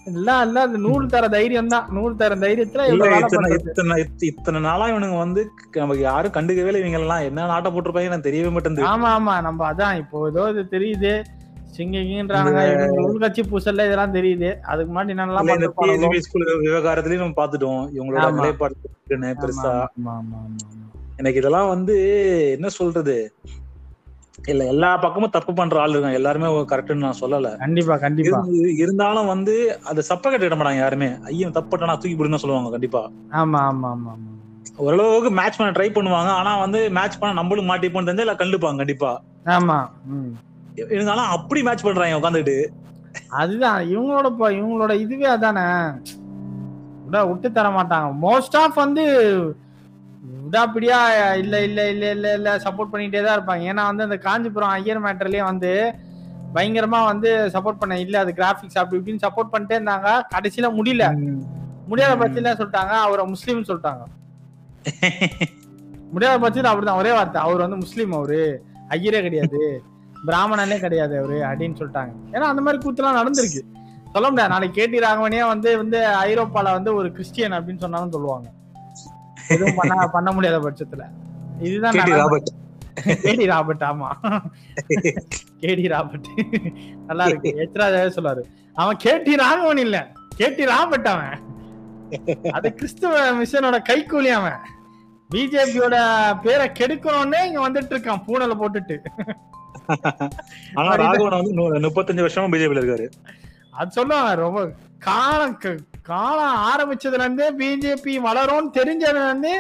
எல்லாம் 0.05 0.47
இல்ல 0.47 0.61
அந்த 0.61 0.77
நூல் 0.77 1.07
தர 1.07 1.27
தைரியம் 1.27 1.67
தான். 1.67 1.85
நூல் 1.89 2.15
தர 2.15 2.35
தைரியத்துல 2.35 2.87
இத்தனை. 2.87 3.51
இத்தனை 3.51 4.01
இத்த- 4.01 4.25
இத்தனை 4.25 4.61
நாளா 4.61 4.87
இவனுங்க 4.87 5.17
வந்து 5.17 5.51
நமக்கு 5.71 6.01
யாரும் 6.01 6.31
கண்டுக்கவே 6.31 6.65
இல்லை. 6.65 6.81
இவங்க 6.81 6.99
எல்லாம் 6.99 7.19
என்ன 7.19 7.45
நாட்டை 7.45 7.71
போட்டிருப்பாங்க 7.71 8.03
எனக்கு 8.03 8.31
தெரியவே 8.31 8.51
மாட்டேங்குது. 8.51 8.87
ஆமா 8.87 9.09
ஆமா 9.19 9.41
நம்ம 9.41 9.73
அதான் 9.73 9.97
இப்போ 9.97 10.27
ஏதோ 10.27 10.49
இது 10.49 10.67
தெரியுது. 10.71 11.23
உள்கட்சி 11.79 13.43
பூசல்ல 13.51 13.85
இதெல்லாம் 13.85 14.13
தெரியுது. 14.13 14.59
அதுக்கு 14.59 14.93
முன்னாடி 14.93 15.07
என்னெல்லாம் 15.07 16.17
ஸ்கூல் 16.17 16.61
விவகாரத்திலயும் 16.61 17.17
நம்ம 17.17 17.45
பாத்துட்டோம் 17.45 17.89
இவங்களோட. 17.95 18.33
நிலைப்பாடு 18.33 18.75
பெருசா. 19.09 19.87
எனக்கு 21.17 21.39
இதெல்லாம் 21.39 21.67
வந்து 21.67 21.97
என்ன 22.51 22.69
சொல்றது? 22.69 23.33
இல்ல 24.47 24.65
எல்லா 24.65 24.97
பக்கமும் 24.97 25.29
தப்பு 25.29 25.53
பண்ற 25.53 25.79
ஆள் 25.79 25.89
இருக்காங்க. 25.89 26.15
எல்லாருமே 26.15 26.45
கரெக்ட்னு 26.45 26.95
நான் 26.95 27.15
சொல்லல. 27.21 27.57
கண்டிப்பா 27.57 27.97
கண்டிப்பா. 27.97 28.45
இருந்து- 28.45 28.75
இருந்தாலும் 28.75 29.25
வந்து 29.25 29.79
அது 29.83 30.03
சப்ப 30.09 30.21
கட்டிட 30.21 30.55
மாட்டாங்க 30.55 30.77
யாருமே. 30.77 31.09
ஐயன் 31.23 31.51
தப்பு 31.51 31.77
பண்ணா 31.77 31.93
தூக்கி 31.93 32.15
போடுன்னு 32.15 32.35
சொல்லுவாங்க 32.35 32.69
கண்டிப்பா. 32.69 33.09
ஆமா 33.31 33.59
ஆமா 33.69 33.87
ஆமா 33.87 34.07
ஆமா. 34.07 34.33
ஓரளவுக்கு 34.77 35.31
மேட்ச் 35.31 35.57
பண்ண 35.57 35.71
ட்ரை 35.71 35.87
பண்ணுவாங்க. 35.91 36.27
ஆனா 36.27 36.59
வந்து 36.59 36.89
மேட்ச் 36.89 37.17
பண்ண 37.17 37.35
நம்மளும் 37.35 37.69
மாட்டிப்போம் 37.69 38.15
தெரிஞ்சா 38.15 38.21
இல்ல 38.21 38.33
கண்டுப்பாங்க 38.33 38.77
கண்டிப்பா. 38.77 39.21
ஆமா. 39.45 39.89
இருந்தாலும் 40.75 41.25
அப்படி 41.25 41.63
மேட்ச் 41.63 41.83
பண்றாங்க 41.83 42.19
உட்காந்துட்டு 42.19 42.57
அதுதான் 43.29 43.85
இவங்களோட 43.85 44.27
இவங்களோட 44.51 44.99
இதுவே 44.99 45.25
அதானே? 45.25 45.65
விட 47.05 47.25
விட்டு 47.25 47.51
தர 47.51 47.67
மாட்டாங்க. 47.69 48.17
மோஸ்ட் 48.21 48.57
ஆஃப் 48.57 48.73
வந்து 48.73 49.03
விடாப்பிடியா 50.45 50.97
இல்ல 51.37 51.63
இல்ல 51.63 51.89
இல்ல 51.89 52.11
இல்ல 52.11 52.33
இல்ல 52.33 52.57
சப்போர்ட் 52.57 52.91
பண்ணிட்டே 52.93 53.23
தான் 53.23 53.37
இருப்பாங்க. 53.39 53.71
ஏன்னா 53.71 53.85
வந்து 53.85 54.03
அந்த 54.03 54.17
காஞ்சிபுரம் 54.17 54.69
ஐயர் 54.69 55.03
மேட்டர்லயே 55.03 55.43
வந்து 55.43 55.71
பயங்கரமா 56.53 57.05
வந்து 57.05 57.49
சப்போர்ட் 57.53 57.79
பண்ண 57.79 57.99
இல்ல 57.99 58.19
அது 58.19 58.33
கிராபிக்ஸ் 58.33 58.77
அப்படி 58.77 59.01
இப்படின்னு 59.01 59.25
சப்போர்ட் 59.27 59.53
பண்ணிட்டே 59.53 59.77
இருந்தாங்க. 59.79 60.21
கடைசியில 60.35 60.69
முடியல. 60.75 61.05
முடியாத 61.87 62.13
பட்சத்துல 62.15 62.53
சொல்லிட்டாங்க. 62.57 62.89
அவரை 62.99 63.25
முஸ்லீம்னு 63.25 63.67
சொல்லிட்டாங்க. 63.67 64.03
முடியாத 66.11 66.35
பட்சத்துல 66.39 66.71
அப்படிதான். 66.71 66.97
ஒரே 66.97 67.11
வார்த்தை. 67.11 67.41
அவர் 67.41 67.57
வந்து 67.57 67.77
முஸ்லீம் 67.77 68.11
அவரு. 68.11 68.41
ஐயரே 68.89 69.21
கிடையாது. 69.21 69.61
பிராமணனே 70.27 70.79
கிடையாது 70.79 71.17
அவரு 71.17 71.37
அப்படின்னு 71.39 71.75
சொல்லிட்டாங்க. 71.75 72.11
ஏன்னா 72.31 72.47
அந்த 72.51 72.61
மாதிரி 72.61 72.89
கூத்துலாம் 72.89 73.17
நடந்திருக்கு. 73.19 73.61
சொல்ல 74.13 74.29
முடியாது. 74.29 74.53
நாளைக்கு 74.53 74.81
கேட்டி 74.81 74.99
ராகவனே 74.99 75.47
வந்து 75.47 75.77
வந்து 75.77 75.99
ஐரோப்பால 76.23 76.71
வந்து 76.71 76.95
ஒரு 76.95 77.11
கிறிஸ்டியன் 77.11 77.51
அப்படின்னு 77.51 77.79
சொன்னாலும் 77.79 78.11
சொல்லுவாங்க. 78.11 78.49
எதுவும் 79.47 79.75
பண்ண 79.75 80.07
பண்ண 80.07 80.31
முடியாத 80.31 80.69
பட்சத்துல. 80.69 81.03
இதுதான் 81.59 81.93
கேடி. 81.93 83.45
ராபர்ட். 83.45 83.81
ஆமா. 83.81 84.07
K D 85.59 85.87
Robert. 85.87 86.27
நல்லா 87.07 87.25
இருக்கு. 87.25 87.53
எச்ராஜாவே 87.57 88.11
சொல்லாரு 88.19 88.41
அவன் 88.73 88.95
கேட்டி 88.95 89.35
ராகவன் 89.35 89.77
இல்ல. 89.77 90.11
கேட்டி 90.35 90.65
ராபர்ட் 90.65 91.07
அவன். 91.07 91.43
அது 92.51 92.73
கிறிஸ்துவ 92.73 93.31
மிஷனோட 93.43 93.79
கைக்கூலி 93.89 94.31
அவன். 94.31 94.57
பிஜேபியோட 95.33 95.95
பேரை 96.41 96.71
கெடுக்கணும்னே 96.79 97.45
இங்க 97.45 97.69
வந்துட்டு 97.69 97.93
இருக்கான். 97.93 98.21
பூனலை 98.27 98.55
போட்டுட்டு. 98.61 98.97
ஆனா 100.75 100.89
ராகவன் 101.01 101.37
வந்து 101.39 101.53
முப்பத்தஞ்சு 101.87 102.25
வருஷமா 102.25 102.51
பிஜேபில 102.53 102.81
இருக்காரு. 102.81 103.07
அது 103.73 103.89
சொல்லுவாங்க 103.91 104.33
ரொம்ப 104.41 104.59
காலம் 105.01 105.57
காலம் 106.05 106.59
ஆரம்பிச்சதுல 106.67 107.21
இருந்தே 107.21 107.47
பிஜேபி 107.59 108.13
வளரும்னு 108.25 108.77
தெரிஞ்சதுல 108.77 109.23
இருந்தே 109.23 109.55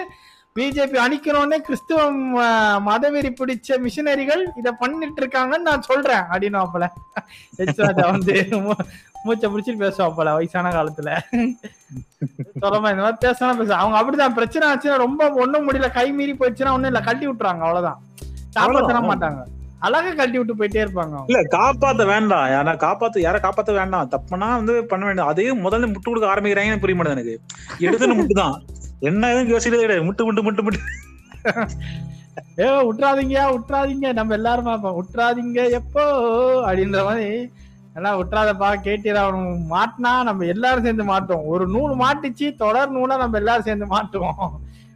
பிஜேபி 0.55 0.97
அணிக்கணும்னே 1.01 1.57
கிறிஸ்துவம் 1.63 2.19
அஹ், 2.41 2.77
மதவெறி 2.85 3.31
பிடிச்ச 3.33 3.77
மிஷினரிகள் 3.81 4.43
இத 4.55 4.69
பண்ணிட்டு 4.75 5.21
இருக்காங்கன்னு 5.21 5.67
நான் 5.67 5.87
சொல்றேன் 5.87 6.23
அப்படின்னு 6.27 6.59
அப்பல 6.61 6.85
வந்து 8.09 8.35
மூச்சை 9.25 9.47
பிடிச்சிட்டு 9.47 9.83
பேசுவாப்பல 9.83 10.33
வயசான 10.33 10.71
காலத்துல. 10.73 11.09
சொல்லாம 12.55 12.89
இந்த 12.91 13.03
மாதிரி 13.03 13.19
பேசலாம் 13.23 13.59
பேச 13.59 13.71
அவங்க 13.77 13.97
அப்படிதான் 13.99 14.35
பிரச்சனை 14.35 14.65
ஆச்சுன்னா 14.69 14.97
ரொம்ப 15.03 15.21
ஒண்ணும் 15.39 15.65
முடியல 15.67 15.89
கை 15.93 16.07
மீறி 16.13 16.33
போயிடுச்சுன்னா 16.35 16.75
ஒண்ணும் 16.75 16.91
இல்ல 16.91 17.01
கட்டி 17.03 17.27
விட்டுறாங்க 17.27 17.63
அவ்வளவுதான். 17.65 17.99
காப்பாத்தன 18.57 19.01
மாட்டாங்க. 19.07 19.41
அழகா 19.85 20.11
கட்டி 20.13 20.37
விட்டு 20.39 20.57
போயிட்டே 20.59 20.83
இருப்பாங்க. 20.83 21.15
இல்ல 21.31 21.39
காப்பாத்த 21.57 22.05
வேண்டாம். 22.11 22.47
யாரா 22.53 22.73
காப்பாத்த 22.85 23.25
யார 23.25 23.39
காப்பாத்த 23.45 23.73
வேண்டாம். 23.79 24.09
தப்புனா 24.13 24.49
வந்து 24.59 24.75
பண்ண 24.91 25.03
வேண்டாம் 25.05 25.31
அதே 25.33 25.47
முதல்ல 25.65 25.91
முட்டு 25.93 26.09
கொடுக்க 26.09 26.33
ஆரம்பிக்கிறாங்கன்னு 26.33 26.83
புரிய 26.83 26.97
மாட்டேது 26.99 27.17
எனக்கு. 27.17 27.35
எடுத்துன்னு 27.85 28.19
முட்டு 28.19 28.35
தான் 28.41 28.55
என்ன 29.09 29.29
எதுவும் 29.33 29.51
யோசிக்கிறதே 29.53 29.85
கிடையாது. 29.85 30.07
முட்டு 30.09 30.25
முட்டு 30.27 30.45
முட்டு 30.47 30.65
முட்டு. 30.67 30.81
ஏ 32.59 32.67
விட்டுறாதீங்க 32.87 33.37
விட்டுறாதீங்க 33.53 34.07
நம்ம 34.13 34.33
எல்லாரும் 34.37 34.67
பார்ப்போம் 34.69 34.97
விட்டுறாதீங்க 34.97 35.59
எப்போ? 35.79 36.03
அப்படின்ற 36.67 37.01
மாதிரி. 37.07 37.27
எல்லாம் 37.97 38.17
விட்டுறாதப்பா 38.19 38.69
கேட்டீரா 38.87 39.21
அவன் 39.25 39.43
மாட்டினா 39.73 40.11
நம்ம 40.29 40.45
எல்லாரும் 40.53 40.85
சேர்ந்து 40.87 41.05
மாட்டோம் 41.11 41.45
ஒரு 41.53 41.65
நூல் 41.67 41.93
மாட்டிச்சு 42.01 42.47
தொடர் 42.63 42.95
நூலா 42.95 43.17
நம்ம 43.17 43.37
எல்லாரும் 43.41 43.67
சேர்ந்து 43.69 43.87
மாட்டுவோம். 43.93 44.41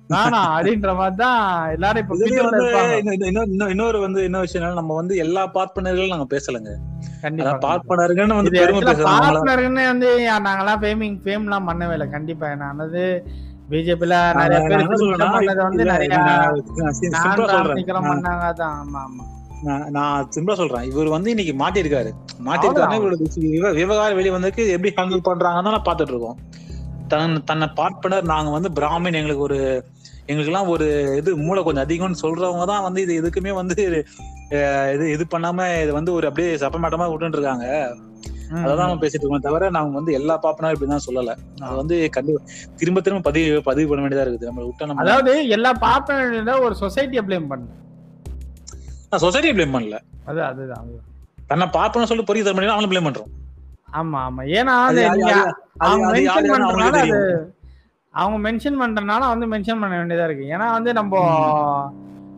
நானா 0.10 0.40
அப்படின்ற 0.54 0.96
மாதிரி 0.96 1.16
தான் 1.16 1.42
எல்லாரும் 1.72 2.02
இப்ப 2.04 2.16
வந்து 2.16 3.70
இன்னொரு 3.70 4.00
வந்து 4.00 4.24
என்ன 4.24 4.40
விஷயம் 4.40 4.74
நம்ம 4.74 4.96
வந்து 4.96 5.16
எல்லா 5.18 5.44
பார்ப்பனர்களும் 5.48 6.08
நாங்க 6.08 6.28
பேசலங்க. 6.32 6.72
கண்டிப்பா 7.22 7.52
அதான் 7.52 7.64
பார்ப்பனர்கள்னு 7.66 8.36
வந்து 8.36 8.52
வந்து 9.88 10.10
நாங்கெல்லாம் 10.46 10.82
ஃபேமிங் 10.82 11.18
ஃபேம் 11.24 11.44
எல்லாம் 11.44 11.68
பண்ணவே 11.70 11.92
இல்லை. 11.92 12.10
கண்டிப்பா. 12.10 12.48
வந்து 12.76 13.04
பிஜேபில 13.70 14.14
நிறைய 14.36 14.60
பேர் 14.62 14.84
வந்து 15.64 15.84
நிறைய 15.86 16.10
பண்ணாங்க. 18.06 18.46
அதான் 18.48 18.76
ஆமா 18.80 19.02
ஆமா. 19.08 19.26
நான் 19.90 20.30
சிம்பிளா 20.36 20.54
சொல்றேன். 20.54 20.84
இவர் 20.84 21.08
வந்து 21.08 21.30
இன்னைக்கு 21.30 21.54
மாட்டிருக்காரு 21.60 22.12
மாட்டிருக்காருன்னா 22.46 23.00
இவரோட 23.00 23.18
விவ- 23.48 23.74
விவகாரம் 23.74 24.16
வெளிய 24.16 24.34
வந்ததுக்கு 24.34 24.70
எப்படி 24.70 24.94
ஹேண்டில் 24.98 25.28
பண்றாங்கன்னு 25.28 25.82
பாத்துட்டு 25.86 26.14
இருக்கோம். 26.14 26.38
தன் 27.08 27.44
தன்னை 27.44 27.68
பார்ப்பனர் 27.76 28.24
நாங்க 28.24 28.50
வந்து 28.50 28.70
பிராமின் 28.76 29.14
எங்களுக்கு 29.14 29.42
ஒரு 29.42 29.58
எங்களுக்கு 30.30 30.52
எல்லாம் 30.52 30.70
ஒரு 30.74 30.86
இது 31.20 31.30
மூளை 31.46 31.62
கொஞ்சம் 31.68 31.86
அதிகம்னு 31.86 32.22
சொல்றவங்க 32.24 32.66
தான் 32.72 32.86
வந்து 32.88 33.00
இது 33.06 33.14
எதுக்குமே 33.22 33.54
வந்து 33.62 33.78
இது 33.88 35.06
இது 35.16 35.24
பண்ணாம 35.34 35.66
இது 35.84 35.92
வந்து 35.98 36.12
ஒரு 36.18 36.28
அப்படியே 36.30 36.52
சப்பமேட்டமா 36.64 37.08
விட்டுட்டு 37.12 37.38
இருக்காங்க. 37.40 37.66
அதான் 38.60 38.86
நம்ம 38.86 39.02
பேசிட்டு 39.02 39.24
இருக்கோம் 39.24 39.44
தவிர 39.48 39.70
நாங்க 39.76 39.98
வந்து 40.00 40.12
எல்லா 40.20 40.36
பாப்பனாரும் 40.46 40.76
இப்படிதான் 40.78 41.06
சொல்லல. 41.08 41.34
அது 41.66 41.76
வந்து 41.82 41.96
கண்டிப்பா 42.16 42.42
திரும்ப 42.82 43.02
திரும்ப 43.06 43.24
பதிவு 43.30 43.60
பதிவு 43.68 43.90
பண்ண 43.90 44.04
வேண்டியதா 44.06 44.26
இருக்குது. 44.26 44.50
நம்ம 44.50 44.64
விட்டா 44.68 44.88
நம்ம 44.90 45.04
அதாவது 45.04 45.34
எல்லா 45.58 45.72
பார்ப்பன 45.86 46.56
ஒரு 46.68 46.78
சொசைட்டியை 46.84 47.24
ப்ளேம் 47.28 47.50
பண்ணு 47.52 47.68
சொசைட்டியை 49.26 49.54
ப்ளேம் 49.58 49.76
பண்ணல. 49.76 50.00
அது 50.32 50.42
அதுதான். 50.50 50.90
தன்னை 51.52 51.68
பார்ப்பன 51.78 52.08
சொல்லி 52.10 52.26
பொரிய 52.30 52.44
தர 52.48 52.72
அவங்களும் 52.74 52.94
ப்ளேம் 52.94 53.08
பண்றோம். 53.10 53.32
ஆமா 54.00 54.18
ஆமா. 54.28 54.42
ஏன்னா 54.58 54.74
அவங்க 58.14 58.52
மென்ஷன் 58.52 58.82
பண்றதுனால 58.82 59.20
வந்து 59.20 59.48
மென்ஷன் 59.48 59.80
பண்ண 59.80 60.04
வேண்டியதா 60.04 60.24
இருக்கு. 60.24 60.46
ஏன்னா 60.46 60.72
வந்து 60.72 60.94
நம்ம 60.94 61.16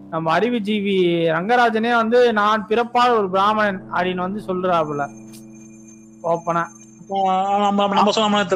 நம்ம 0.09 0.39
அறிவுஜீவி 0.39 0.95
ரங்கராஜனே 1.29 1.95
வந்து 1.95 2.33
நான் 2.33 2.65
பிறப்பால் 2.69 3.17
ஒரு 3.17 3.29
பிராமணன் 3.29 3.93
அப்படின்னு 3.93 4.15
வந்து 4.15 4.41
சொல்றாப்புல. 4.47 5.07
ஓப்பனா. 6.23 6.63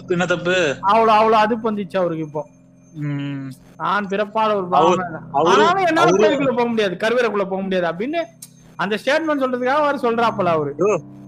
என்ன 0.07 0.25
தப்பு? 0.25 0.75
அவ்வளவு 0.81 1.11
அவ்வளவு 1.11 1.35
அது 1.35 1.57
வந்துச்சு 1.57 1.97
அவருக்கு 1.97 2.23
இப்போ. 2.23 2.47
நான் 3.77 4.07
பிறப்பால் 4.07 4.55
ஒரு 4.55 4.67
பிராமணன். 4.67 5.85
என்னால 5.87 6.09
கோயிலுக்குள்ள 6.09 6.49
போக 6.49 6.65
முடியாது 6.65 6.95
கருவறைக்குள்ள 6.95 7.45
போக 7.45 7.61
முடியாது 7.61 7.87
அப்படின்னு 7.91 8.21
அந்த 8.75 8.97
ஸ்டேட்மெண்ட் 9.05 9.43
சொல்றதுக்காக 9.43 9.81
அவர் 9.81 9.95
சொல்றாப்புல 9.95 10.45
அவரு. 10.45 10.75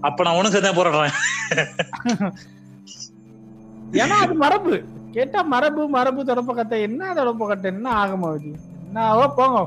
அப்ப 0.00 0.22
நான் 0.22 0.36
உனக்கு 0.36 0.58
போராடுறேன். 0.60 1.12
ஏன்னா 3.96 4.16
அது 4.18 4.34
மரபு. 4.36 4.74
கேட்டா 5.12 5.40
மரபு 5.46 5.82
மரபு 5.88 6.20
தொடப்ப 6.24 6.54
கத்தை 6.54 6.78
என்ன 6.82 7.12
தொடப்ப 7.14 7.46
கத்தை 7.46 7.68
என்ன 7.72 7.88
ஆகமா 7.98 8.30
இது 8.36 8.50
என்னவோ 8.82 9.26
போங்க 9.36 9.58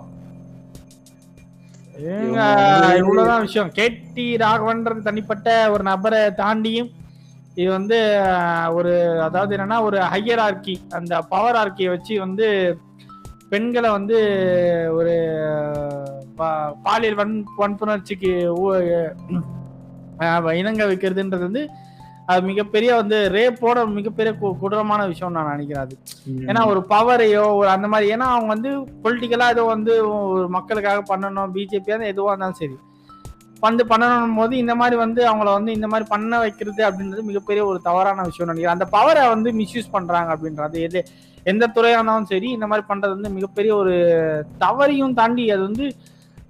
இவ்வளவுதான் 2.99 3.41
விஷயம். 3.41 3.71
கேடி 3.71 4.25
ராகவன்றது 4.37 5.01
தனிப்பட்ட 5.01 5.47
ஒரு 5.69 5.83
நபரை 5.83 6.21
தாண்டியும் 6.37 6.89
இது 7.55 7.69
வந்து 7.71 7.97
ஒரு 8.73 8.91
அதாவது 9.23 9.55
என்னன்னா 9.55 9.79
ஒரு 9.83 9.97
ஹையர் 10.11 10.41
ஆர்கி 10.41 10.75
அந்த 10.91 11.13
பவர் 11.29 11.57
ஆர்கியை 11.57 11.89
வச்சு 11.91 12.13
வந்து 12.19 12.47
பெண்களை 13.49 13.89
வந்து 13.89 14.17
ஒரு 14.91 15.13
பாலியல் 16.85 17.15
வன் 17.15 17.35
வன்புணர்ச்சிக்கு 17.57 18.31
இணங்க 20.59 20.83
வைக்கிறதுன்றது 20.85 21.47
வந்து 21.49 21.63
அது 22.27 22.41
மிகப்பெரிய 22.47 22.91
வந்து 22.95 23.17
ரேப்போட 23.33 23.77
மிகப்பெரிய 23.95 24.31
கொடூரமான 24.59 25.01
விஷயம் 25.09 25.35
நான் 25.35 25.51
நினைக்கிறேன் 25.51 25.83
அது. 25.83 25.95
ஏன்னா 26.45 26.61
ஒரு 26.71 26.81
பவரையோ 26.91 27.45
ஒரு 27.55 27.69
அந்த 27.71 27.87
மாதிரி 27.89 28.11
ஏன்னா 28.13 28.27
அவங்க 28.33 28.49
வந்து 28.53 28.71
பொலிட்டிக்கலா 29.03 29.47
ஏதோ 29.53 29.63
வந்து 29.71 29.93
ஒரு 30.31 30.47
மக்களுக்காக 30.55 31.01
பண்ணணும் 31.09 31.53
பிஜேபியா 31.55 31.97
எதுவா 32.11 32.31
இருந்தாலும் 32.31 32.59
சரி. 32.61 32.77
வந்து 33.63 33.83
பண்ணணும் 33.89 34.37
போது 34.37 34.53
இந்த 34.61 34.73
மாதிரி 34.77 34.95
வந்து 34.99 35.21
அவங்கள 35.27 35.49
வந்து 35.53 35.71
இந்த 35.73 35.87
மாதிரி 35.89 36.05
பண்ண 36.09 36.37
வைக்கிறது 36.39 36.81
அப்படின்றது 36.87 37.23
மிகப்பெரிய 37.27 37.63
ஒரு 37.65 37.79
தவறான 37.83 38.23
விஷயம் 38.29 38.49
நினைக்கிறேன். 38.49 38.77
அந்த 38.77 38.87
பவரை 38.93 39.25
வந்து 39.29 39.49
மிஸ்யூஸ் 39.59 39.93
பண்றாங்க 39.93 40.29
அப்படின்றது 40.35 40.79
எது 40.87 41.01
எந்த 41.45 41.65
துறையா 41.75 41.97
இருந்தாலும் 41.97 42.31
சரி 42.31 42.49
இந்த 42.51 42.67
மாதிரி 42.69 42.85
பண்றது 42.87 43.13
வந்து 43.15 43.31
மிகப்பெரிய 43.35 43.71
ஒரு 43.75 43.93
தவறையும் 44.61 45.15
தாண்டி 45.19 45.45
அது 45.51 45.63
வந்து 45.67 45.85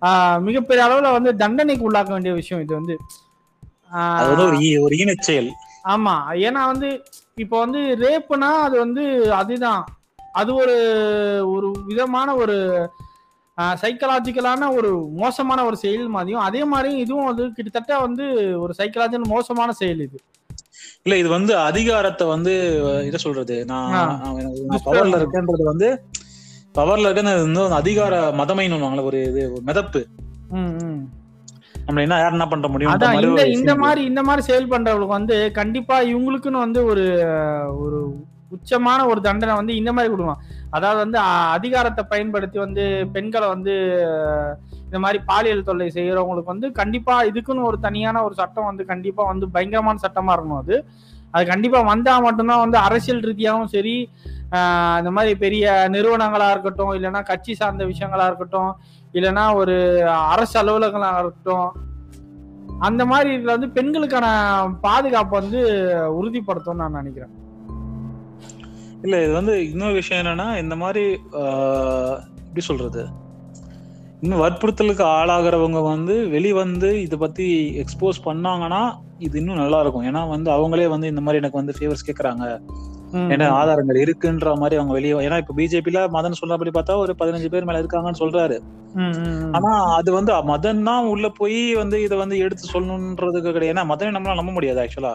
ஆஹ், 0.02 0.40
மிகப்பெரிய 0.46 0.86
அளவுல 0.86 1.10
வந்து 1.16 1.32
தண்டனைக்கு 1.40 1.86
உள்ளாக்க 1.88 2.12
வேண்டிய 2.14 2.34
விஷயம் 2.38 2.62
இது 2.62 2.74
வந்து. 2.78 2.96
அது 3.92 4.30
வந்து 4.32 4.48
ஒரு 4.84 4.96
ஈனச் 4.96 5.28
செயல். 5.28 5.50
ஆமா. 5.86 6.16
ஏன்னா 6.48 6.66
வந்து 6.66 6.90
இப்போ 7.38 7.60
வந்து 7.60 7.80
ரேப்புனா 8.04 8.50
அது 8.64 8.78
வந்து 8.80 9.04
அதுதான். 9.32 9.84
அது 10.34 10.56
ஒரு 10.56 10.76
ஒரு 11.46 11.68
விதமான 11.86 12.36
ஒரு 12.36 12.58
சைக்கலாஜிக்கலான 13.82 14.70
ஒரு 14.76 14.90
மோசமான 15.14 15.64
ஒரு 15.64 15.76
செயல் 15.76 16.08
மாதிரியும் 16.08 16.42
அதே 16.42 16.64
மாதிரி 16.64 16.92
இதுவும் 16.98 17.26
வந்து 17.26 17.46
கிட்டத்தட்ட 17.52 18.00
வந்து 18.00 18.26
ஒரு 18.56 18.74
சைக்கலாஜிக்கல் 18.78 19.34
மோசமான 19.34 19.72
செயல் 19.72 20.02
இது. 20.02 20.18
இல்ல 21.06 21.18
இது 21.18 21.30
வந்து 21.30 21.58
அதிகாரத்தை 21.60 22.28
வந்து 22.28 22.54
என்ன 23.04 23.18
சொல்றது 23.18 23.66
நான் 23.66 24.22
பவர்ல 24.86 25.20
இருக்கேன்றது 25.22 25.64
வந்து 25.64 25.90
பவர்ல 26.76 27.12
ஒரு 27.60 27.74
அதிகார 27.74 28.16
மதமைன்னு 28.32 29.04
ஒரு 29.04 29.20
இது 29.24 29.42
ஒரு 29.54 29.64
மிதப்பு. 29.66 30.02
நம்ம 31.88 32.02
என்ன 32.06 32.18
யார் 32.22 32.36
என்ன 32.38 32.48
பண்ற 32.52 32.68
முடியும்? 32.74 32.92
அதான் 32.94 33.22
இந்த 33.28 33.44
இந்த 33.58 33.74
மாதிரி 33.84 34.02
இந்த 34.12 34.22
மாதிரி 34.28 34.42
செயல் 34.50 34.72
பண்றவங்களுக்கு 34.74 35.20
வந்து 35.20 35.38
கண்டிப்பா 35.60 35.96
இவங்களுக்குன்னு 36.12 36.66
வந்து 36.66 36.82
ஒரு 36.92 37.06
ஒரு 37.84 38.00
உச்சமான 38.56 39.00
ஒரு 39.12 39.20
தண்டனை 39.28 39.54
வந்து 39.60 39.74
இந்த 39.80 39.92
மாதிரி 39.96 40.10
கொடுக்கலாம். 40.12 40.42
அதாவது 40.78 41.00
வந்து 41.04 41.18
அதிகாரத்தை 41.58 42.04
பயன்படுத்தி 42.14 42.58
வந்து 42.66 42.84
பெண்களை 43.16 43.48
வந்து 43.54 43.74
இந்த 44.88 45.00
மாதிரி 45.04 45.20
பாலியல் 45.30 45.68
தொல்லை 45.70 45.88
செய்யறவங்களுக்கு 45.98 46.54
வந்து 46.54 46.70
கண்டிப்பா 46.80 47.16
இதுக்குன்னு 47.30 47.68
ஒரு 47.70 47.78
தனியான 47.88 48.24
ஒரு 48.28 48.36
சட்டம் 48.42 48.70
வந்து 48.70 48.86
கண்டிப்பா 48.92 49.26
வந்து 49.32 49.48
பயங்கரமான 49.56 50.04
சட்டமா 50.06 50.34
இருக்கணும் 50.36 50.62
அது. 50.64 50.78
அது 51.34 51.44
கண்டிப்பா 51.46 51.80
வந்தா 51.82 52.20
மட்டும்தான் 52.20 52.64
வந்து 52.66 52.78
அரசியல் 52.78 53.22
ரீதியாகவும் 53.22 53.68
சரி 53.68 53.96
இந்த 55.00 55.12
மாதிரி 55.12 55.32
பெரிய 55.38 55.66
நிறுவனங்களா 55.90 56.48
இருக்கட்டும் 56.52 56.94
இல்லைன்னா 56.94 57.22
கட்சி 57.24 57.54
சார்ந்த 57.54 57.86
விஷயங்களா 57.86 58.26
இருக்கட்டும் 58.26 58.72
இல்லைன்னா 59.14 59.46
ஒரு 59.56 59.76
அரசு 60.34 60.56
அலுவலகங்களாக 60.62 61.22
இருக்கட்டும் 61.24 61.70
அந்த 62.84 63.06
மாதிரி 63.06 63.30
இதுல 63.38 63.56
வந்து 63.56 63.70
பெண்களுக்கான 63.70 64.28
பாதுகாப்பு 64.82 65.34
வந்து 65.40 65.60
உறுதிப்படுத்தும் 66.18 66.82
நான் 66.82 66.98
நினைக்கிறேன். 67.00 67.34
இல்ல 69.04 69.24
இது 69.24 69.34
வந்து 69.34 69.54
இன்னொரு 69.66 69.94
விஷயம் 69.94 70.22
என்னன்னா 70.22 70.48
இந்த 70.58 70.76
மாதிரி 70.76 71.04
எப்படி 72.46 72.64
சொல்றது? 72.70 73.04
இன்னும் 74.22 74.42
வற்புறுத்தலுக்கு 74.42 75.04
ஆளாகிறவங்க 75.18 75.80
வந்து 75.84 76.16
வெளிவந்து 76.34 76.90
இத 77.06 77.16
பத்தி 77.18 77.46
எக்ஸ்போஸ் 77.84 78.18
பண்ணாங்கன்னா 78.26 78.82
இது 79.26 79.36
இன்னும் 79.40 79.62
நல்லா 79.62 79.80
இருக்கும். 79.84 80.06
ஏன்னா 80.10 80.22
வந்து 80.34 80.50
அவங்களே 80.56 80.88
வந்து 80.94 81.08
இந்த 81.12 81.22
மாதிரி 81.22 81.40
எனக்கு 81.42 81.60
வந்து 81.62 81.74
ஃபேவர்ஸ் 81.78 82.06
கேக்குறாங்க. 82.08 82.46
ஏன்னா 83.34 83.48
ஆதாரங்கள் 83.60 84.00
இருக்குன்ற 84.04 84.52
மாதிரி 84.60 84.76
அவங்க 84.80 84.94
வெளியே 84.98 85.16
ஏன்னா 85.28 85.38
இப்ப 85.42 85.56
பிஜேபில 85.58 86.04
மதன் 86.16 86.38
சொல்றபடி 86.42 86.72
பார்த்தா 86.76 86.98
ஒரு 87.04 87.14
பதினஞ்சு 87.22 87.50
பேர் 87.54 87.68
மேல 87.70 87.82
இருக்காங்கன்னு 87.82 88.22
சொல்றாரு. 88.22 88.58
ஆனா 89.58 89.72
அது 89.98 90.10
வந்து 90.18 90.32
மதன் 90.52 90.84
தான் 90.90 91.10
உள்ள 91.14 91.28
போய் 91.40 91.60
வந்து 91.82 91.98
இத 92.06 92.14
வந்து 92.22 92.38
எடுத்து 92.46 92.72
சொல்லணுன்றதுக்கு 92.74 93.56
கிடையாது. 93.56 93.74
ஏன்னா 93.76 93.86
மதனை 93.92 94.14
நம்மளால 94.18 94.42
நம்ப 94.42 94.54
முடியாது 94.58 94.82
ஆக்சுவலா 94.84 95.14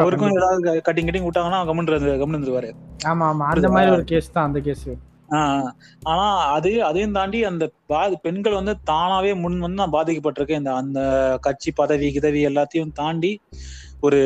அவருக்கும். 0.00 0.38
ஏதாவது 0.40 0.82
கட்டிங் 0.88 1.08
கட்டிங் 1.10 1.28
விட்டாங்கன்னா 1.28 1.60
கம்முன்னு 1.70 2.16
கம்முன்னு 2.24 2.72
ஆமா 3.12 3.26
ஆமா. 3.32 3.46
அந்த 3.54 3.70
மாதிரி 3.76 3.92
ஒரு 3.98 4.06
கேஸ் 4.12 4.34
தான் 4.36 4.48
அந்த 4.50 4.62
கேஸ் 4.68 4.88
ஆனா 6.02 6.24
அது 6.48 6.70
அதையும் 6.84 7.12
தாண்டி 7.12 7.38
அந்த 7.44 7.64
பெண்கள் 8.22 8.52
வந்து 8.52 8.74
தானாவே 8.90 9.32
முன் 9.34 9.58
வந்து 9.58 9.80
நான் 9.82 9.96
பாதிக்கப்பட்டிருக்கேன். 9.96 10.62
இந்த 10.62 10.72
அந்த 10.74 11.00
கட்சி 11.40 11.70
பதவி 11.72 12.08
கிதவி 12.12 12.42
எல்லாத்தையும் 12.46 12.94
தாண்டி 12.94 13.32
ஒரு 14.00 14.18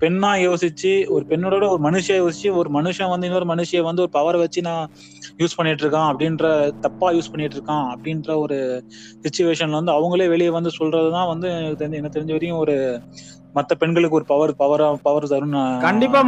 பெண்ணா 0.00 0.30
யோசிச்சு 0.40 0.92
ஒரு 1.08 1.24
பெண்ணோட 1.24 1.64
ஒரு 1.68 1.82
மனுஷியா 1.82 2.16
யோசிச்சு 2.16 2.50
ஒரு 2.54 2.68
மனுஷன் 2.70 3.10
வந்து 3.10 3.26
இன்னொரு 3.26 3.48
மனுஷிய 3.50 3.80
வந்து 3.82 4.02
ஒரு 4.02 4.10
பவர் 4.10 4.36
வச்சு 4.36 4.60
நான் 4.62 4.90
யூஸ் 5.38 5.56
பண்ணிட்டு 5.56 5.84
இருக்கான் 5.84 6.08
அப்படின்ற 6.10 6.46
தப்பா 6.80 7.08
யூஸ் 7.10 7.30
பண்ணிட்டு 7.30 7.56
இருக்கான் 7.56 7.86
அப்படின்ற 7.92 8.30
ஒரு 8.38 8.58
சுச்சுவேஷன்ல 9.24 9.80
வந்து 9.80 9.96
அவங்களே 9.96 10.28
வெளியே 10.28 10.50
வந்து 10.50 10.72
சொல்றதுதான் 10.78 11.30
வந்து 11.30 11.48
எனக்கு 11.52 11.80
தெரிஞ்ச 11.82 12.00
எனக்கு 12.00 12.18
தெரிஞ்ச 12.18 12.34
வரையும் 12.34 12.62
ஒரு 12.64 12.76
மத்த 13.54 13.72
பெண்களுக்கு 13.74 14.16
ஒரு 14.16 14.26
பவர் 14.26 14.52
பவர் 14.54 14.82
பவர் 15.02 15.26
தரும் 15.26 15.56
கண்டிப்பா 15.80 16.20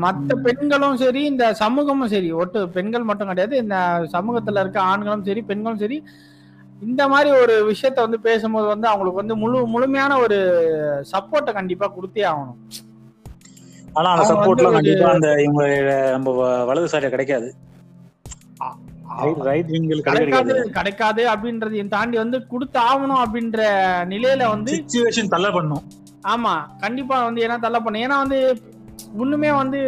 மத்த 0.00 0.36
பெண்களும் 0.42 0.96
சரி 0.96 1.20
இந்த 1.24 1.46
சமூகமும் 1.54 2.10
சரி 2.10 2.30
ஒட்டு 2.34 2.60
பெண்கள் 2.68 3.04
மட்டும் 3.04 3.28
கிடையாது 3.28 3.56
இந்த 3.56 3.76
சமூகத்துல 4.12 4.62
இருக்க 4.64 4.80
ஆண்களும் 4.84 5.26
சரி 5.26 5.42
பெண்களும் 5.42 5.82
சரி 5.82 5.98
இந்த 6.86 7.02
மாதிரி 7.12 7.30
ஒரு 7.42 7.54
விஷயத்த 7.70 7.98
வந்து 8.06 8.18
பேசும்போது 8.28 8.66
வந்து 8.72 8.86
அவங்களுக்கு 8.90 9.22
வந்து 9.22 9.36
முழு 9.42 9.58
முழுமையான 9.74 10.18
ஒரு 10.24 10.38
சப்போர்ட்டை 11.12 11.52
கண்டிப்பா 11.58 11.86
கொடுத்தே 11.96 12.24
ஆகணும். 12.30 12.58
ஆனா 13.98 14.08
அந்த 14.14 14.24
சப்போர்ட்லாம் 14.32 14.76
கண்டிப்பா 14.78 15.08
அந்த 15.16 15.28
இவங்க 15.46 15.64
நம்ம 16.16 16.30
வலதுசாரியா 16.70 17.12
கிடைக்காது. 17.14 17.48
கிடைக்காது 20.78 21.22
அப்படின்றதையும் 21.32 21.92
தாண்டி 21.96 22.16
வந்து 22.22 22.38
கொடுத்து 22.52 22.78
ஆகணும் 22.90 23.22
அப்படின்ற 23.24 23.60
நிலையில 24.12 24.48
வந்து 24.54 24.72
சுச்சுவேஷன் 24.78 25.32
தள்ள 25.34 25.48
பண்ணும். 25.56 25.84
ஆமா 26.32 26.54
கண்டிப்பா 26.84 27.16
வந்து 27.26 27.42
ஏன்னா 27.46 27.58
தள்ள 27.64 27.78
பண்ண 27.84 28.04
ஏன்னா 28.06 28.18
வந்து 28.24 28.40
ஒண்ணுமே 29.22 29.50
வந்து 29.60 29.78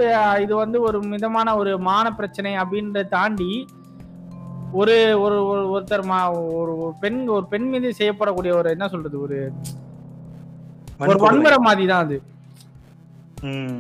இது 0.44 0.54
வந்து 0.62 0.78
ஒரு 0.88 0.98
மிதமான 1.12 1.54
ஒரு 1.60 1.72
மான 1.88 2.06
பிரச்சனை 2.18 2.52
அப்படின்றத 2.62 3.04
தாண்டி 3.16 3.50
ஒரு 4.72 4.94
ஒரு 5.20 5.36
ஒரு- 5.46 5.68
ஒருத்தர் 5.74 6.04
மா 6.04 6.18
ஒரு 6.54 6.72
பெண் 7.00 7.28
ஒரு 7.28 7.46
பெண் 7.46 7.68
மீது 7.68 7.92
செய்யப்படக்கூடிய 7.98 8.52
ஒரு 8.52 8.70
என்ன 8.70 8.88
சொல்றது 8.88 9.20
ஒரு 9.20 9.38
ஒரு 11.02 11.18
வன்முறை 11.24 11.58
மாதிரி 11.60 11.86
தான் 11.86 12.04
அது. 12.04 12.16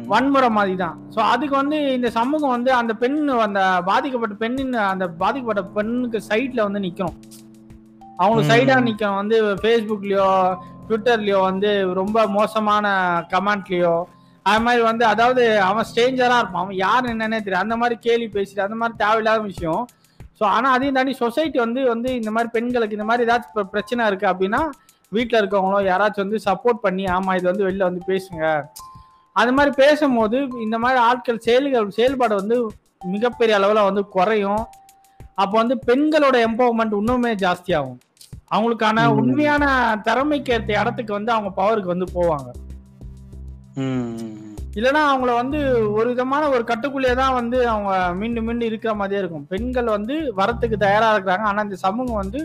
வன்முறை 0.06 0.48
மாதிரி 0.50 0.76
தான் 0.76 1.00
ஸோ 1.10 1.18
அதுக்கு 1.26 1.56
வந்து 1.56 1.92
இந்த 1.92 2.10
சமூகம் 2.10 2.50
வந்து 2.50 2.72
அந்த 2.72 2.94
பெண் 2.94 3.16
அந்த 3.40 3.60
பாதிக்கப்பட்ட 3.84 4.34
பெண்ணின் 4.34 4.72
அந்த 4.84 5.08
பாதிக்கப்பட்ட 5.14 5.62
பெண்ணுக்கு 5.70 6.20
சைட்ல 6.28 6.62
வந்து 6.62 6.80
நிக்கணும். 6.80 7.16
அவங்களுக்கு. 8.18 8.50
சைடா 8.52 8.76
நிக்கணும் 8.86 9.14
வந்து 9.14 9.38
ஃபேஸ்புக்லயோ 9.54 10.28
ட்விட்டர்லயோ 10.88 11.40
வந்து 11.40 11.70
ரொம்ப 11.92 12.26
மோசமான 12.28 12.86
கமெண்ட்லயோ 13.30 13.94
அது 14.46 14.60
மாதிரி 14.60 14.82
வந்து 14.82 15.04
அதாவது 15.04 15.60
அவன் 15.60 15.84
ஸ்ட்ரேஞ்சரா 15.88 16.36
இருப்பான். 16.38 16.64
அவன் 16.64 16.76
யார் 16.76 17.04
என்னன்னே 17.04 17.38
தெரியும் 17.38 17.60
அந்த 17.60 17.76
மாதிரி 17.76 17.98
கேலி 18.00 18.26
பேசிட்டு 18.28 18.60
அந்த 18.60 18.74
மாதிரி 18.74 18.98
தேவையில்லாத 18.98 19.40
விஷயம். 19.42 19.82
ஸோ 20.40 20.44
ஆனா 20.50 20.68
அதையும் 20.72 20.96
தாண்டி 20.96 21.12
சொசைட்டி 21.20 21.58
வந்து 21.58 21.80
வந்து 21.88 22.08
இந்த 22.16 22.30
மாதிரி 22.30 22.50
பெண்களுக்கு 22.52 22.96
இந்த 22.96 23.04
மாதிரி 23.04 23.24
ஏதாச்சும் 23.26 23.54
பிர- 23.54 23.70
பிரச்சனை 23.70 24.06
இருக்கு 24.06 24.26
அப்படின்னா 24.26 24.60
வீட்டில் 25.12 25.40
இருக்கவங்களோ 25.40 25.80
யாராச்சும் 25.86 26.24
வந்து 26.24 26.40
சப்போர்ட் 26.46 26.82
பண்ணி 26.82 27.04
ஆமா 27.12 27.36
இது 27.36 27.46
வந்து 27.46 27.66
வெளில 27.66 27.82
வந்து 27.82 28.02
பேசுங்க 28.08 28.44
அது 29.36 29.50
மாதிரி 29.52 29.72
பேசும்போது 29.76 30.36
இந்த 30.60 30.76
மாதிரி 30.78 30.98
ஆட்கள் 31.02 31.44
செயல்கள் 31.44 31.88
செயல்பாடு 31.90 32.34
வந்து 32.34 32.56
மிகப்பெரிய 33.06 33.54
அளவில் 33.54 33.82
வந்து 33.82 34.02
குறையும் 34.08 34.62
அப்போ 35.38 35.54
வந்து 35.58 35.76
பெண்களோட 35.86 36.36
எம்பவர்மெண்ட் 36.46 36.94
இன்னுமே 36.98 37.32
ஜாஸ்தியாகும் 37.40 37.98
அவங்களுக்கான. 38.50 38.98
உண்மையான 39.20 39.64
திறமைக்கு 40.02 40.52
ஏற்ற 40.52 40.70
இடத்துக்கு 40.80 41.12
வந்து 41.12 41.32
அவங்க 41.32 41.50
பவருக்கு 41.56 41.94
வந்து 41.94 42.06
போவாங்க. 42.14 42.48
இல்லைன்னா 44.76 45.02
அவங்கள 45.10 45.30
வந்து 45.40 45.58
ஒரு 45.98 46.06
விதமான 46.12 46.44
ஒரு 46.54 46.64
கட்டுக்குள்ளேயே 46.70 47.14
தான் 47.20 47.36
வந்து 47.38 47.58
அவங்க 47.72 47.92
மீண்டும் 48.20 48.46
மீண்டும் 48.48 48.68
இருக்கிற 48.70 48.92
மாதிரியே 49.00 49.20
இருக்கும். 49.22 49.46
பெண்கள் 49.52 49.88
வந்து 49.96 50.14
வரத்துக்கு 50.40 50.76
தயாராக 50.86 51.14
இருக்கிறாங்க. 51.14 51.46
ஆனால் 51.50 51.66
இந்த 51.68 51.78
சமூகம் 51.86 52.20
வந்து 52.22 52.40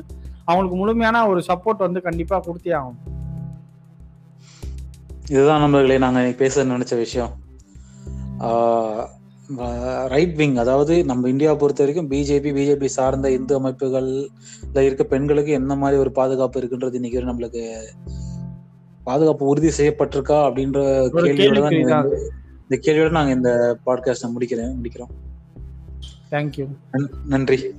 அவங்களுக்கு 0.48 0.78
முழுமையான 0.82 1.24
ஒரு 1.32 1.42
சப்போர்ட் 1.50 1.86
வந்து 1.88 2.02
கண்டிப்பாக 2.08 2.42
கொடுத்தே 2.48 2.74
ஆகும். 2.80 3.00
இதுதான் 5.34 5.62
நண்பர்களே 5.64 5.98
நாங்கள் 6.06 6.40
பேச 6.44 6.64
நினைச்ச 6.74 6.96
விஷயம். 7.06 7.34
ரைட் 10.14 10.36
விங் 10.40 10.58
அதாவது 10.64 10.94
நம்ம 11.10 11.30
இந்தியா 11.34 11.52
பொறுத்த 11.62 11.84
வரைக்கும் 11.84 12.10
பிஜேபி 12.12 12.52
பிஜேபி 12.58 12.88
சார்ந்த 12.98 13.30
இந்து 13.38 13.54
அமைப்புகள்ல 13.60 14.86
இருக்க 14.88 15.04
பெண்களுக்கு 15.14 15.52
என்ன 15.60 15.76
மாதிரி 15.82 16.00
ஒரு 16.04 16.12
பாதுகாப்பு 16.20 16.60
இருக்குன்றது 16.62 17.00
இன்னைக்கு 17.00 17.30
நம்மளுக்கு 17.32 17.64
பாதுகாப்பு 19.04 19.45
உறுதி 19.45 19.68
செய்யப்பட்டிருக்கா 19.68 20.41
அப்படின்ற 20.47 21.10
கேள்வியோட 21.10 21.60
தான் 21.60 21.72
இந்த- 21.72 22.24
கேள்வியோட 22.70 23.12
நாங்க 23.12 23.32
இந்த 23.34 23.78
பாட்காஸ்ட் 23.86 24.30
முடிக்கிறேன் 24.39 24.76
முடிக்கிறோம். 24.84 25.10
தேங்க்யூ 26.32 26.68
நன்- 26.91 27.10
நன்றி. 27.28 27.76